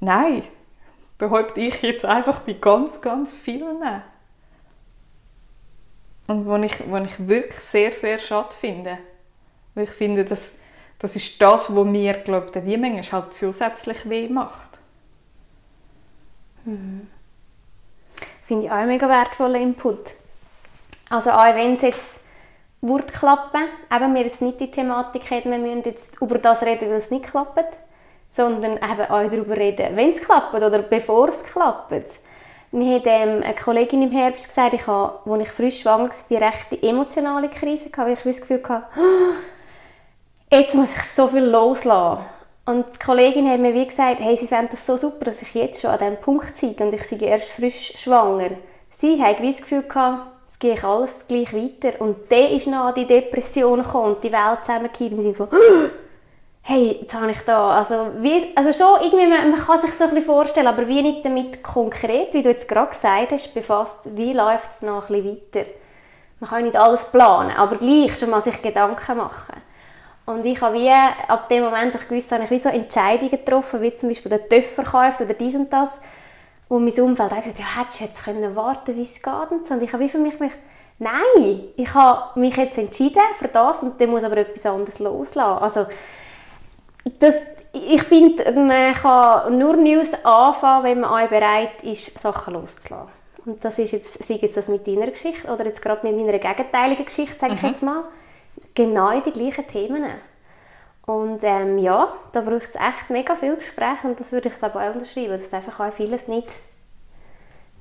Nein, 0.00 0.44
behaupte 1.18 1.60
ich 1.60 1.82
jetzt 1.82 2.04
einfach 2.04 2.40
bei 2.40 2.54
ganz, 2.54 3.00
ganz 3.00 3.36
vielen. 3.36 3.82
Und 6.26 6.46
was 6.46 6.62
ich, 6.62 6.90
was 6.90 7.10
ich 7.10 7.28
wirklich 7.28 7.60
sehr, 7.60 7.92
sehr 7.92 8.18
schade 8.18 8.54
finde. 8.58 8.98
Weil 9.74 9.84
ich 9.84 9.90
finde, 9.90 10.24
das, 10.24 10.52
das 10.98 11.16
ist 11.16 11.40
das, 11.40 11.74
was 11.74 11.86
mir, 11.86 12.14
glaube 12.14 12.50
ich, 12.54 12.64
wie 12.64 13.12
halt 13.12 13.34
zusätzlich 13.34 14.08
weh 14.08 14.28
macht. 14.28 14.70
Mhm. 16.64 17.08
Finde 18.44 18.66
ich 18.66 18.70
auch 18.70 18.76
einen 18.76 18.88
mega 18.88 19.08
wertvollen 19.08 19.62
Input. 19.62 20.14
Also 21.08 21.30
auch 21.30 21.54
wenn 21.54 21.74
es 21.74 21.82
jetzt 21.82 22.19
würde 22.80 23.06
klappen. 23.06 23.62
Eben, 23.94 24.14
wir 24.14 24.22
jetzt 24.22 24.40
nicht 24.40 24.60
die 24.60 24.70
Thematik 24.70 25.30
haben, 25.30 25.50
wir 25.50 25.58
müssen 25.58 25.82
jetzt 25.84 26.20
über 26.20 26.38
das 26.38 26.62
reden, 26.62 26.88
weil 26.88 26.96
es 26.96 27.10
nicht 27.10 27.26
klappt, 27.26 27.76
sondern 28.30 28.76
eben 28.76 29.10
auch 29.10 29.30
darüber 29.30 29.56
reden, 29.56 29.96
wenn 29.96 30.10
es 30.10 30.20
klappt 30.20 30.54
oder 30.54 30.78
bevor 30.80 31.28
es 31.28 31.42
klappt. 31.44 31.92
Mir 32.72 32.96
hat 32.96 33.06
ähm, 33.06 33.42
eine 33.42 33.54
Kollegin 33.54 34.02
im 34.02 34.12
Herbst 34.12 34.46
gesagt, 34.46 34.74
ich 34.74 34.86
habe, 34.86 35.18
als 35.28 35.42
ich 35.42 35.50
frisch 35.50 35.80
schwanger 35.80 36.10
war, 36.10 36.38
eine 36.38 36.40
recht 36.40 36.84
emotionale 36.84 37.48
Krise, 37.48 37.90
weil 37.96 38.12
ich 38.12 38.22
das 38.22 38.40
Gefühl 38.40 38.62
hatte, 38.68 38.86
jetzt 40.52 40.76
muss 40.76 40.94
ich 40.94 41.02
so 41.02 41.26
viel 41.26 41.44
loslassen. 41.44 42.24
Und 42.66 42.86
die 42.94 43.04
Kollegin 43.04 43.50
hat 43.50 43.58
mir 43.58 43.74
wie 43.74 43.86
gesagt, 43.86 44.20
hey, 44.20 44.36
sie 44.36 44.46
fände 44.46 44.70
das 44.70 44.86
so 44.86 44.96
super, 44.96 45.24
dass 45.24 45.42
ich 45.42 45.52
jetzt 45.54 45.80
schon 45.80 45.90
an 45.90 45.98
diesem 45.98 46.16
Punkt 46.18 46.56
sei 46.56 46.76
und 46.78 46.94
ich 46.94 47.02
sei 47.02 47.16
erst 47.16 47.50
frisch 47.50 47.94
schwanger. 47.96 48.50
Sie 48.90 49.20
hat 49.20 49.42
das 49.42 49.56
Gefühl 49.56 49.82
gehabt, 49.82 50.29
es 50.60 50.74
geht 50.76 50.84
alles 50.84 51.26
gleich 51.26 51.54
weiter. 51.54 52.00
Und 52.00 52.30
dann 52.30 52.50
ist 52.50 52.66
noch 52.66 52.92
die 52.92 53.06
Depression 53.06 53.82
gekommen 53.82 54.14
und 54.14 54.24
die 54.24 54.32
Welt 54.32 54.60
zusammengekehrt 54.62 55.12
im 55.12 55.22
Sinne 55.22 55.34
von 55.34 55.48
hey, 56.62 56.98
jetzt 57.00 57.14
habe 57.14 57.30
ich 57.30 57.40
da, 57.40 57.78
also, 57.78 58.08
wie, 58.18 58.52
also 58.54 58.72
schon 58.72 59.02
irgendwie, 59.02 59.26
man, 59.26 59.50
man, 59.50 59.60
kann 59.60 59.80
sich 59.80 59.92
so 59.92 60.04
ein 60.04 60.10
bisschen 60.10 60.26
vorstellen, 60.26 60.66
aber 60.66 60.86
wie 60.86 61.02
nicht 61.02 61.24
damit 61.24 61.62
konkret, 61.62 62.34
wie 62.34 62.42
du 62.42 62.50
jetzt 62.50 62.68
gerade 62.68 62.90
gesagt 62.90 63.32
hast, 63.32 63.54
befasst, 63.54 64.16
wie 64.16 64.34
läuft 64.34 64.70
es 64.70 64.82
noch 64.82 65.08
ein 65.08 65.22
bisschen 65.22 65.40
weiter. 65.54 65.70
Man 66.38 66.50
kann 66.50 66.64
nicht 66.64 66.76
alles 66.76 67.04
planen, 67.06 67.56
aber 67.56 67.76
gleich 67.76 68.18
schon 68.18 68.30
mal 68.30 68.42
sich 68.42 68.60
Gedanken 68.60 69.16
machen. 69.16 69.56
Und 70.26 70.44
ich 70.44 70.60
habe 70.60 70.74
wie, 70.76 70.90
ab 70.90 71.48
dem 71.48 71.64
Moment, 71.64 71.94
ich 71.94 72.06
gewusst 72.06 72.30
habe, 72.32 72.44
ich 72.44 72.50
wie 72.50 72.58
so 72.58 72.68
Entscheidungen 72.68 73.30
getroffen, 73.30 73.80
wie 73.80 73.94
zum 73.94 74.10
Beispiel 74.10 74.30
der 74.30 74.48
Töpfverkauf 74.48 75.20
oder 75.20 75.34
dies 75.34 75.54
und 75.54 75.72
das, 75.72 75.98
wo 76.70 76.78
mein 76.78 77.00
Umfeld 77.00 77.32
auch 77.32 77.36
gesagt 77.36 77.58
ja, 77.58 77.80
hättest 77.80 78.00
du 78.00 78.04
jetzt 78.04 78.24
können 78.24 78.56
warten 78.56 78.96
wie 78.96 79.02
es 79.02 79.20
geht 79.20 79.50
und 79.50 79.66
so. 79.66 79.74
Und 79.74 79.82
ich 79.82 79.92
habe 79.92 80.04
wie 80.04 80.08
für 80.08 80.18
mich, 80.18 80.38
mich 80.38 80.52
nein, 80.98 81.64
ich 81.76 81.94
habe 81.94 82.38
mich 82.38 82.56
jetzt 82.56 82.78
entschieden 82.78 83.20
für 83.34 83.48
das 83.48 83.82
und 83.82 84.00
dann 84.00 84.08
muss 84.08 84.22
aber 84.22 84.38
etwas 84.38 84.64
anderes 84.64 85.00
loslassen. 85.00 85.62
Also, 85.62 85.86
das, 87.18 87.34
ich 87.72 88.02
finde, 88.04 88.52
man 88.52 88.94
kann 88.94 89.58
nur 89.58 89.76
News 89.76 90.14
anfangen, 90.24 90.84
wenn 90.84 91.00
man 91.00 91.10
auch 91.10 91.28
bereit 91.28 91.82
ist, 91.82 92.18
Sachen 92.20 92.54
loszulassen. 92.54 93.10
Und 93.46 93.64
das 93.64 93.78
ist 93.80 93.90
jetzt, 93.90 94.24
sei 94.24 94.38
es 94.40 94.52
das 94.52 94.68
mit 94.68 94.86
deiner 94.86 95.10
Geschichte 95.10 95.48
oder 95.52 95.64
jetzt 95.64 95.82
gerade 95.82 96.06
mit 96.06 96.16
meiner 96.16 96.38
gegenteiligen 96.38 97.04
Geschichte, 97.04 97.36
sage 97.36 97.54
ich 97.54 97.62
mhm. 97.62 97.68
jetzt 97.68 97.82
mal, 97.82 98.04
genau 98.74 99.18
die 99.20 99.32
gleichen 99.32 99.66
Themen. 99.66 100.04
Und 101.10 101.40
ähm, 101.42 101.78
ja, 101.78 102.14
da 102.30 102.40
braucht 102.40 102.68
es 102.68 102.76
echt 102.76 103.10
mega 103.10 103.34
viel 103.34 103.56
Gespräch 103.56 104.04
und 104.04 104.20
das 104.20 104.30
würde 104.30 104.48
ich 104.48 104.56
glaube 104.56 104.80
auch 104.80 104.94
unterschreiben, 104.94 105.32
dass 105.32 105.52
einfach 105.52 105.80
auch 105.80 105.92
vieles 105.92 106.28
nicht, 106.28 106.46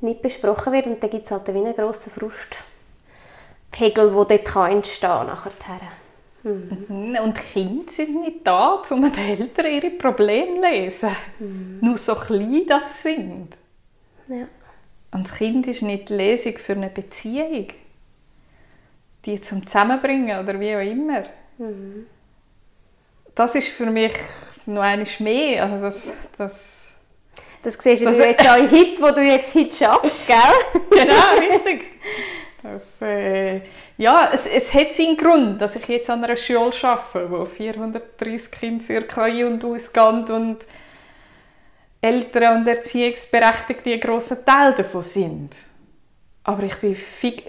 nicht 0.01 0.23
besprochen 0.23 0.73
wird 0.73 0.87
und 0.87 1.03
dann 1.03 1.11
gibt 1.11 1.25
es 1.25 1.31
halt 1.31 1.47
wie 1.47 1.59
einen 1.59 1.75
grossen 1.75 2.11
Frustpegel, 2.11 2.65
der 4.11 4.25
dort 4.25 4.45
kann 4.45 4.71
entstehen 4.71 5.09
kann 5.09 5.27
nachher. 5.27 5.51
Mhm. 6.41 7.17
Und 7.23 7.37
die 7.37 7.41
Kinder 7.53 7.91
sind 7.91 8.19
nicht 8.21 8.47
da, 8.47 8.81
um 8.89 9.11
den 9.11 9.13
Eltern 9.15 9.65
ihre 9.67 9.91
Probleme 9.91 10.55
zu 10.55 10.61
lesen. 10.61 11.15
Mhm. 11.37 11.79
Nur 11.81 11.97
so 11.99 12.15
klein 12.15 12.63
das 12.67 13.03
sind. 13.03 13.49
Ja. 14.27 14.47
Und 15.11 15.25
das 15.25 15.37
Kind 15.37 15.67
ist 15.67 15.83
nicht 15.83 16.09
die 16.09 16.13
Lesung 16.13 16.57
für 16.57 16.73
eine 16.73 16.89
Beziehung. 16.89 17.67
Die 19.25 19.39
zum 19.39 19.67
Zusammenbringen 19.67 20.39
oder 20.39 20.59
wie 20.59 20.75
auch 20.75 20.79
immer. 20.79 21.25
Mhm 21.59 22.07
das 23.35 23.55
ist 23.55 23.69
für 23.69 23.85
mich 23.85 24.13
noch 24.65 24.81
eines 24.81 25.19
mehr. 25.19 25.63
Also 25.63 25.81
das, 25.81 25.95
das, 26.37 26.59
das 27.63 27.77
siehst 27.81 28.05
das, 28.05 28.17
du 28.17 28.25
jetzt 28.25 28.47
auch 28.47 28.57
in 28.57 28.69
Hit, 28.69 29.01
wo 29.01 29.11
du 29.11 29.21
jetzt 29.21 29.53
Hit 29.53 29.75
schaffst, 29.75 30.27
gell? 30.27 30.81
genau, 30.91 31.53
richtig. 31.53 31.85
Das, 32.61 33.01
äh, 33.01 33.61
ja, 33.97 34.31
es, 34.33 34.45
es 34.45 34.73
hat 34.73 34.93
seinen 34.93 35.15
Grund, 35.15 35.61
dass 35.61 35.75
ich 35.75 35.87
jetzt 35.87 36.09
an 36.09 36.23
einer 36.23 36.35
Schule 36.35 36.71
arbeite, 36.81 37.31
wo 37.31 37.45
430 37.45 38.51
Kinder 38.51 38.83
circa 38.83 39.23
ein- 39.23 39.45
und 39.45 39.63
ausgehen 39.63 40.25
und 40.29 40.65
Eltern 42.01 42.61
und 42.61 42.67
Erziehungsberechtigte 42.67 43.93
ein 43.93 43.99
grosser 43.99 44.43
Teil 44.43 44.73
davon 44.73 45.03
sind. 45.03 45.55
Aber 46.43 46.63
ich 46.63 46.75
bin, 46.77 46.97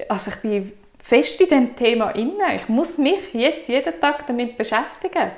also 0.09 0.31
ich 0.31 0.37
bin 0.37 0.73
fest 1.03 1.41
in 1.41 1.49
diesem 1.49 1.77
Thema 1.77 2.11
inne. 2.11 2.55
Ich 2.57 2.69
muss 2.69 2.99
mich 2.99 3.33
jetzt 3.33 3.69
jeden 3.69 4.01
Tag 4.01 4.27
damit 4.27 4.57
beschäftigen. 4.57 5.31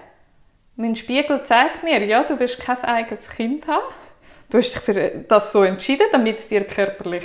Mein 0.82 0.96
Spiegel 0.96 1.44
zeigt 1.44 1.84
mir, 1.84 2.04
ja, 2.04 2.24
du 2.24 2.36
wirst 2.40 2.58
kein 2.58 2.76
eigenes 2.82 3.30
Kind 3.30 3.68
haben. 3.68 3.84
Du 4.50 4.58
hast 4.58 4.72
dich 4.72 4.80
für 4.80 5.10
das 5.28 5.52
so 5.52 5.62
entschieden, 5.62 6.08
damit 6.10 6.40
es 6.40 6.48
dir 6.48 6.64
körperlich 6.64 7.22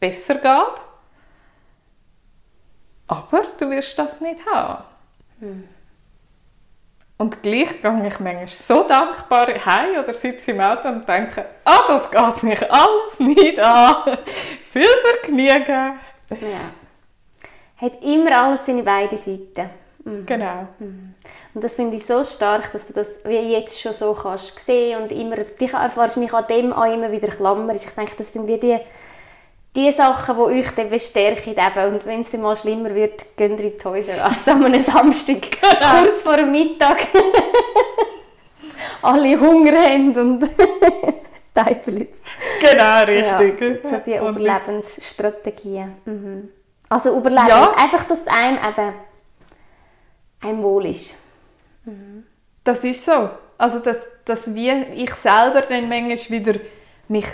besser 0.00 0.34
geht. 0.34 0.82
Aber 3.06 3.42
du 3.56 3.70
wirst 3.70 3.96
das 3.96 4.20
nicht 4.20 4.44
haben. 4.52 4.82
Hm. 5.38 5.68
Und 7.18 7.40
gleich 7.40 7.80
gehe 7.80 8.08
ich 8.08 8.18
manchmal 8.18 8.48
so 8.48 8.82
dankbar 8.88 9.46
heim 9.64 10.02
oder 10.02 10.12
sitze 10.12 10.50
im 10.50 10.60
Auto 10.60 10.88
und 10.88 11.08
denke, 11.08 11.46
ah, 11.64 11.84
das 11.86 12.10
geht 12.10 12.42
mich 12.42 12.72
alles 12.72 13.20
nicht 13.20 13.60
an. 13.60 14.18
Viel 14.72 14.88
Vergnügen. 15.04 16.00
Ja. 16.30 16.72
Hat 17.76 18.02
immer 18.02 18.42
alles 18.42 18.66
seine 18.66 18.82
beiden 18.82 19.18
Seiten. 19.18 19.70
Mhm. 20.04 20.26
Genau. 20.26 20.66
Mhm. 20.80 21.11
Und 21.54 21.62
das 21.62 21.76
finde 21.76 21.96
ich 21.96 22.06
so 22.06 22.24
stark, 22.24 22.72
dass 22.72 22.86
du 22.86 22.94
das 22.94 23.08
wie 23.24 23.52
jetzt 23.52 23.80
schon 23.80 23.92
so 23.92 24.14
kannst 24.14 24.64
sehen 24.64 25.02
und 25.02 25.12
immer, 25.12 25.36
dich 25.36 25.72
wahrscheinlich 25.72 26.32
an 26.32 26.46
dem 26.46 26.72
auch 26.72 26.90
immer 26.90 27.12
wieder 27.12 27.28
klammerst. 27.28 27.88
Ich 27.88 27.94
denke, 27.94 28.14
das 28.16 28.32
sind 28.32 28.46
wie 28.46 28.58
die, 28.58 28.78
die 29.76 29.90
Sachen, 29.90 30.34
die 30.34 30.40
euch 30.40 30.70
dann 30.74 30.88
bestärken. 30.88 31.52
Eben. 31.52 31.92
Und 31.94 32.06
wenn 32.06 32.22
es 32.22 32.30
dann 32.30 32.40
mal 32.40 32.56
schlimmer 32.56 32.94
wird, 32.94 33.36
geht 33.36 33.50
ihr 33.50 33.66
in 33.66 33.78
die 33.78 33.84
Häuser 33.84 34.24
an 34.24 34.64
einem 34.64 34.80
Samstag, 34.80 35.42
kurz 35.60 36.22
vor 36.22 36.38
dem 36.38 36.52
Mittag. 36.52 37.06
Alle 39.02 39.38
Hunger 39.38 39.72
haben 39.72 40.16
und 40.16 40.48
Teipelitz. 41.54 42.16
Genau, 42.60 43.04
richtig. 43.04 43.84
Ja, 43.84 43.90
so 43.90 43.96
die 44.06 44.16
Überlebensstrategien. 44.16 45.96
Mhm. 46.06 46.48
Also 46.88 47.16
Überlebens, 47.16 47.48
ja. 47.48 47.72
einfach, 47.76 48.04
dass 48.04 48.22
es 48.22 48.26
einem 48.28 48.56
eben 48.56 48.94
einem 50.40 50.62
wohl 50.62 50.86
ist. 50.86 51.21
Mhm. 51.84 52.24
Das 52.64 52.84
ist 52.84 53.04
so. 53.04 53.30
Also, 53.58 53.80
dass, 53.80 53.98
dass 54.24 54.54
wie 54.54 54.70
ich 54.70 55.14
selber 55.14 55.62
dann 55.62 55.88
manchmal 55.88 56.30
wieder 56.30 56.60
mich 57.08 57.26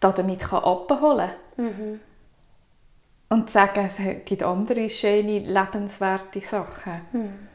damit 0.00 0.40
kann 0.40 0.64
abholen 0.64 1.30
kann. 1.56 1.64
Mhm. 1.64 2.00
Und 3.28 3.50
sagen, 3.50 3.86
es 3.86 4.00
gibt 4.24 4.42
andere 4.42 4.90
schöne, 4.90 5.38
lebenswerte 5.40 6.40
Sachen. 6.40 7.00
Mhm. 7.12 7.48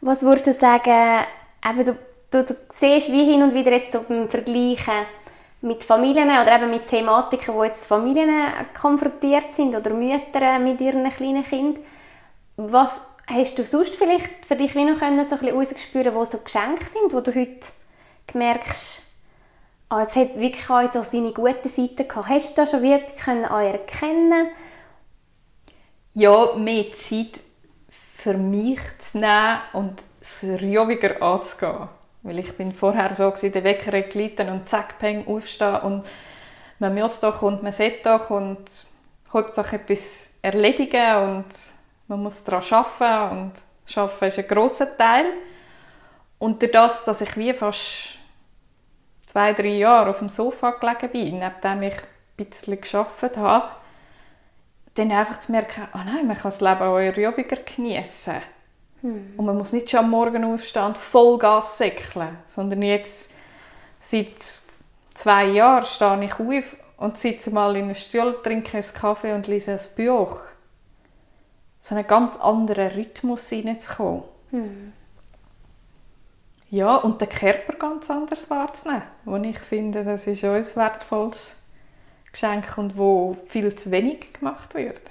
Was 0.00 0.22
würdest 0.22 0.48
du 0.48 0.52
sagen, 0.52 1.24
eben 1.64 1.84
du, 1.84 1.96
du, 2.30 2.44
du 2.44 2.56
siehst 2.74 3.12
wie 3.12 3.24
hin 3.24 3.42
und 3.42 3.54
wieder 3.54 3.72
jetzt 3.72 3.92
so 3.92 4.02
beim 4.02 4.28
Vergleichen 4.28 5.06
mit 5.60 5.82
Familien 5.82 6.28
oder 6.28 6.56
eben 6.56 6.70
mit 6.70 6.88
Thematiken, 6.88 7.54
wo 7.54 7.64
jetzt 7.64 7.86
Familien 7.86 8.52
konfrontiert 8.78 9.52
sind 9.52 9.74
oder 9.74 9.90
Mütter 9.90 10.58
mit 10.58 10.80
ihren 10.80 11.08
kleinen 11.10 11.44
Kindern. 11.44 11.82
Was 12.56 13.13
Hast 13.26 13.58
du 13.58 13.64
sonst 13.64 13.94
vielleicht 13.94 14.44
für 14.46 14.56
dich 14.56 14.74
wie 14.74 14.84
noch 14.84 14.98
können, 14.98 15.24
so 15.24 15.36
ein 15.36 15.40
bisschen 15.40 15.56
rausgespüren, 15.56 16.14
wo 16.14 16.24
so 16.24 16.38
Geschenke 16.38 16.84
sind, 16.84 17.12
wo 17.12 17.20
du 17.20 17.34
heute 17.34 17.68
gemerkt 18.26 19.04
ah, 19.94 20.02
es 20.02 20.16
hat 20.16 20.38
wirklich 20.38 20.68
auch 20.68 20.92
so 20.92 21.02
seine 21.02 21.32
guten 21.32 21.68
Seiten 21.68 22.08
gehabt. 22.08 22.28
Hast 22.28 22.50
du 22.50 22.62
da 22.62 22.66
schon 22.66 22.82
wie 22.82 22.92
etwas 22.92 23.18
können 23.18 23.44
erkennen 23.44 24.48
Ja, 26.14 26.54
mehr 26.56 26.92
Zeit 26.92 27.40
für 28.16 28.34
mich 28.34 28.80
zu 28.98 29.18
nehmen 29.18 29.60
und 29.72 29.94
es 30.20 30.42
ruhiger 30.44 31.22
anzugehen. 31.22 31.88
Weil 32.22 32.38
ich 32.38 32.56
bin 32.56 32.72
vorher 32.72 33.14
so 33.14 33.30
gewesen, 33.30 33.52
der 33.52 33.64
Wecker 33.64 34.00
gelitten 34.02 34.48
und 34.48 34.68
zack, 34.68 34.98
peng, 34.98 35.26
aufstehen 35.26 35.80
und 35.80 36.06
man 36.78 36.94
muss 36.94 37.20
doch 37.20 37.42
und 37.42 37.62
man 37.62 37.72
sollte 37.72 38.02
doch 38.02 38.30
und 38.30 38.64
Hauptsache 39.32 39.76
etwas 39.76 40.34
erledigen 40.40 41.16
und 41.16 41.46
man 42.08 42.22
muss 42.22 42.44
daran 42.44 42.62
arbeiten 42.70 43.38
und 43.38 43.96
arbeiten 43.96 44.24
ist 44.24 44.38
ein 44.38 44.48
grosser 44.48 44.96
Teil. 44.96 45.26
Und 46.38 46.60
durch 46.60 46.72
das, 46.72 47.04
dass 47.04 47.20
ich 47.20 47.36
wie 47.36 47.52
fast 47.52 48.18
zwei, 49.26 49.52
drei 49.52 49.68
Jahre 49.68 50.10
auf 50.10 50.18
dem 50.18 50.28
Sofa 50.28 50.72
gelegen 50.72 51.10
bin, 51.10 51.38
nachdem 51.38 51.82
ich 51.82 51.94
ein 51.94 52.46
bisschen 52.46 52.80
gearbeitet 52.80 53.36
habe, 53.36 53.68
dann 54.94 55.10
einfach 55.10 55.40
zu 55.40 55.52
merken, 55.52 55.88
oh 55.94 56.00
nein, 56.04 56.26
man 56.26 56.36
kann 56.36 56.50
das 56.50 56.60
Leben 56.60 56.82
auch 56.82 56.96
ruhiger 56.96 57.56
genießen. 57.56 58.42
Hm. 59.00 59.34
Und 59.36 59.44
man 59.44 59.58
muss 59.58 59.72
nicht 59.72 59.90
schon 59.90 60.00
am 60.00 60.10
Morgen 60.10 60.44
aufstehen 60.44 60.84
und 60.84 60.98
Vollgas 60.98 61.78
säckeln, 61.78 62.38
sondern 62.48 62.82
jetzt 62.82 63.30
seit 64.00 64.60
zwei 65.14 65.46
Jahren 65.46 65.84
stehe 65.84 66.24
ich 66.24 66.34
auf 66.34 66.76
und 66.96 67.18
sitze 67.18 67.50
mal 67.50 67.74
in 67.76 67.84
einem 67.84 67.94
Stuhl, 67.94 68.38
trinke 68.42 68.76
einen 68.76 68.94
Kaffee 68.94 69.32
und 69.32 69.46
lese 69.46 69.72
ein 69.72 69.80
Buch 69.96 70.40
so 71.84 71.94
einen 71.94 72.06
ganz 72.06 72.36
anderen 72.38 72.92
Rhythmus 72.92 73.48
hineinzukommen. 73.50 74.22
Hm. 74.50 74.92
Ja, 76.70 76.96
und 76.96 77.20
den 77.20 77.28
Körper 77.28 77.74
ganz 77.74 78.10
anders 78.10 78.48
wahrzunehmen. 78.48 79.02
Wo 79.24 79.36
ich 79.36 79.58
finde, 79.58 80.02
das 80.02 80.26
ist 80.26 80.44
auch 80.44 80.54
ein 80.54 80.76
wertvolles 80.76 81.62
Geschenk 82.32 82.78
und 82.78 82.96
wo 82.96 83.36
viel 83.48 83.74
zu 83.76 83.90
wenig 83.90 84.32
gemacht 84.32 84.74
wird. 84.74 85.02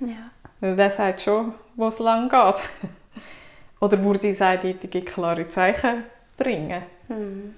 Ja. 0.00 0.30
Weil 0.60 0.74
der 0.74 0.90
sagt 0.90 1.22
schon, 1.22 1.54
wo 1.76 1.86
es 1.86 2.00
lang 2.00 2.28
geht. 2.28 2.60
Oder 3.80 4.02
würde 4.02 4.28
ich 4.28 4.42
eindeutige, 4.42 5.02
klare 5.02 5.46
Zeichen 5.48 6.02
bringen. 6.36 6.82
Hm. 7.06 7.54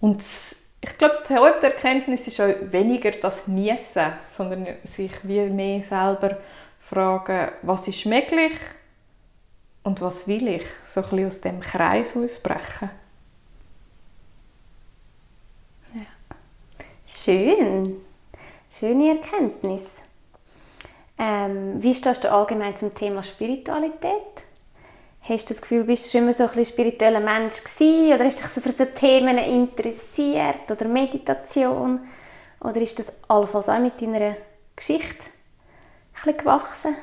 Und 0.00 0.22
ich 0.82 0.96
glaube, 0.96 1.22
die 1.28 1.34
Haupterkenntnis 1.34 2.26
ist 2.26 2.40
auch 2.40 2.54
weniger 2.72 3.10
das 3.10 3.46
Miesen, 3.46 4.12
sondern 4.30 4.66
sich 4.84 5.12
wie 5.22 5.40
mehr 5.42 5.82
selber 5.82 6.38
fragen, 6.80 7.52
was 7.62 7.86
ist 7.86 8.06
möglich 8.06 8.54
und 9.82 10.00
was 10.00 10.26
will 10.26 10.48
ich, 10.48 10.64
so 10.84 11.02
ein 11.02 11.08
bisschen 11.10 11.26
aus 11.26 11.40
dem 11.40 11.60
Kreis 11.60 12.16
ausbrechen. 12.16 12.90
Ja. 15.94 16.36
Schön, 17.06 18.00
schöne 18.70 19.18
Erkenntnis. 19.18 19.96
Ähm, 21.18 21.82
wie 21.82 21.94
stehst 21.94 22.24
du 22.24 22.32
allgemein 22.32 22.74
zum 22.74 22.94
Thema 22.94 23.22
Spiritualität? 23.22 24.44
Hast 25.22 25.50
du 25.50 25.54
das 25.54 25.60
Gefühl, 25.60 25.84
bist 25.84 26.06
du 26.06 26.10
schon 26.10 26.22
immer 26.22 26.32
so 26.32 26.48
ein 26.48 26.64
spiritueller 26.64 27.20
Mensch 27.20 27.62
gewesen? 27.62 28.14
Oder 28.14 28.24
hast 28.24 28.38
du 28.38 28.42
dich 28.42 28.52
so 28.52 28.60
für 28.60 28.72
so 28.72 28.84
Themen 28.86 29.38
interessiert? 29.38 30.70
Oder 30.70 30.86
Meditation? 30.86 32.00
Oder 32.60 32.80
ist 32.80 32.98
das 32.98 33.22
allenfalls 33.28 33.68
auch 33.68 33.78
mit 33.78 34.00
deiner 34.00 34.36
Geschichte 34.74 35.26
ein 36.24 36.36
gewachsen? 36.36 36.96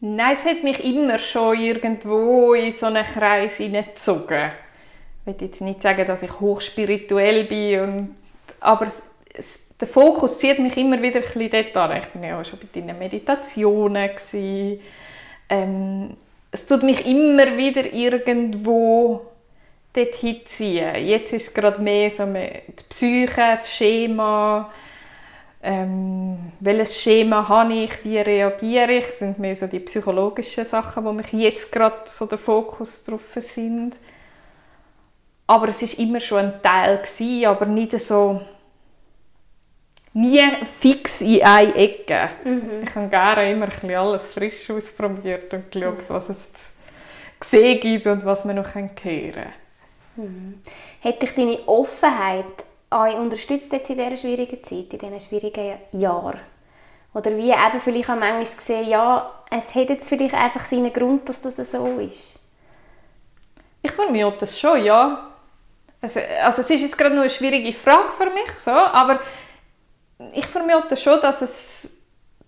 Nein, 0.00 0.34
es 0.34 0.44
hat 0.44 0.62
mich 0.62 0.84
immer 0.84 1.18
schon 1.18 1.58
irgendwo 1.58 2.54
in 2.54 2.72
so 2.72 2.86
einen 2.86 3.04
Kreis 3.04 3.56
hineingezogen. 3.56 4.50
Ich 5.26 5.26
will 5.26 5.48
jetzt 5.48 5.60
nicht 5.60 5.82
sagen, 5.82 6.06
dass 6.06 6.22
ich 6.22 6.40
hochspirituell 6.40 7.44
bin, 7.44 7.80
und, 7.80 8.16
aber 8.60 8.86
es, 9.34 9.60
der 9.78 9.88
Fokus 9.88 10.38
zieht 10.38 10.58
mich 10.58 10.76
immer 10.76 11.00
wieder 11.02 11.20
ein 11.20 11.22
bisschen 11.22 11.50
dort 11.50 11.76
an. 11.76 11.96
Ich 11.98 12.14
war 12.14 12.28
ja 12.28 12.40
auch 12.40 12.44
schon 12.44 12.58
bei 12.58 12.80
deinen 12.80 12.98
Meditationen. 12.98 14.08
Gewesen. 14.08 14.80
Ähm, 15.48 16.16
es 16.50 16.66
tut 16.66 16.82
mich 16.82 17.06
immer 17.06 17.56
wieder 17.56 17.92
irgendwo 17.92 19.26
dort 19.92 20.14
hinziehen. 20.14 20.94
Jetzt 21.06 21.32
ist 21.32 21.48
es 21.48 21.54
gerade 21.54 21.80
mehr 21.80 22.10
so 22.10 22.24
die 22.24 22.84
Psyche, 22.88 23.58
das 23.58 23.70
Schema, 23.70 24.70
ähm, 25.62 26.52
welches 26.60 27.00
Schema 27.00 27.48
habe 27.48 27.74
ich, 27.74 28.04
wie 28.04 28.18
reagiere 28.18 28.92
ich, 28.92 29.06
das 29.06 29.18
sind 29.18 29.38
mehr 29.38 29.56
so 29.56 29.66
die 29.66 29.80
psychologischen 29.80 30.64
Sachen, 30.64 31.04
wo 31.04 31.12
mich 31.12 31.32
jetzt 31.32 31.72
gerade 31.72 32.02
so 32.06 32.26
der 32.26 32.38
Fokus 32.38 33.04
drauf 33.04 33.20
sind. 33.36 33.96
Aber 35.46 35.68
es 35.68 35.82
ist 35.82 35.98
immer 35.98 36.20
schon 36.20 36.38
ein 36.38 36.62
Teil 36.62 36.98
gewesen, 36.98 37.46
aber 37.46 37.66
nicht 37.66 37.98
so 37.98 38.40
nie 40.18 40.42
fix 40.80 41.20
in 41.20 41.42
eine 41.44 41.74
Ecke. 41.74 42.30
Mhm. 42.44 42.82
Ich 42.82 42.94
habe 42.94 43.08
gerne 43.08 43.52
immer 43.52 43.68
ein 43.82 43.94
alles 43.94 44.26
frisch 44.28 44.70
ausprobiert 44.70 45.52
und 45.54 45.70
geschaut, 45.70 46.08
was 46.08 46.28
es 46.30 46.52
zu 47.40 47.48
sehen 47.48 47.80
gibt 47.80 48.06
und 48.06 48.24
was 48.24 48.44
man 48.44 48.56
noch 48.56 48.74
hören 48.74 48.90
kann. 48.94 49.52
Mhm. 50.16 50.62
Hat 51.02 51.22
dich 51.22 51.34
deine 51.34 51.58
Offenheit 51.68 52.44
euch 52.90 53.14
unterstützt 53.14 53.72
jetzt 53.72 53.90
in 53.90 53.98
dieser 53.98 54.16
schwierigen 54.16 54.62
Zeit, 54.62 54.92
in 54.92 54.98
diesen 54.98 55.20
schwierigen 55.20 55.76
Jahren? 55.92 56.40
Oder 57.14 57.36
wie 57.36 57.50
eben 57.50 57.80
vielleicht 57.82 58.10
auch 58.10 58.16
manchmal 58.16 58.44
gesehen, 58.44 58.88
ja, 58.88 59.30
es 59.50 59.74
hat 59.74 59.88
jetzt 59.88 60.08
vielleicht 60.08 60.34
einfach 60.34 60.60
seinen 60.60 60.92
Grund, 60.92 61.28
dass 61.28 61.40
das 61.40 61.56
so 61.70 61.98
ist? 61.98 62.40
Ich 63.82 63.92
vermute 63.92 64.38
das 64.40 64.58
schon, 64.58 64.84
ja. 64.84 65.26
Also, 66.00 66.20
also 66.42 66.60
es 66.60 66.70
ist 66.70 66.82
jetzt 66.82 66.98
gerade 66.98 67.14
nur 67.14 67.24
eine 67.24 67.30
schwierige 67.30 67.72
Frage 67.72 68.10
für 68.16 68.26
mich, 68.26 68.50
so, 68.64 68.70
aber 68.70 69.20
ich 70.32 70.46
vermute 70.46 70.96
schon, 70.96 71.20
dass 71.20 71.42
es, 71.42 71.90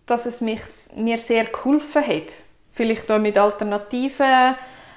dass 0.07 0.27
es 0.27 0.41
mich, 0.41 0.61
mir 0.97 1.19
sehr 1.19 1.45
geholfen 1.45 2.07
hat. 2.07 2.33
Vielleicht 2.73 3.11
auch 3.11 3.19
mit 3.19 3.39
alternativen 3.39 4.57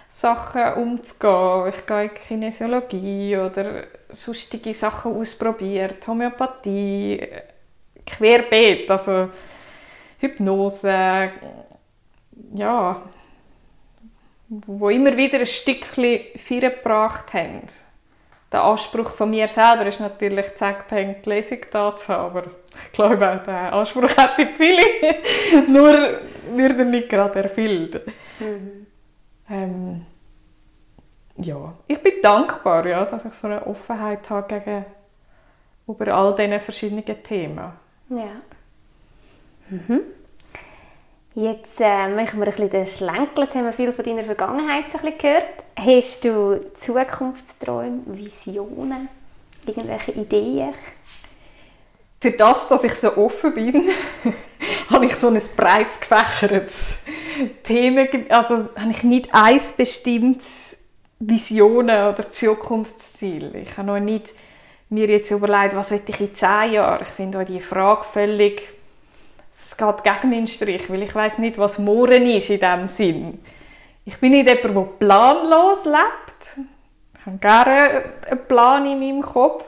Sachen 0.10 0.74
umzugehen. 0.74 1.70
Ich 1.70 1.86
gehe 1.86 2.04
in 2.04 2.14
Kinesiologie 2.14 3.38
oder 3.38 3.84
sonstige 4.10 4.74
Sachen 4.74 5.16
ausprobiert, 5.16 6.06
Homöopathie, 6.08 7.28
querbeet, 8.06 8.90
also 8.90 9.30
Hypnose, 10.20 11.32
ja, 12.54 13.02
wo 14.50 14.90
immer 14.90 15.18
wieder 15.18 15.40
ein 15.40 15.46
Stückchen 15.48 16.22
vorgebracht 16.38 17.34
haben 17.34 17.68
der 18.54 18.64
Anspruch 18.64 19.10
von 19.10 19.32
mir 19.32 19.48
selber 19.48 19.88
ist 19.88 20.00
natürlich, 20.00 20.46
die 20.60 21.30
Lesung 21.30 21.58
da 21.72 21.98
zu 21.98 22.08
haben, 22.08 22.38
aber 22.38 22.44
ich 22.86 22.92
glaube, 22.94 23.30
auch 23.30 23.44
den 23.44 23.54
Anspruch 23.54 24.10
hätte 24.18 24.54
viele, 24.56 25.68
nur 25.68 26.22
wird 26.56 26.80
er 26.80 26.86
nicht 26.86 27.10
gerade 27.10 27.44
erfüllt. 27.44 28.02
Mhm. 28.40 28.88
Ähm, 29.50 30.06
ja, 31.38 31.74
ich 31.88 32.02
bin 32.02 32.14
dankbar, 32.22 32.86
ja, 32.86 33.06
dass 33.06 33.26
ich 33.26 33.34
so 33.34 33.48
eine 33.48 33.66
Offenheit 33.66 34.30
habe 34.30 34.48
gegen 34.48 34.86
über 35.88 36.08
all 36.14 36.36
diese 36.36 36.60
verschiedenen 36.60 37.24
Themen. 37.24 37.72
Ja. 38.10 38.42
Mhm. 39.70 40.02
Jetzt 41.36 41.82
äh, 41.82 42.08
machen 42.10 42.40
wir 42.40 42.46
ein 42.46 42.52
bisschen 42.52 42.70
den 42.70 42.86
Schlenker. 42.86 43.42
Jetzt 43.42 43.56
haben 43.56 43.66
wir 43.66 43.74
viel 43.74 43.92
von 43.92 44.06
deiner 44.06 44.24
Vergangenheit 44.24 44.86
ein 44.86 44.92
bisschen 44.92 45.18
gehört. 45.18 45.64
Hast 45.76 46.24
du 46.24 46.72
Zukunftsträume, 46.76 48.02
Visionen, 48.06 49.10
irgendwelche 49.66 50.12
Ideen? 50.12 50.76
Für 52.24 52.32
das, 52.32 52.70
dass 52.70 52.86
ich 52.86 52.94
so 52.94 53.18
offen 53.18 53.54
bin, 53.54 53.90
habe 54.90 55.08
ich 55.08 55.16
so 55.18 55.28
ein 55.28 55.42
breites 55.58 56.00
gefächertes 56.00 56.94
Thema. 57.64 58.06
Also 58.30 58.70
habe 58.80 58.92
ich 58.92 59.04
nicht 59.04 59.28
ein 59.34 59.60
bestimmtes 59.76 60.78
Visionen 61.20 62.14
oder 62.14 62.32
Zukunftsziel. 62.32 63.54
Ich 63.58 63.78
habe 63.78 63.88
noch 63.88 64.00
nicht 64.00 64.30
mir 64.88 65.10
jetzt 65.10 65.32
überlegt, 65.32 65.76
was 65.76 65.92
will 65.92 66.00
ich 66.08 66.22
in 66.22 66.34
zehn 66.34 66.72
Jahren. 66.72 67.02
Ich 67.02 67.10
finde 67.10 67.40
auch 67.42 67.44
die 67.44 67.60
Frage 67.60 68.06
völlig 68.06 68.70
es 69.66 69.76
geht 69.76 70.04
gegen 70.06 70.30
meinen 70.30 70.48
Strich, 70.48 70.90
weil 70.90 71.04
ich 71.04 71.14
weiß 71.14 71.40
nicht, 71.40 71.58
was 71.58 71.78
morgen 71.78 72.26
ist 72.26 72.50
in 72.50 72.60
diesem 72.62 72.88
Sinn. 72.88 73.40
Ich 74.06 74.18
bin 74.18 74.32
nicht 74.32 74.48
jemand, 74.48 74.78
der 74.78 75.08
planlos 75.08 75.84
lebt. 75.84 76.68
Ich 77.20 77.26
habe 77.26 77.38
gerne 77.38 78.04
einen 78.30 78.48
Plan 78.48 78.86
in 78.86 78.98
meinem 78.98 79.22
Kopf. 79.22 79.66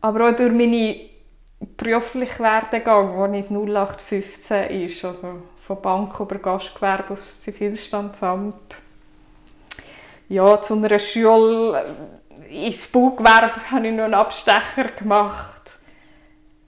Aber 0.00 0.30
auch 0.30 0.34
durch 0.34 0.50
meine 0.50 1.09
beruflichen 1.60 2.42
Werdegang, 2.42 3.16
der 3.16 3.28
nicht 3.28 3.50
0815 3.50 4.70
ist, 4.82 5.04
also 5.04 5.42
von 5.66 5.82
Bank 5.82 6.18
über 6.18 6.36
Gastgewerbe 6.36 7.14
aufs 7.14 7.42
Zivilstandsamt, 7.42 8.76
ja, 10.28 10.62
zu 10.62 10.74
einer 10.74 10.98
Schule 10.98 11.96
ins 12.48 12.86
Baugewerbe 12.88 13.70
habe 13.70 13.88
ich 13.88 13.94
noch 13.94 14.04
einen 14.04 14.14
Abstecher 14.14 14.90
gemacht. 14.96 15.72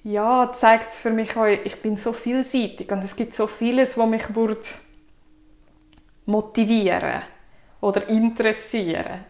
Ja, 0.05 0.53
zeigt 0.53 0.91
es 0.91 0.99
für 0.99 1.11
mich 1.11 1.37
auch, 1.37 1.47
ich 1.47 1.81
bin 1.81 1.97
so 1.97 2.13
vielseitig 2.13 2.91
und 2.91 3.05
es 3.05 3.15
gibt 3.15 3.35
so 3.35 3.47
vieles, 3.47 3.97
was 3.97 4.09
mich 4.09 4.35
würde 4.35 4.63
motivieren 6.27 7.23
oder 7.81 8.09
interessieren. 8.09 9.25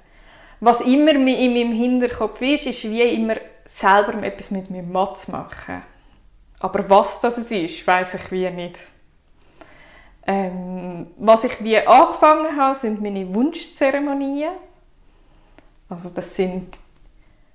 Was 0.60 0.80
immer 0.80 1.12
in 1.12 1.24
meinem 1.24 1.72
Hinterkopf 1.72 2.40
ist, 2.40 2.66
ist 2.66 2.84
wie 2.84 3.02
immer 3.02 3.36
selber 3.66 4.22
etwas 4.22 4.50
mit 4.50 4.70
mir 4.70 4.82
Mann 4.82 5.14
zu 5.16 5.30
machen. 5.30 5.82
Aber 6.58 6.88
was 6.88 7.20
das 7.20 7.38
ist, 7.38 7.86
weiß 7.86 8.14
ich 8.14 8.30
wie 8.30 8.48
nicht. 8.50 8.78
Ähm, 10.26 11.08
was 11.16 11.44
ich 11.44 11.62
wie 11.64 11.78
angefangen 11.78 12.56
habe, 12.56 12.78
sind 12.78 13.02
meine 13.02 13.34
Wunschzeremonien. 13.34 14.52
Also 15.88 16.10
das 16.10 16.36
sind 16.36 16.78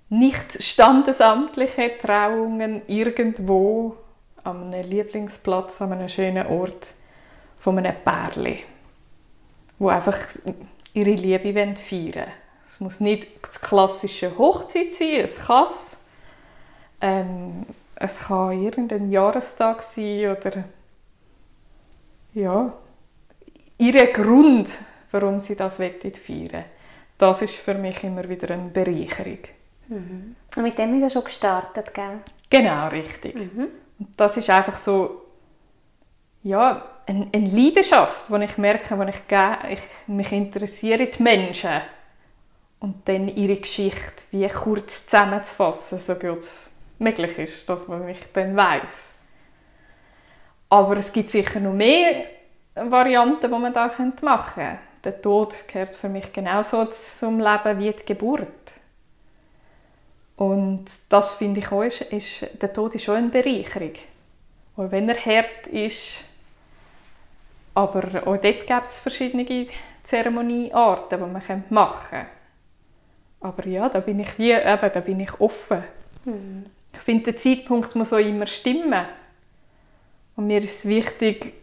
nicht 0.10 0.62
standesamtliche 0.62 1.98
Trauungen 1.98 2.82
irgendwo 2.88 3.98
an 4.44 4.74
einem 4.74 4.90
Lieblingsplatz, 4.90 5.82
an 5.82 5.94
einem 5.94 6.10
schönen 6.10 6.48
Ort 6.48 6.88
von 7.60 7.78
einem 7.78 7.96
Pärchen, 8.04 8.60
wo 9.80 9.90
einfach 9.90 10.18
ihre 10.94 11.12
Liebe 11.12 11.54
feiern 11.54 11.78
wollen. 11.90 12.28
Es 12.68 12.80
muss 12.80 13.00
nicht 13.00 13.28
das 13.42 13.62
klassische 13.62 14.38
Hochzeit 14.38 14.94
sein, 14.94 15.22
es 15.24 15.40
kann. 15.46 15.68
Ähm, 17.02 17.66
es 17.96 18.20
kann 18.20 18.62
irgendein 18.62 19.12
Jahrestag 19.12 19.82
sein 19.82 20.36
oder 20.38 20.64
ja, 22.34 22.74
ihr 23.78 24.14
Grund, 24.14 24.70
warum 25.12 25.40
sie 25.40 25.56
das 25.56 25.78
feiern 25.78 26.66
Das 27.18 27.42
ist 27.42 27.56
für 27.56 27.74
mich 27.74 28.04
immer 28.04 28.28
wieder 28.30 28.54
eine 28.54 28.70
Bereicherung. 28.70 29.40
Mhm. 29.88 30.36
Und 30.56 30.64
mit 30.64 30.78
dem 30.78 30.96
ist 30.96 31.04
er 31.04 31.10
schon 31.10 31.24
gestartet, 31.24 31.94
gell? 31.94 32.20
Genau, 32.50 32.88
richtig. 32.90 33.36
Mhm. 33.36 33.68
Und 34.00 34.10
das 34.18 34.38
ist 34.38 34.50
einfach 34.50 34.78
so, 34.78 35.24
ja, 36.44 36.84
eine, 37.08 37.28
eine 37.34 37.50
Leidenschaft, 37.50 38.30
die 38.30 38.44
ich 38.44 38.58
merke, 38.58 39.00
wenn 39.00 39.08
ich, 39.08 39.22
ich 39.70 40.08
mich 40.08 40.32
interessiere 40.32 41.08
die 41.08 41.24
Menschen 41.24 41.82
und 42.80 43.08
dann 43.08 43.30
ihre 43.30 43.56
Geschichte 43.56 44.24
wie 44.32 44.48
kurz 44.48 45.08
zusammenzufassen, 45.08 46.00
so 46.00 46.16
gut 46.16 46.40
es 46.40 46.67
möglich 47.00 47.38
ist, 47.38 47.70
dass 47.70 47.88
man 47.88 48.06
mich 48.06 48.20
dann 48.34 48.56
weiß. 48.56 49.16
Aber 50.70 50.98
es 50.98 51.12
gibt 51.12 51.32
sicher 51.32 51.60
noch 51.60 51.74
mehr 51.74 52.26
Varianten, 52.76 53.52
die 53.52 53.60
man 53.60 53.74
da 53.74 53.92
machen 54.22 54.54
könnte. 54.54 54.80
Der 55.04 55.22
Tod 55.22 55.54
gehört 55.68 55.96
für 55.96 56.10
mich 56.10 56.34
genauso 56.34 56.86
zum 56.86 57.40
Leben 57.40 57.80
wie 57.80 57.92
die 57.92 58.06
Geburt. 58.06 58.48
Und 60.36 60.86
das 61.10 61.34
finde 61.34 61.60
ich 61.60 61.72
auch, 61.72 61.82
ist, 61.82 62.02
ist, 62.02 62.62
der 62.62 62.72
Tod 62.72 62.94
ist 62.96 63.06
schon 63.06 63.16
eine 63.16 63.30
Bereicherung. 63.30 63.94
Auch 64.76 64.92
wenn 64.92 65.10
er 65.10 65.16
hart 65.18 65.68
ist, 65.68 66.24
aber 67.74 68.04
auch 68.28 68.38
dort 68.38 68.42
gibt 68.42 68.86
es 68.86 69.00
verschiedene 69.00 69.68
Zeremoniearten, 70.04 71.20
die 71.20 71.26
man 71.26 71.64
machen 71.70 72.10
kann. 72.10 72.26
Aber 73.40 73.68
ja, 73.68 73.88
da 73.90 74.00
bin 74.00 74.20
ich 74.20 74.38
wie, 74.38 74.52
eben, 74.52 74.92
da 74.94 75.00
bin 75.00 75.20
ich 75.20 75.40
offen. 75.40 75.84
Mhm. 76.26 76.66
Ich 76.98 77.04
finde, 77.04 77.32
der 77.32 77.38
Zeitpunkt 77.38 77.96
muss 77.96 78.14
auch 78.14 78.18
immer 78.18 78.48
stimmen. 78.48 79.06
Und 80.36 80.48
mir 80.48 80.62
ist 80.62 80.86
wichtig, 80.86 81.54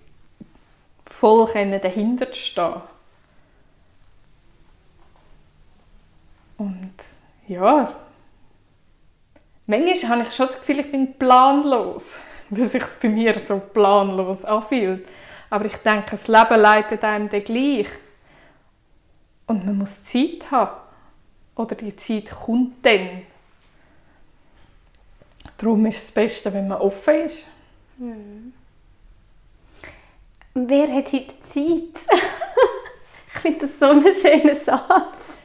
voll 1.06 1.46
dahinter 1.52 2.32
zu 2.32 2.40
stehen. 2.40 2.82
Und 6.56 6.94
ja, 7.46 7.94
Manchmal 9.66 10.10
habe 10.10 10.22
ich 10.28 10.34
schon 10.34 10.46
das 10.48 10.58
Gefühl, 10.58 10.80
ich 10.80 10.90
bin 10.90 11.14
planlos, 11.14 12.12
weil 12.50 12.68
sich 12.68 12.84
bei 13.00 13.08
mir 13.08 13.38
so 13.38 13.60
planlos 13.60 14.44
anfühlt. 14.44 15.06
Aber 15.48 15.64
ich 15.64 15.76
denke, 15.76 16.10
das 16.10 16.28
Leben 16.28 16.60
leitet 16.60 17.02
einem 17.02 17.30
dann 17.30 17.44
gleich. 17.44 17.88
Und 19.46 19.64
man 19.64 19.78
muss 19.78 20.04
Zeit 20.04 20.50
haben. 20.50 20.80
Oder 21.56 21.76
die 21.76 21.96
Zeit 21.96 22.30
kommt 22.30 22.84
dann. 22.84 23.22
Darum 25.58 25.86
ist 25.86 25.96
es 25.96 26.04
das 26.04 26.12
Beste, 26.12 26.52
wenn 26.52 26.68
man 26.68 26.80
offen 26.80 27.14
ist. 27.26 27.46
Hm. 27.98 28.52
Wer 30.54 30.94
hat 30.94 31.12
heute 31.12 31.40
Zeit? 31.42 32.06
ich 33.34 33.40
finde 33.40 33.60
das 33.60 33.78
so 33.78 33.86
einen 33.86 34.12
schönen 34.12 34.54
Satz. 34.54 35.38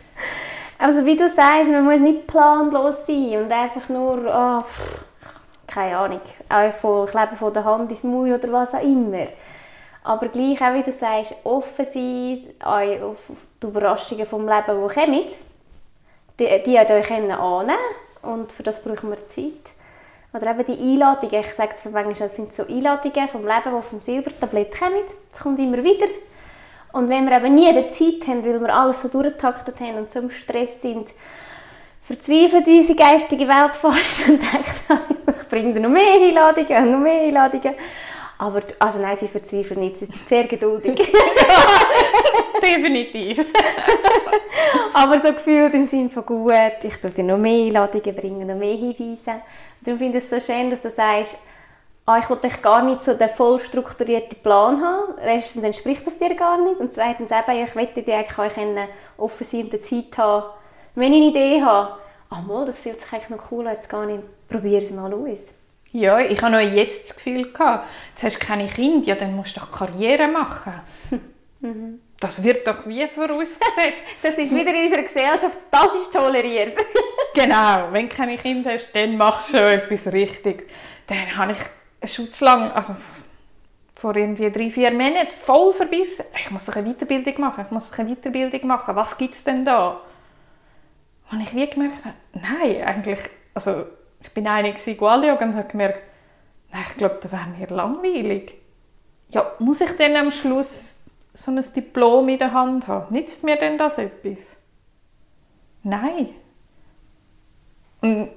Also 0.77 1.05
wie 1.05 1.15
du 1.15 1.27
sagst, 1.27 1.69
man 1.69 1.83
muss 1.83 1.99
nicht 1.99 2.25
planlos 2.25 3.05
sein 3.05 3.43
und 3.43 3.51
einfach 3.51 3.89
nur, 3.89 4.17
oh, 4.17 4.63
keine 5.67 5.97
Ahnung, 5.97 6.21
ich 6.25 7.13
lebe 7.13 7.35
von 7.35 7.53
der 7.53 7.65
Hand 7.65 7.89
ins 7.89 8.03
Maul 8.03 8.33
oder 8.33 8.51
was 8.51 8.73
auch 8.73 8.81
immer. 8.81 9.27
Aber 10.03 10.27
gleich 10.29 10.61
auch, 10.61 10.73
wie 10.73 10.83
du 10.83 10.91
sagst, 10.91 11.35
offen 11.43 11.85
sein 11.85 12.47
auf 12.63 13.17
die 13.61 13.67
Überraschungen 13.67 14.25
vom 14.25 14.47
Leben, 14.47 14.87
die 14.87 14.93
kommen, 14.93 15.25
die, 16.39 16.63
die 16.65 16.77
euch 16.77 17.11
annehmen 17.11 17.77
und 18.21 18.51
für 18.51 18.63
das 18.63 18.81
brauchen 18.81 19.09
wir 19.09 19.25
Zeit. 19.27 19.73
Oder 20.33 20.51
eben 20.51 20.65
die 20.65 20.91
Einladungen, 20.91 21.39
ich 21.39 21.53
sage 21.53 21.73
es 21.75 21.85
manchmal, 21.85 22.13
das 22.13 22.35
sind 22.35 22.53
so 22.53 22.63
Einladungen 22.63 23.27
vom 23.29 23.41
Leben, 23.47 23.75
die 23.75 23.89
vom 23.89 24.01
Silbertablett 24.01 24.77
kommen. 24.77 25.01
Es 25.31 25.39
kommt 25.39 25.59
immer 25.59 25.83
wieder. 25.83 26.07
Und 26.91 27.09
wenn 27.09 27.27
wir 27.27 27.37
eben 27.37 27.55
nie 27.55 27.71
die 27.73 27.89
Zeit 27.89 28.27
haben, 28.27 28.45
weil 28.45 28.61
wir 28.61 28.73
alles 28.73 29.01
so 29.01 29.07
durchgetaktet 29.07 29.79
haben 29.79 29.97
und 29.97 30.11
so 30.11 30.19
im 30.19 30.29
Stress 30.29 30.81
sind, 30.81 31.09
verzweifelt 32.03 32.67
unsere 32.67 32.97
geistige 32.97 33.47
Welt 33.47 33.75
fast 33.75 34.19
und 34.27 34.39
denkt, 34.39 35.37
ich 35.41 35.47
bringe 35.49 35.79
noch 35.79 35.89
mehr 35.89 36.13
Einladungen 36.13 36.83
und 36.83 36.91
noch 36.91 36.99
mehr 36.99 37.21
Einladungen. 37.21 37.75
Aber, 38.39 38.61
also 38.79 38.99
nein, 38.99 39.15
sie 39.15 39.27
verzweifeln 39.27 39.81
nicht, 39.81 39.99
sie 39.99 40.05
sind 40.05 40.27
sehr 40.27 40.45
geduldig. 40.45 40.97
Definitiv. 42.63 43.39
Aber 44.93 45.19
so 45.19 45.33
gefühlt 45.33 45.73
im 45.73 45.85
Sinne 45.85 46.09
von 46.09 46.25
gut, 46.25 46.83
ich 46.83 46.97
tue 46.97 47.11
dir 47.11 47.23
noch 47.23 47.37
mehr 47.37 47.65
Einladungen 47.65 48.15
bringen, 48.15 48.47
noch 48.47 48.55
mehr 48.55 48.75
Hinweise. 48.75 49.41
darum 49.81 49.99
finde 49.99 50.17
ich 50.17 50.23
es 50.23 50.29
so 50.29 50.39
schön, 50.39 50.69
dass 50.69 50.81
du 50.81 50.89
sagst, 50.89 51.43
ah, 52.05 52.17
ich 52.17 52.29
wollte 52.29 52.49
gar 52.61 52.83
nicht 52.83 53.03
so 53.03 53.13
den 53.13 53.29
voll 53.29 53.59
strukturierten 53.59 54.41
Plan 54.41 54.81
haben. 54.81 55.17
Erstens 55.23 55.63
entspricht 55.63 56.05
das 56.07 56.17
dir 56.17 56.35
gar 56.35 56.57
nicht 56.63 56.79
und 56.79 56.93
zweitens 56.93 57.31
eben, 57.31 57.63
ich 57.63 57.75
möchte 57.75 58.01
dir 58.01 58.17
eigentlich 58.17 58.89
offen 59.17 59.45
sein 59.45 59.69
und 59.71 59.81
Zeit 59.81 60.17
haben, 60.17 60.45
wenn 60.95 61.13
ich 61.13 61.21
eine 61.21 61.29
Idee 61.29 61.61
habe, 61.61 61.97
ah 62.29 62.41
mal, 62.41 62.65
das 62.65 62.79
fühlt 62.79 63.01
sich 63.01 63.13
eigentlich 63.13 63.29
noch 63.29 63.51
cool 63.51 63.67
an, 63.67 63.75
jetzt 63.75 63.89
gar 63.89 64.05
nicht, 64.05 64.23
probiere 64.49 64.83
es 64.83 64.91
mal 64.91 65.13
aus. 65.13 65.53
Ja, 65.91 66.19
ich 66.19 66.41
habe 66.41 66.51
noch 66.51 66.59
jetzt 66.59 67.09
das 67.09 67.15
Gefühl 67.15 67.51
gehabt, 67.51 67.87
jetzt 68.11 68.23
hast 68.23 68.41
du 68.41 68.45
keine 68.45 68.67
Kinder, 68.67 69.07
ja, 69.07 69.15
dann 69.15 69.35
musst 69.35 69.55
du 69.55 69.59
doch 69.59 69.71
Karriere 69.71 70.27
machen. 70.27 70.73
mhm. 71.61 71.99
Das 72.19 72.43
wird 72.43 72.67
doch 72.67 72.85
wie 72.85 73.07
vorausgesetzt. 73.07 74.05
das 74.21 74.37
ist 74.37 74.53
wieder 74.53 74.73
in 74.73 74.83
unserer 74.83 75.03
Gesellschaft, 75.03 75.57
das 75.71 75.95
ist 75.95 76.13
toleriert. 76.13 76.77
genau, 77.33 77.87
wenn 77.91 78.09
du 78.09 78.15
keine 78.15 78.37
Kinder 78.37 78.73
hast, 78.73 78.93
dann 78.93 79.15
machst 79.15 79.49
du 79.49 79.57
schon 79.57 79.67
etwas 79.67 80.11
richtig. 80.11 80.69
Dann 81.07 81.37
habe 81.37 81.53
ich 81.53 81.59
eine 82.01 82.09
Schutz 82.09 82.41
lang, 82.41 82.71
also 82.71 82.95
vor 83.95 84.15
irgendwie 84.15 84.51
drei, 84.51 84.69
vier 84.69 84.91
Monaten 84.91 85.31
voll 85.31 85.73
verbissen. 85.73 86.25
Ich 86.41 86.51
muss 86.51 86.65
doch 86.65 86.75
eine 86.75 86.93
Weiterbildung 86.93 87.39
machen, 87.39 87.65
ich 87.65 87.71
muss 87.71 87.97
eine 87.97 88.15
Weiterbildung 88.15 88.67
machen. 88.67 88.95
Was 88.95 89.17
gibt 89.17 89.35
es 89.35 89.43
denn 89.43 89.63
da? 89.63 90.01
Und 91.31 91.41
ich 91.41 91.53
wie 91.53 91.69
gemerkt 91.69 92.05
habe, 92.05 92.15
nein, 92.33 92.81
eigentlich, 92.83 93.19
also 93.53 93.85
ich 94.21 94.31
bin 94.31 94.47
eine 94.47 94.73
Gualio 94.73 95.33
und 95.33 95.55
habe 95.55 95.67
gemerkt, 95.67 96.01
nein, 96.71 96.85
ich 96.89 96.97
glaube, 96.97 97.19
das 97.21 97.31
wäre 97.31 97.47
mir 97.47 97.67
langweilig. 97.67 98.53
Ja, 99.29 99.51
muss 99.59 99.81
ich 99.81 99.91
dann 99.97 100.15
am 100.15 100.31
Schluss 100.31 100.98
so 101.39 101.51
ein 101.51 101.63
Diplom 101.73 102.27
in 102.29 102.37
der 102.37 102.53
Hand 102.53 102.87
haben? 102.87 103.13
Nützt 103.13 103.43
mir 103.43 103.55
denn 103.55 103.77
das 103.77 103.97
etwas? 103.97 104.57
Nein. 105.83 106.29
Und 108.01 108.29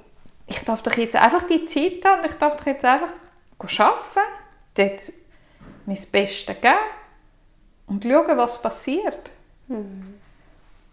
ich 0.46 0.60
darf 0.64 0.82
doch 0.82 0.96
jetzt 0.96 1.16
einfach 1.16 1.44
die 1.44 1.66
Zeit 1.66 2.04
haben, 2.04 2.24
ich 2.24 2.34
darf 2.34 2.56
doch 2.56 2.66
jetzt 2.66 2.84
einfach 2.84 3.12
arbeiten, 3.58 4.28
dort 4.74 5.00
mein 5.86 5.98
Bestes 6.10 6.60
geben 6.60 6.74
und 7.86 8.04
schauen, 8.04 8.36
was 8.36 8.62
passiert. 8.62 9.30
Mhm. 9.68 10.14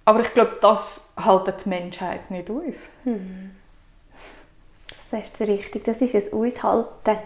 Aber 0.05 0.21
ich 0.21 0.33
glaube, 0.33 0.57
das 0.61 1.13
haltet 1.17 1.65
die 1.65 1.69
Menschheit 1.69 2.31
nicht 2.31 2.49
aus. 2.49 2.75
Mhm. 3.03 3.55
Das 5.11 5.29
ist 5.29 5.41
richtig, 5.41 5.83
das 5.83 5.97
ist 5.97 6.15
es 6.15 6.33
Aushalten. 6.33 7.17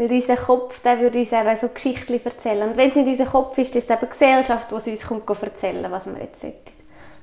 Weil 0.00 0.12
unser 0.12 0.36
Kopf 0.36 0.80
der 0.80 0.98
würde 0.98 1.18
uns 1.18 1.30
eben 1.30 1.56
so 1.58 1.68
Geschichten 1.68 2.18
erzählen. 2.24 2.70
Und 2.70 2.78
wenn 2.78 2.88
es 2.88 2.94
nicht 2.94 3.06
unser 3.06 3.26
Kopf 3.26 3.58
ist, 3.58 3.76
ist 3.76 3.84
es 3.84 3.90
eben 3.90 4.00
die 4.00 4.08
Gesellschaft, 4.08 4.70
die 4.70 4.90
uns 4.90 5.06
kommt 5.06 5.28
erzählen 5.42 5.92
was 5.92 6.06
wir 6.06 6.22
jetzt 6.22 6.40
sollten. 6.40 6.72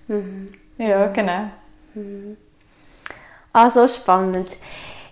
Mhm. 0.07 0.53
Ja, 0.77 1.07
genau. 1.07 1.49
Mhm. 1.95 2.37
Ah, 3.51 3.67
so 3.71 3.87
spannend. 3.87 4.55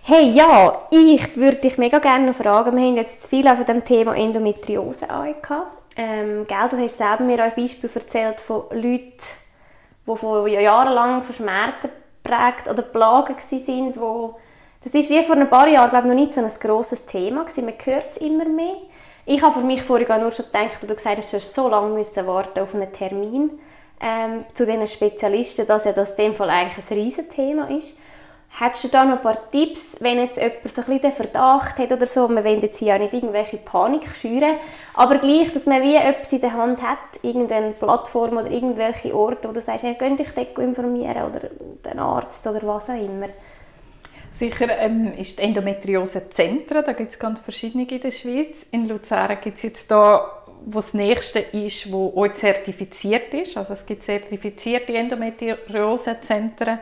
Hey, 0.02 0.30
ja, 0.30 0.86
ich 0.92 1.36
würde 1.36 1.56
dich 1.56 1.76
mega 1.76 1.98
gerne 1.98 2.28
noch 2.28 2.36
fragen, 2.36 2.76
wir 2.76 2.86
haben 2.86 2.96
jetzt 2.96 3.26
viel 3.26 3.48
auf 3.48 3.64
dem 3.64 3.84
Thema 3.84 4.16
Endometriose 4.16 5.10
angehabt. 5.10 5.66
Ähm, 5.96 6.46
gell, 6.46 6.68
du 6.70 6.78
hast 6.78 6.98
selber 6.98 7.24
mir 7.24 7.42
ein 7.42 7.52
Beispiel 7.56 7.90
erzählt 7.92 8.40
von 8.40 8.62
Leuten, 8.70 9.12
die 10.06 10.16
von 10.16 10.46
jahrelang 10.46 11.24
von 11.24 11.34
Schmerzen 11.34 11.90
geprägt 12.22 12.68
oder 12.70 12.82
plagen 12.82 13.34
sind, 13.38 14.00
wo 14.00 14.38
das 14.86 14.94
ist 14.94 15.10
wie 15.10 15.20
vor 15.22 15.34
ein 15.34 15.50
paar 15.50 15.66
Jahren 15.66 15.90
glaube 15.90 16.06
ich, 16.06 16.14
noch 16.14 16.20
nicht 16.20 16.32
so 16.32 16.40
ein 16.40 16.48
grosses 16.60 17.06
Thema. 17.06 17.44
Man 17.56 17.74
hört 17.84 18.10
es 18.10 18.18
immer 18.18 18.44
mehr. 18.44 18.76
Ich 19.24 19.42
habe 19.42 19.54
für 19.58 19.66
mich 19.66 19.82
vorher 19.82 20.16
nur 20.18 20.30
schon 20.30 20.44
gedacht, 20.44 20.80
du 20.80 20.94
gesagt 20.94 21.16
hast, 21.16 21.32
du 21.32 21.40
so 21.40 21.68
lange 21.68 21.92
müssen 21.92 22.24
warten 22.24 22.60
auf 22.60 22.72
einen 22.72 22.92
Termin 22.92 23.58
ähm, 24.00 24.44
zu 24.54 24.64
diesen 24.64 24.86
Spezialisten, 24.86 25.66
dass 25.66 25.86
ja 25.86 25.92
das 25.92 26.10
in 26.10 26.26
dem 26.26 26.34
Fall 26.34 26.50
eigentlich 26.50 26.88
ein 26.88 26.98
Riesenthema 26.98 27.66
ist. 27.66 27.98
Hättest 28.60 28.84
du 28.84 28.88
da 28.88 29.04
noch 29.04 29.16
ein 29.16 29.22
paar 29.22 29.50
Tipps, 29.50 29.96
wenn 29.98 30.18
jetzt 30.18 30.38
jemand 30.38 30.60
so 30.62 30.68
ein 30.82 30.86
bisschen 30.86 31.00
den 31.00 31.12
Verdacht 31.12 31.78
hat 31.78 31.90
oder 31.90 32.06
so, 32.06 32.28
man 32.28 32.44
will 32.44 32.62
jetzt 32.62 32.78
hier 32.78 32.94
auch 32.94 33.00
nicht 33.00 33.12
irgendwelche 33.12 33.56
Panik 33.56 34.06
schüren, 34.14 34.54
aber 34.94 35.18
gleich, 35.18 35.52
dass 35.52 35.66
man 35.66 35.82
wie 35.82 35.96
etwas 35.96 36.32
in 36.32 36.42
der 36.42 36.52
Hand 36.52 36.80
hat, 36.80 36.98
irgendeine 37.22 37.72
Plattform 37.72 38.36
oder 38.36 38.52
irgendwelche 38.52 39.12
Orte, 39.16 39.48
wo 39.48 39.52
du 39.52 39.60
sagst, 39.60 39.82
hey, 39.82 39.96
könnt 39.96 40.20
dich 40.20 40.32
dort 40.32 40.56
informieren 40.60 41.24
oder 41.28 41.50
den 41.84 41.98
Arzt 41.98 42.46
oder 42.46 42.62
was 42.62 42.88
auch 42.88 42.94
immer. 42.94 43.28
Sicher 44.38 44.68
ähm, 44.78 45.14
ist 45.16 45.38
die 45.38 45.42
Endometriose 45.44 46.28
Zentren, 46.28 46.84
da 46.84 46.92
gibt 46.92 47.12
es 47.12 47.18
ganz 47.18 47.40
verschiedene 47.40 47.88
in 47.88 48.00
der 48.00 48.10
Schweiz. 48.10 48.66
In 48.70 48.86
Luzern 48.86 49.38
gibt 49.40 49.56
es 49.56 49.62
jetzt 49.62 49.90
da, 49.90 50.42
wo 50.66 50.78
das 50.78 50.92
nächste 50.92 51.38
ist, 51.38 51.90
wo 51.90 52.12
auch 52.14 52.30
zertifiziert 52.34 53.32
ist. 53.32 53.56
Also 53.56 53.72
es 53.72 53.86
gibt 53.86 54.02
zertifizierte 54.02 54.92
Endometriose-Zentren 54.94 56.80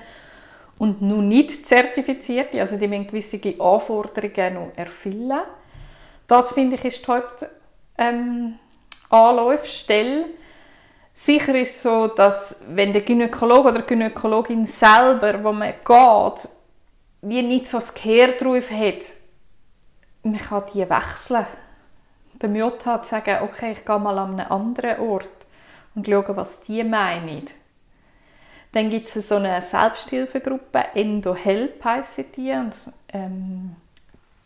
und 0.79 1.01
noch 1.01 1.23
nicht 1.23 1.65
zertifizierte, 1.65 2.61
also 2.61 2.77
die 2.77 2.89
müssen 2.89 3.07
gewisse 3.07 3.39
Anforderungen 3.61 4.55
noch 4.55 4.73
erfüllen. 4.75 5.43
Das 6.27 6.51
finde 6.51 6.75
ich 6.75 6.85
ist 6.85 7.07
die 7.07 7.13
Hauptanlaufstelle. 9.09 10.23
Ähm, 10.23 10.35
Sicher 11.17 11.55
ist 11.55 11.77
es 11.77 11.83
so, 11.85 12.09
dass 12.09 12.61
wenn 12.71 12.93
der 12.93 13.03
Gynäkologe 13.03 13.69
oder 13.69 13.83
die 13.83 13.87
Gynäkologin 13.87 14.67
selber, 14.67 15.45
wo 15.45 15.53
man 15.53 15.73
geht, 15.85 16.49
wie 17.25 17.43
nicht 17.43 17.69
so 17.69 17.79
das 17.79 17.95
Gehör 17.95 18.29
drauf 18.33 18.71
hat, 18.71 19.05
man 20.23 20.39
kann 20.39 20.65
die 20.73 20.89
wechseln. 20.89 21.47
Der 22.41 22.49
Mut 22.49 22.85
hat 22.85 23.07
sagen, 23.07 23.43
okay, 23.43 23.73
ich 23.73 23.85
gehe 23.85 23.99
mal 23.99 24.19
an 24.19 24.41
einen 24.41 24.51
anderen 24.51 25.01
Ort 25.01 25.29
und 25.95 26.07
schaue, 26.07 26.37
was 26.37 26.61
die 26.63 26.83
meinen. 26.85 27.47
Dann 28.73 28.91
gibt 28.91 29.15
es 29.15 29.29
so 29.29 29.37
eine 29.37 29.63
Selbsthilfegruppe, 29.63 30.85
EndoHelp 30.95 31.85
heissen 31.85 32.25
die. 32.37 32.51
Und, 32.53 32.75
ähm, 33.13 33.77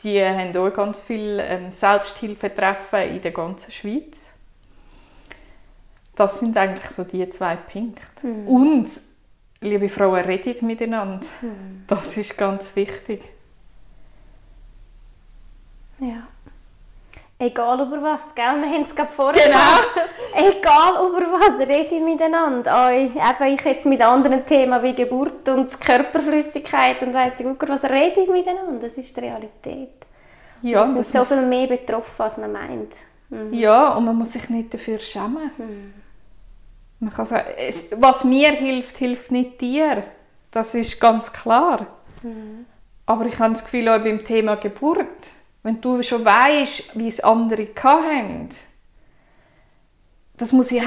die 0.02 0.22
haben 0.22 0.56
auch 0.56 0.72
ganz 0.72 1.00
viele 1.00 1.42
ähm, 1.42 1.72
Selbsthilfetreffen 1.72 3.14
in 3.14 3.22
der 3.22 3.32
ganzen 3.32 3.72
Schweiz. 3.72 4.34
Das 6.14 6.40
sind 6.40 6.56
eigentlich 6.56 6.90
so 6.90 7.04
die 7.04 7.28
zwei 7.30 7.56
Punkte. 7.56 8.26
Mhm. 8.26 8.48
Und, 8.48 8.90
liebe 9.60 9.88
Frauen, 9.88 10.24
redet 10.24 10.62
miteinander. 10.62 11.26
Mhm. 11.40 11.84
Das 11.86 12.16
ist 12.16 12.36
ganz 12.36 12.74
wichtig. 12.76 13.22
Ja. 16.00 16.28
Egal 17.40 17.86
über 17.86 18.02
was, 18.02 18.34
gell? 18.34 18.44
Wir 18.60 18.68
haben 18.68 18.82
es 18.82 18.94
gerade 18.94 19.12
vorher 19.12 19.44
Genau. 19.44 19.68
Egal 20.50 21.08
über 21.08 21.32
was, 21.34 21.68
rede 21.68 21.94
ich 21.94 22.02
miteinander. 22.02 22.88
Oh, 22.88 22.92
eben, 22.92 23.54
ich 23.54 23.64
jetzt 23.64 23.86
mit 23.86 24.00
anderen 24.00 24.44
Themen 24.44 24.82
wie 24.82 24.94
Geburt 24.94 25.48
und 25.48 25.80
Körperflüssigkeit 25.80 27.00
und 27.02 27.14
weiss 27.14 27.34
ich 27.38 27.46
was, 27.46 27.84
rede 27.84 28.22
ich 28.22 28.28
miteinander. 28.28 28.80
Das 28.80 28.98
ist 28.98 29.16
die 29.16 29.20
Realität. 29.20 30.04
Ja, 30.62 30.80
wir 30.80 31.04
sind 31.04 31.06
so 31.06 31.24
viel 31.24 31.42
mehr 31.42 31.68
betroffen, 31.68 32.22
als 32.22 32.36
man 32.38 32.50
meint. 32.50 32.92
Mhm. 33.28 33.52
Ja, 33.52 33.94
und 33.94 34.04
man 34.04 34.16
muss 34.16 34.32
sich 34.32 34.48
nicht 34.48 34.74
dafür 34.74 34.98
schämen. 34.98 35.52
Mhm. 35.56 35.94
Man 37.00 37.12
kann 37.12 37.26
sagen, 37.26 37.46
was 37.96 38.24
mir 38.24 38.50
hilft, 38.52 38.96
hilft 38.96 39.30
nicht 39.30 39.60
dir. 39.60 40.04
Das 40.50 40.74
ist 40.74 41.00
ganz 41.00 41.32
klar. 41.32 41.86
Mhm. 42.22 42.66
Aber 43.06 43.26
ich 43.26 43.38
habe 43.38 43.54
das 43.54 43.64
Gefühl, 43.64 43.88
auch 43.88 44.02
beim 44.02 44.24
Thema 44.24 44.56
Geburt, 44.56 45.30
wenn 45.62 45.80
du 45.80 46.02
schon 46.02 46.24
weißt, 46.24 46.98
wie 46.98 47.08
es 47.08 47.20
andere 47.20 47.68
hatten, 47.82 48.50
das 50.36 50.52
muss 50.52 50.70
nicht 50.70 50.86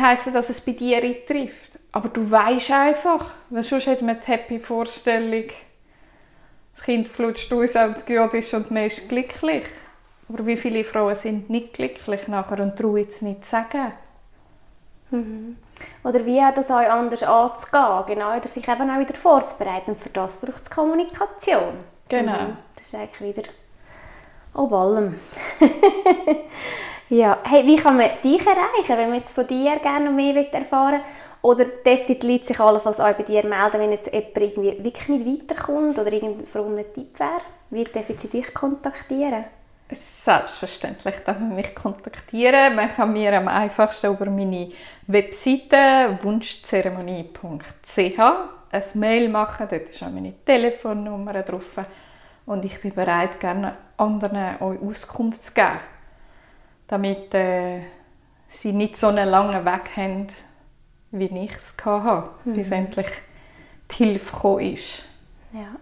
heißen, 0.00 0.32
dass 0.32 0.48
es 0.48 0.60
bei 0.60 0.72
dir 0.72 1.00
trifft. 1.26 1.78
Aber 1.92 2.08
du 2.08 2.30
weißt 2.30 2.70
einfach, 2.70 3.30
weil 3.50 3.62
sonst 3.62 3.86
hat 3.86 4.02
man 4.02 4.18
die 4.20 4.26
happy 4.26 4.58
Vorstellung, 4.58 5.44
das 6.74 6.82
Kind 6.82 7.08
flutscht 7.08 7.52
aus 7.52 7.74
und 7.74 8.06
geht 8.06 8.34
ist 8.34 8.54
und 8.54 8.70
man 8.70 8.84
ist 8.84 9.08
glücklich. 9.08 9.64
Aber 10.28 10.46
wie 10.46 10.56
viele 10.56 10.84
Frauen 10.84 11.14
sind 11.14 11.50
nicht 11.50 11.74
glücklich 11.74 12.26
nachher 12.28 12.60
und 12.60 12.76
trauen 12.76 13.06
es 13.08 13.22
nicht 13.22 13.44
zu 13.44 13.50
sagen? 13.50 13.92
Mhm. 15.10 15.56
Oder 16.04 16.24
wie 16.24 16.40
das 16.54 16.70
auch 16.70 16.76
anders 16.76 17.22
anzugehen, 17.22 18.06
genau, 18.06 18.36
oder 18.36 18.48
sich 18.48 18.66
eben 18.66 18.90
auch 18.90 18.98
wieder 18.98 19.14
vorzubereiten. 19.14 19.92
Und 19.92 20.00
für 20.00 20.10
das 20.10 20.38
braucht 20.38 20.62
es 20.62 20.70
Kommunikation. 20.70 21.74
Genau. 22.08 22.32
Mhm. 22.32 22.56
Das 22.76 22.86
ist 22.86 22.94
eigentlich 22.94 23.36
wieder 23.36 23.48
ob 24.56 24.72
allem. 24.72 25.14
ja, 27.08 27.38
hey, 27.44 27.66
wie 27.66 27.76
kann 27.76 27.96
man 27.96 28.10
dich 28.24 28.40
erreichen, 28.46 28.96
wenn 28.96 29.10
man 29.10 29.18
jetzt 29.18 29.32
von 29.32 29.46
dir 29.46 29.76
gerne 29.76 30.06
noch 30.06 30.12
mehr 30.12 30.52
erfahren 30.52 31.00
Oder 31.42 31.64
dürfte 31.64 32.14
die 32.14 32.26
Leute 32.26 32.46
sich 32.46 32.58
allenfalls 32.58 33.00
auch 33.00 33.12
bei 33.12 33.22
dir 33.22 33.44
melden, 33.44 33.80
wenn 33.80 33.92
jetzt 33.92 34.12
jemand 34.12 34.36
irgendwie 34.36 34.82
wirklich 34.82 35.08
nicht 35.08 35.50
weiterkommt 35.50 35.98
oder 35.98 36.12
irgendein 36.12 36.92
Tipp 36.94 37.18
wäre? 37.18 37.40
Wie 37.70 37.84
dürfen 37.84 38.18
sie 38.18 38.28
dich 38.28 38.52
kontaktieren? 38.54 39.44
Selbstverständlich 39.88 41.14
darf 41.24 41.38
man 41.38 41.54
mich 41.54 41.72
kontaktieren. 41.74 42.74
Man 42.74 42.92
kann 42.92 43.12
mir 43.12 43.32
am 43.36 43.46
einfachsten 43.46 44.12
über 44.12 44.26
meine 44.26 44.72
Webseite 45.06 46.18
wunschzeremonie.ch 46.22 48.18
ein 48.18 48.82
Mail 48.94 49.28
machen. 49.28 49.68
Dort 49.70 49.88
ist 49.90 50.02
auch 50.02 50.10
meine 50.10 50.34
Telefonnummer 50.44 51.40
drauf. 51.42 51.78
Und 52.46 52.64
ich 52.64 52.80
bin 52.80 52.94
bereit, 52.94 53.38
gerne 53.38 53.76
anderen 53.96 54.60
euch 54.60 54.80
Auskunft 54.80 55.42
zu 55.42 55.54
geben, 55.54 55.78
damit 56.88 57.32
äh, 57.34 57.80
sie 58.48 58.72
nicht 58.72 58.96
so 58.96 59.08
einen 59.08 59.28
langen 59.28 59.64
Weg 59.64 59.96
haben, 59.96 60.26
wie 61.10 61.26
ich 61.26 61.56
es 61.56 61.76
hatte, 61.84 62.30
mhm. 62.44 62.54
bis 62.54 62.70
endlich 62.70 63.08
die 63.90 63.94
Hilfe 64.04 64.32
gekommen 64.32 64.74
ist. 64.74 65.04
Ja. 65.52 65.76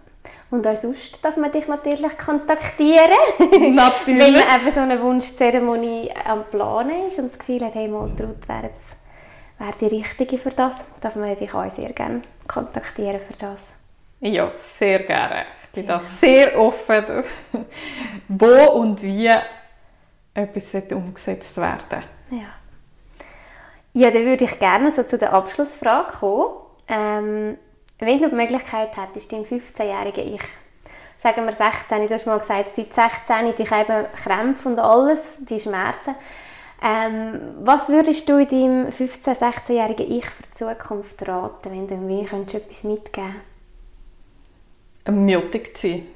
Und 0.55 0.67
auch 0.67 0.75
sonst 0.75 1.23
darf 1.23 1.37
man 1.37 1.51
dich 1.51 1.67
natürlich 1.67 2.17
kontaktieren. 2.17 3.11
Natürlich. 3.75 4.19
Wenn 4.19 4.33
man 4.33 4.61
eben 4.61 4.71
so 4.71 4.79
eine 4.79 5.01
Wunschzeremonie 5.01 6.11
am 6.25 6.45
Planen 6.45 7.07
ist 7.07 7.19
und 7.19 7.29
das 7.29 7.39
Gefühl 7.39 7.63
hat, 7.65 7.75
hey, 7.75 7.87
Maltrud 7.87 8.47
wäre 8.47 8.71
wär 9.57 9.71
die 9.79 9.97
Richtige 9.97 10.37
für 10.37 10.51
das, 10.51 10.85
darf 11.01 11.15
man 11.15 11.35
dich 11.37 11.53
auch 11.53 11.69
sehr 11.69 11.93
gerne 11.93 12.21
kontaktieren 12.47 13.19
für 13.19 13.37
das. 13.37 13.73
Ja, 14.19 14.49
sehr 14.51 14.99
gerne 14.99 15.45
bin 15.75 15.85
genau. 15.85 15.99
da 15.99 16.03
sehr 16.03 16.59
offen, 16.59 17.23
wo 18.27 18.71
und 18.71 19.01
wie 19.01 19.31
etwas 20.33 20.73
umgesetzt 20.91 21.57
werden 21.57 22.03
Ja. 22.31 22.47
Ja, 23.93 24.11
dann 24.11 24.25
würde 24.25 24.43
ich 24.43 24.59
gerne 24.59 24.91
so 24.91 25.03
zu 25.03 25.17
der 25.17 25.31
Abschlussfrage 25.33 26.17
kommen. 26.19 26.53
Ähm, 26.87 27.57
wenn 27.99 28.21
du 28.21 28.29
die 28.29 28.35
Möglichkeit 28.35 28.95
hättest, 28.97 29.31
dein 29.31 29.45
15-jährigen 29.45 30.35
Ich 30.35 30.41
sagen 31.17 31.45
wir 31.45 31.51
16, 31.51 32.07
du 32.07 32.13
hast 32.13 32.27
mal 32.27 32.39
gesagt, 32.39 32.75
seit 32.75 32.93
16 32.93 33.55
dich 33.55 33.71
eben 33.71 34.05
Krämpfe 34.15 34.69
und 34.69 34.79
alles, 34.79 35.39
die 35.45 35.59
Schmerzen. 35.59 36.15
Ähm, 36.83 37.55
was 37.61 37.89
würdest 37.89 38.27
du 38.27 38.37
in 38.37 38.47
deinem 38.47 38.87
15-, 38.89 39.39
16-jährigen 39.39 40.11
Ich 40.11 40.25
für 40.25 40.43
die 40.43 40.51
Zukunft 40.51 41.27
raten, 41.27 41.71
wenn 41.71 41.87
du 41.87 41.95
mir 41.95 42.25
etwas 42.25 42.83
mitgeben 42.83 43.35
Mutig 45.07 45.77
zu 45.77 45.87
sein. 45.87 46.07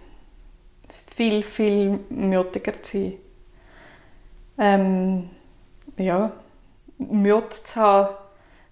Viel, 1.15 1.43
viel 1.43 1.99
mutiger 2.09 2.81
zu 2.81 2.97
sein. 2.97 3.13
Ähm, 4.57 5.29
ja, 5.97 6.31
Mut 6.97 7.53
zu 7.53 7.75
haben, 7.75 8.15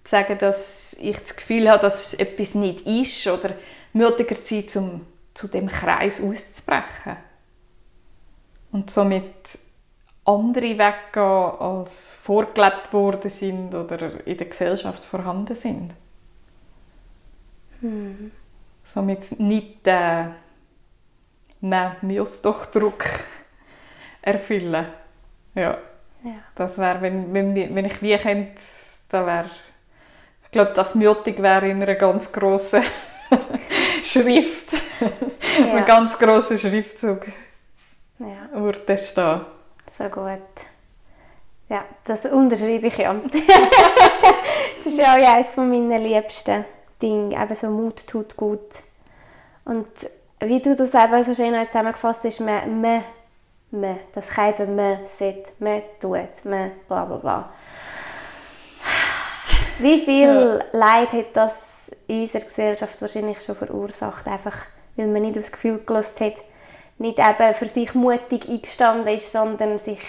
zu 0.07 0.11
sagen, 0.11 0.37
dass 0.37 0.93
ich 0.93 1.19
das 1.19 1.35
Gefühl 1.35 1.69
habe, 1.69 1.81
dass 1.81 2.13
etwas 2.13 2.55
nicht 2.55 2.87
ist 2.87 3.27
oder 3.27 3.55
mutiger 3.91 4.41
zu 4.41 4.61
sein, 4.61 4.83
um 4.83 5.07
zu 5.33 5.49
dem 5.49 5.67
Kreis 5.67 6.21
auszubrechen. 6.21 7.17
Und 8.71 8.89
somit 8.89 9.59
andere 10.23 10.77
weggehen, 10.77 11.59
als 11.59 12.13
vorgelebt 12.23 12.93
worden 12.93 13.29
sind 13.29 13.75
oder 13.75 14.25
in 14.25 14.37
der 14.37 14.47
Gesellschaft 14.47 15.03
vorhanden 15.03 15.55
sind. 15.55 15.93
Hm. 17.81 18.31
Somit 18.83 19.39
nicht 19.39 19.85
den 19.85 20.35
«Man 21.59 21.95
muss 22.01 22.41
doch 22.41 22.65
Druck» 22.67 23.05
erfüllen. 24.21 24.87
Ja. 25.53 25.77
ja. 26.23 26.31
Das 26.55 26.77
wäre, 26.77 27.01
wenn, 27.01 27.33
wenn, 27.33 27.75
wenn 27.75 27.85
ich 27.85 28.01
wie 28.01 28.17
könnte, 28.17 28.61
da 29.09 29.25
wäre 29.25 29.49
glaube, 30.57 30.73
das 30.73 30.95
mutig 30.95 31.41
wäre 31.41 31.69
in 31.69 31.81
einer 31.83 31.93
ganz 31.95 32.31
grossen 32.31 32.81
Schrift. 34.03 34.73
Ja. 35.59 35.73
Ein 35.75 35.85
ganz 35.85 36.17
grosser 36.17 36.57
Schriftzug. 36.57 37.27
Ja. 38.17 38.49
Würde 38.53 38.97
stehen. 38.97 39.41
So 39.87 40.05
gut. 40.05 40.41
Ja, 41.69 41.83
das 42.05 42.25
unterschreibe 42.25 42.87
ich 42.87 42.97
ja. 42.97 43.13
das 44.77 44.85
ist 44.85 44.97
ja 44.97 45.13
auch 45.13 45.35
eines 45.35 45.55
meiner 45.57 45.99
liebsten 45.99 46.65
Dinge. 47.01 47.39
Eben 47.39 47.55
so 47.55 47.69
Mut 47.69 48.07
tut 48.07 48.35
gut. 48.35 48.79
Und 49.65 49.87
wie 50.39 50.59
du 50.59 50.75
das 50.75 50.93
eben 50.93 51.23
so 51.23 51.35
schön 51.35 51.53
zusammengefasst 51.67 52.23
hast, 52.23 52.39
man, 52.39 52.81
man, 52.81 53.03
man, 53.69 53.99
das 54.13 54.29
kann 54.29 54.53
eben 54.53 54.75
man, 54.75 54.99
sollte, 55.05 55.51
man 55.59 55.81
tut, 55.99 56.45
man, 56.45 56.71
bla 56.87 57.05
bla 57.05 57.17
bla. 57.17 57.49
Wie 59.79 59.99
viel 60.01 60.61
ja. 60.73 60.79
Leid 60.79 61.13
hat 61.13 61.35
das 61.35 61.91
in 62.07 62.21
unserer 62.21 62.45
Gesellschaft 62.45 62.99
wahrscheinlich 63.01 63.41
schon 63.41 63.55
verursacht, 63.55 64.27
einfach 64.27 64.57
weil 64.95 65.07
man 65.07 65.21
nicht 65.21 65.35
das 65.35 65.51
Gefühl 65.51 65.79
gelassen 65.85 66.25
hat, 66.25 66.35
nicht 66.97 67.19
eben 67.19 67.53
für 67.53 67.67
sich 67.67 67.93
mutig 67.93 68.49
eingestanden 68.49 69.13
ist, 69.13 69.31
sondern 69.31 69.77
sich 69.77 70.01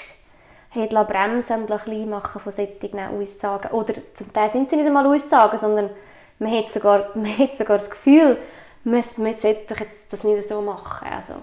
hat 0.70 0.90
bremsen 1.08 1.62
und 1.62 1.82
klein 1.82 2.08
machen 2.08 2.40
von 2.40 2.52
solchen 2.52 2.98
Aussagen. 2.98 3.70
Oder 3.72 3.94
zum 4.14 4.32
Teil 4.32 4.50
sind 4.50 4.70
sie 4.70 4.76
nicht 4.76 4.86
einmal 4.86 5.06
Aussagen, 5.06 5.58
sondern 5.58 5.90
man 6.38 6.52
hat 6.52 6.72
sogar, 6.72 7.10
man 7.14 7.38
hat 7.38 7.56
sogar 7.56 7.78
das 7.78 7.90
Gefühl, 7.90 8.38
man, 8.84 9.04
man 9.18 9.36
sollte 9.36 9.74
das 10.10 10.24
nicht 10.24 10.48
so 10.48 10.62
machen. 10.62 11.08
Also, 11.10 11.34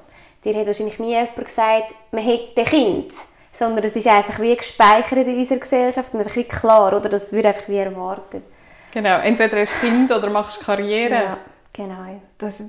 dir 0.44 0.60
hat 0.60 0.68
wahrscheinlich 0.68 1.00
nie 1.00 1.12
jemand 1.12 1.36
gesagt, 1.36 1.94
man 2.12 2.24
hätte 2.24 2.62
ein 2.62 2.66
Kind 2.66 3.14
sondern 3.58 3.86
es 3.86 3.96
ist 3.96 4.08
einfach 4.08 4.40
wie 4.40 4.56
gespeichert 4.56 5.28
in 5.28 5.38
unserer 5.38 5.60
Gesellschaft 5.60 6.14
und 6.14 6.20
einfach 6.20 6.36
wie 6.36 6.44
klar, 6.44 6.96
oder 6.96 7.10
das 7.10 7.32
wird 7.32 7.46
einfach 7.46 7.68
wie 7.70 7.78
erwartet. 7.78 8.44
Genau, 8.92 9.20
entweder 9.20 9.62
hast 9.62 9.74
du 9.82 9.88
Kind 9.88 10.12
oder 10.12 10.30
machst 10.30 10.62
Karriere. 10.64 11.14
Ja, 11.14 11.38
genau. 11.74 12.22
Das, 12.38 12.64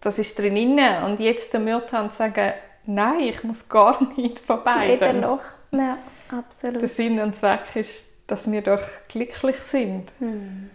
das 0.00 0.18
ist 0.18 0.38
drin 0.38 0.80
und 1.04 1.20
jetzt 1.20 1.52
den 1.52 1.64
Mut 1.64 1.92
haben 1.92 2.10
zu 2.10 2.16
sagen, 2.16 2.52
nein, 2.86 3.20
ich 3.20 3.42
muss 3.42 3.68
gar 3.68 3.98
nicht 4.16 4.38
von 4.38 4.62
beiden. 4.62 5.00
Weder 5.00 5.12
noch. 5.12 5.42
Ja, 5.72 5.98
absolut. 6.36 6.82
Der 6.82 6.88
Sinn 6.88 7.20
und 7.20 7.36
Zweck 7.36 7.74
ist, 7.74 8.04
dass 8.26 8.50
wir 8.50 8.62
doch 8.62 8.82
glücklich 9.08 9.56
sind. 9.60 10.08
Hm. 10.18 10.70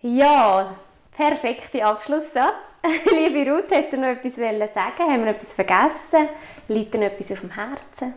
Ja, 0.00 0.76
perfekter 1.18 1.84
Abschlusssatz. 1.84 2.76
Liebe 3.10 3.50
Ruth, 3.50 3.72
hast 3.72 3.92
du 3.92 3.96
noch 3.96 4.06
etwas 4.06 4.36
sagen? 4.36 5.00
Haben 5.00 5.24
wir 5.24 5.32
etwas 5.32 5.52
vergessen? 5.52 6.28
Liegt 6.68 6.94
dir 6.94 6.98
noch 6.98 7.06
etwas 7.06 7.32
auf 7.32 7.40
dem 7.40 7.50
Herzen? 7.50 8.14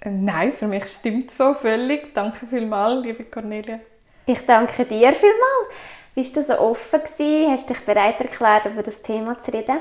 Äh, 0.00 0.10
nein, 0.10 0.52
für 0.52 0.66
mich 0.66 0.84
stimmt 0.86 1.30
so 1.30 1.54
völlig. 1.54 2.12
Danke 2.14 2.46
vielmals, 2.48 3.04
liebe 3.04 3.22
Cornelia. 3.24 3.78
Ich 4.26 4.44
danke 4.44 4.84
dir 4.86 5.12
vielmals. 5.12 5.68
Bist 6.16 6.36
du 6.36 6.42
so 6.42 6.58
offen 6.58 7.00
gewesen? 7.00 7.52
Hast 7.52 7.70
dich 7.70 7.78
bereit 7.86 8.20
erklärt, 8.20 8.66
über 8.66 8.82
das 8.82 9.00
Thema 9.00 9.38
zu 9.38 9.52
reden? 9.52 9.78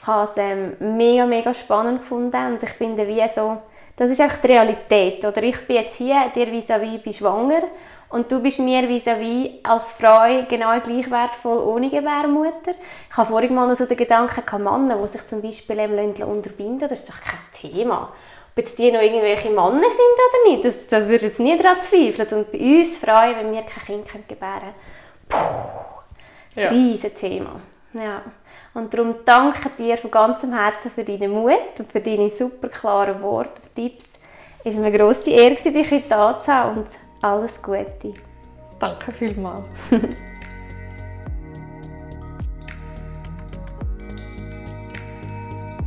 Ich 0.00 0.06
habe 0.06 0.30
es 0.30 0.36
ähm, 0.38 0.96
mega, 0.96 1.26
mega 1.26 1.52
spannend 1.52 2.00
gefunden 2.00 2.52
und 2.52 2.62
ich 2.62 2.70
finde, 2.70 3.06
wie 3.06 3.28
so, 3.28 3.58
das 3.96 4.08
ist 4.08 4.20
einfach 4.22 4.38
die 4.38 4.46
Realität. 4.46 5.22
Oder 5.26 5.42
ich 5.42 5.60
bin 5.66 5.76
jetzt 5.76 5.96
hier, 5.96 6.30
dir 6.34 6.46
vis-à-vis, 6.46 7.02
bin 7.02 7.12
schwanger 7.12 7.64
und 8.10 8.32
du 8.32 8.40
bist 8.40 8.58
mir 8.58 8.88
vis-à-vis 8.88 9.60
als 9.62 9.90
Frau 9.90 10.46
genau 10.48 10.78
gleich 10.80 11.10
wertvoll 11.10 11.58
ohne 11.58 11.90
Gebärmutter. 11.90 12.72
Ich 13.10 13.16
habe 13.16 13.28
vorhin 13.28 13.54
mal 13.54 13.68
noch 13.68 13.76
so 13.76 13.84
den 13.84 13.98
Gedanken 13.98 14.44
gehabt, 14.44 14.64
Männer, 14.64 14.98
die 15.02 15.08
sich 15.08 15.26
zum 15.26 15.42
Beispiel 15.42 15.78
eben 15.78 16.22
unterbinden 16.22 16.88
das 16.88 17.00
ist 17.00 17.08
doch 17.08 17.20
kein 17.20 17.70
Thema. 17.70 18.12
Ob 18.50 18.58
jetzt 18.58 18.78
die 18.78 18.90
noch 18.90 19.02
irgendwelche 19.02 19.50
Männer 19.50 19.90
sind 19.90 20.16
oder 20.26 20.50
nicht, 20.50 20.64
das, 20.64 20.86
da 20.86 21.06
würde 21.06 21.26
ich 21.26 21.38
nie 21.38 21.56
daran 21.58 21.80
zweifeln. 21.80 22.28
Und 22.32 22.50
bei 22.50 22.58
uns 22.58 22.96
Frauen, 22.96 23.36
wenn 23.36 23.52
wir 23.52 23.62
kein 23.62 24.02
Kind 24.04 24.28
gebären 24.28 24.72
können, 25.28 25.44
puh, 26.54 26.60
ja. 26.60 26.68
riesen 26.70 27.14
Thema. 27.14 27.60
Ja. 27.92 28.22
Und 28.72 28.92
darum 28.94 29.16
danke 29.24 29.70
dir 29.78 29.96
von 29.98 30.10
ganzem 30.10 30.54
Herzen 30.54 30.90
für 30.90 31.04
deinen 31.04 31.30
Mut 31.30 31.78
und 31.78 31.92
für 31.92 32.00
deine 32.00 32.30
super 32.30 32.68
klaren 32.68 33.20
Worte 33.22 33.60
und 33.62 33.74
Tipps. 33.74 34.06
Es 34.64 34.76
war 34.76 34.84
eine 34.84 34.96
grosse 34.96 35.30
Ehre, 35.30 35.54
dich 35.54 35.90
heute 35.90 36.08
da 36.08 36.38
zu 36.40 36.52
haben 36.52 36.86
alles 37.22 37.62
Gute. 37.62 38.14
Danke 38.78 39.12
vielmals. 39.12 39.62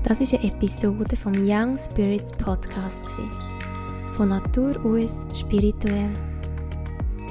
Das 0.03 0.19
ist 0.19 0.34
eine 0.34 0.43
Episode 0.43 1.15
vom 1.15 1.32
Young 1.36 1.77
Spirits 1.77 2.36
Podcast. 2.36 3.07
Von 4.15 4.27
Natur 4.27 4.71
aus 4.84 5.25
spirituell. 5.34 6.11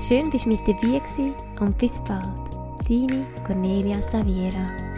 Schön, 0.09 0.31
dass 0.31 0.45
du 0.45 0.49
mit 0.49 0.61
dabei 0.61 1.03
und 1.61 1.77
bis 1.77 2.03
bald. 2.05 2.25
Deine 2.89 3.27
Cornelia 3.45 4.01
Saviera. 4.01 4.90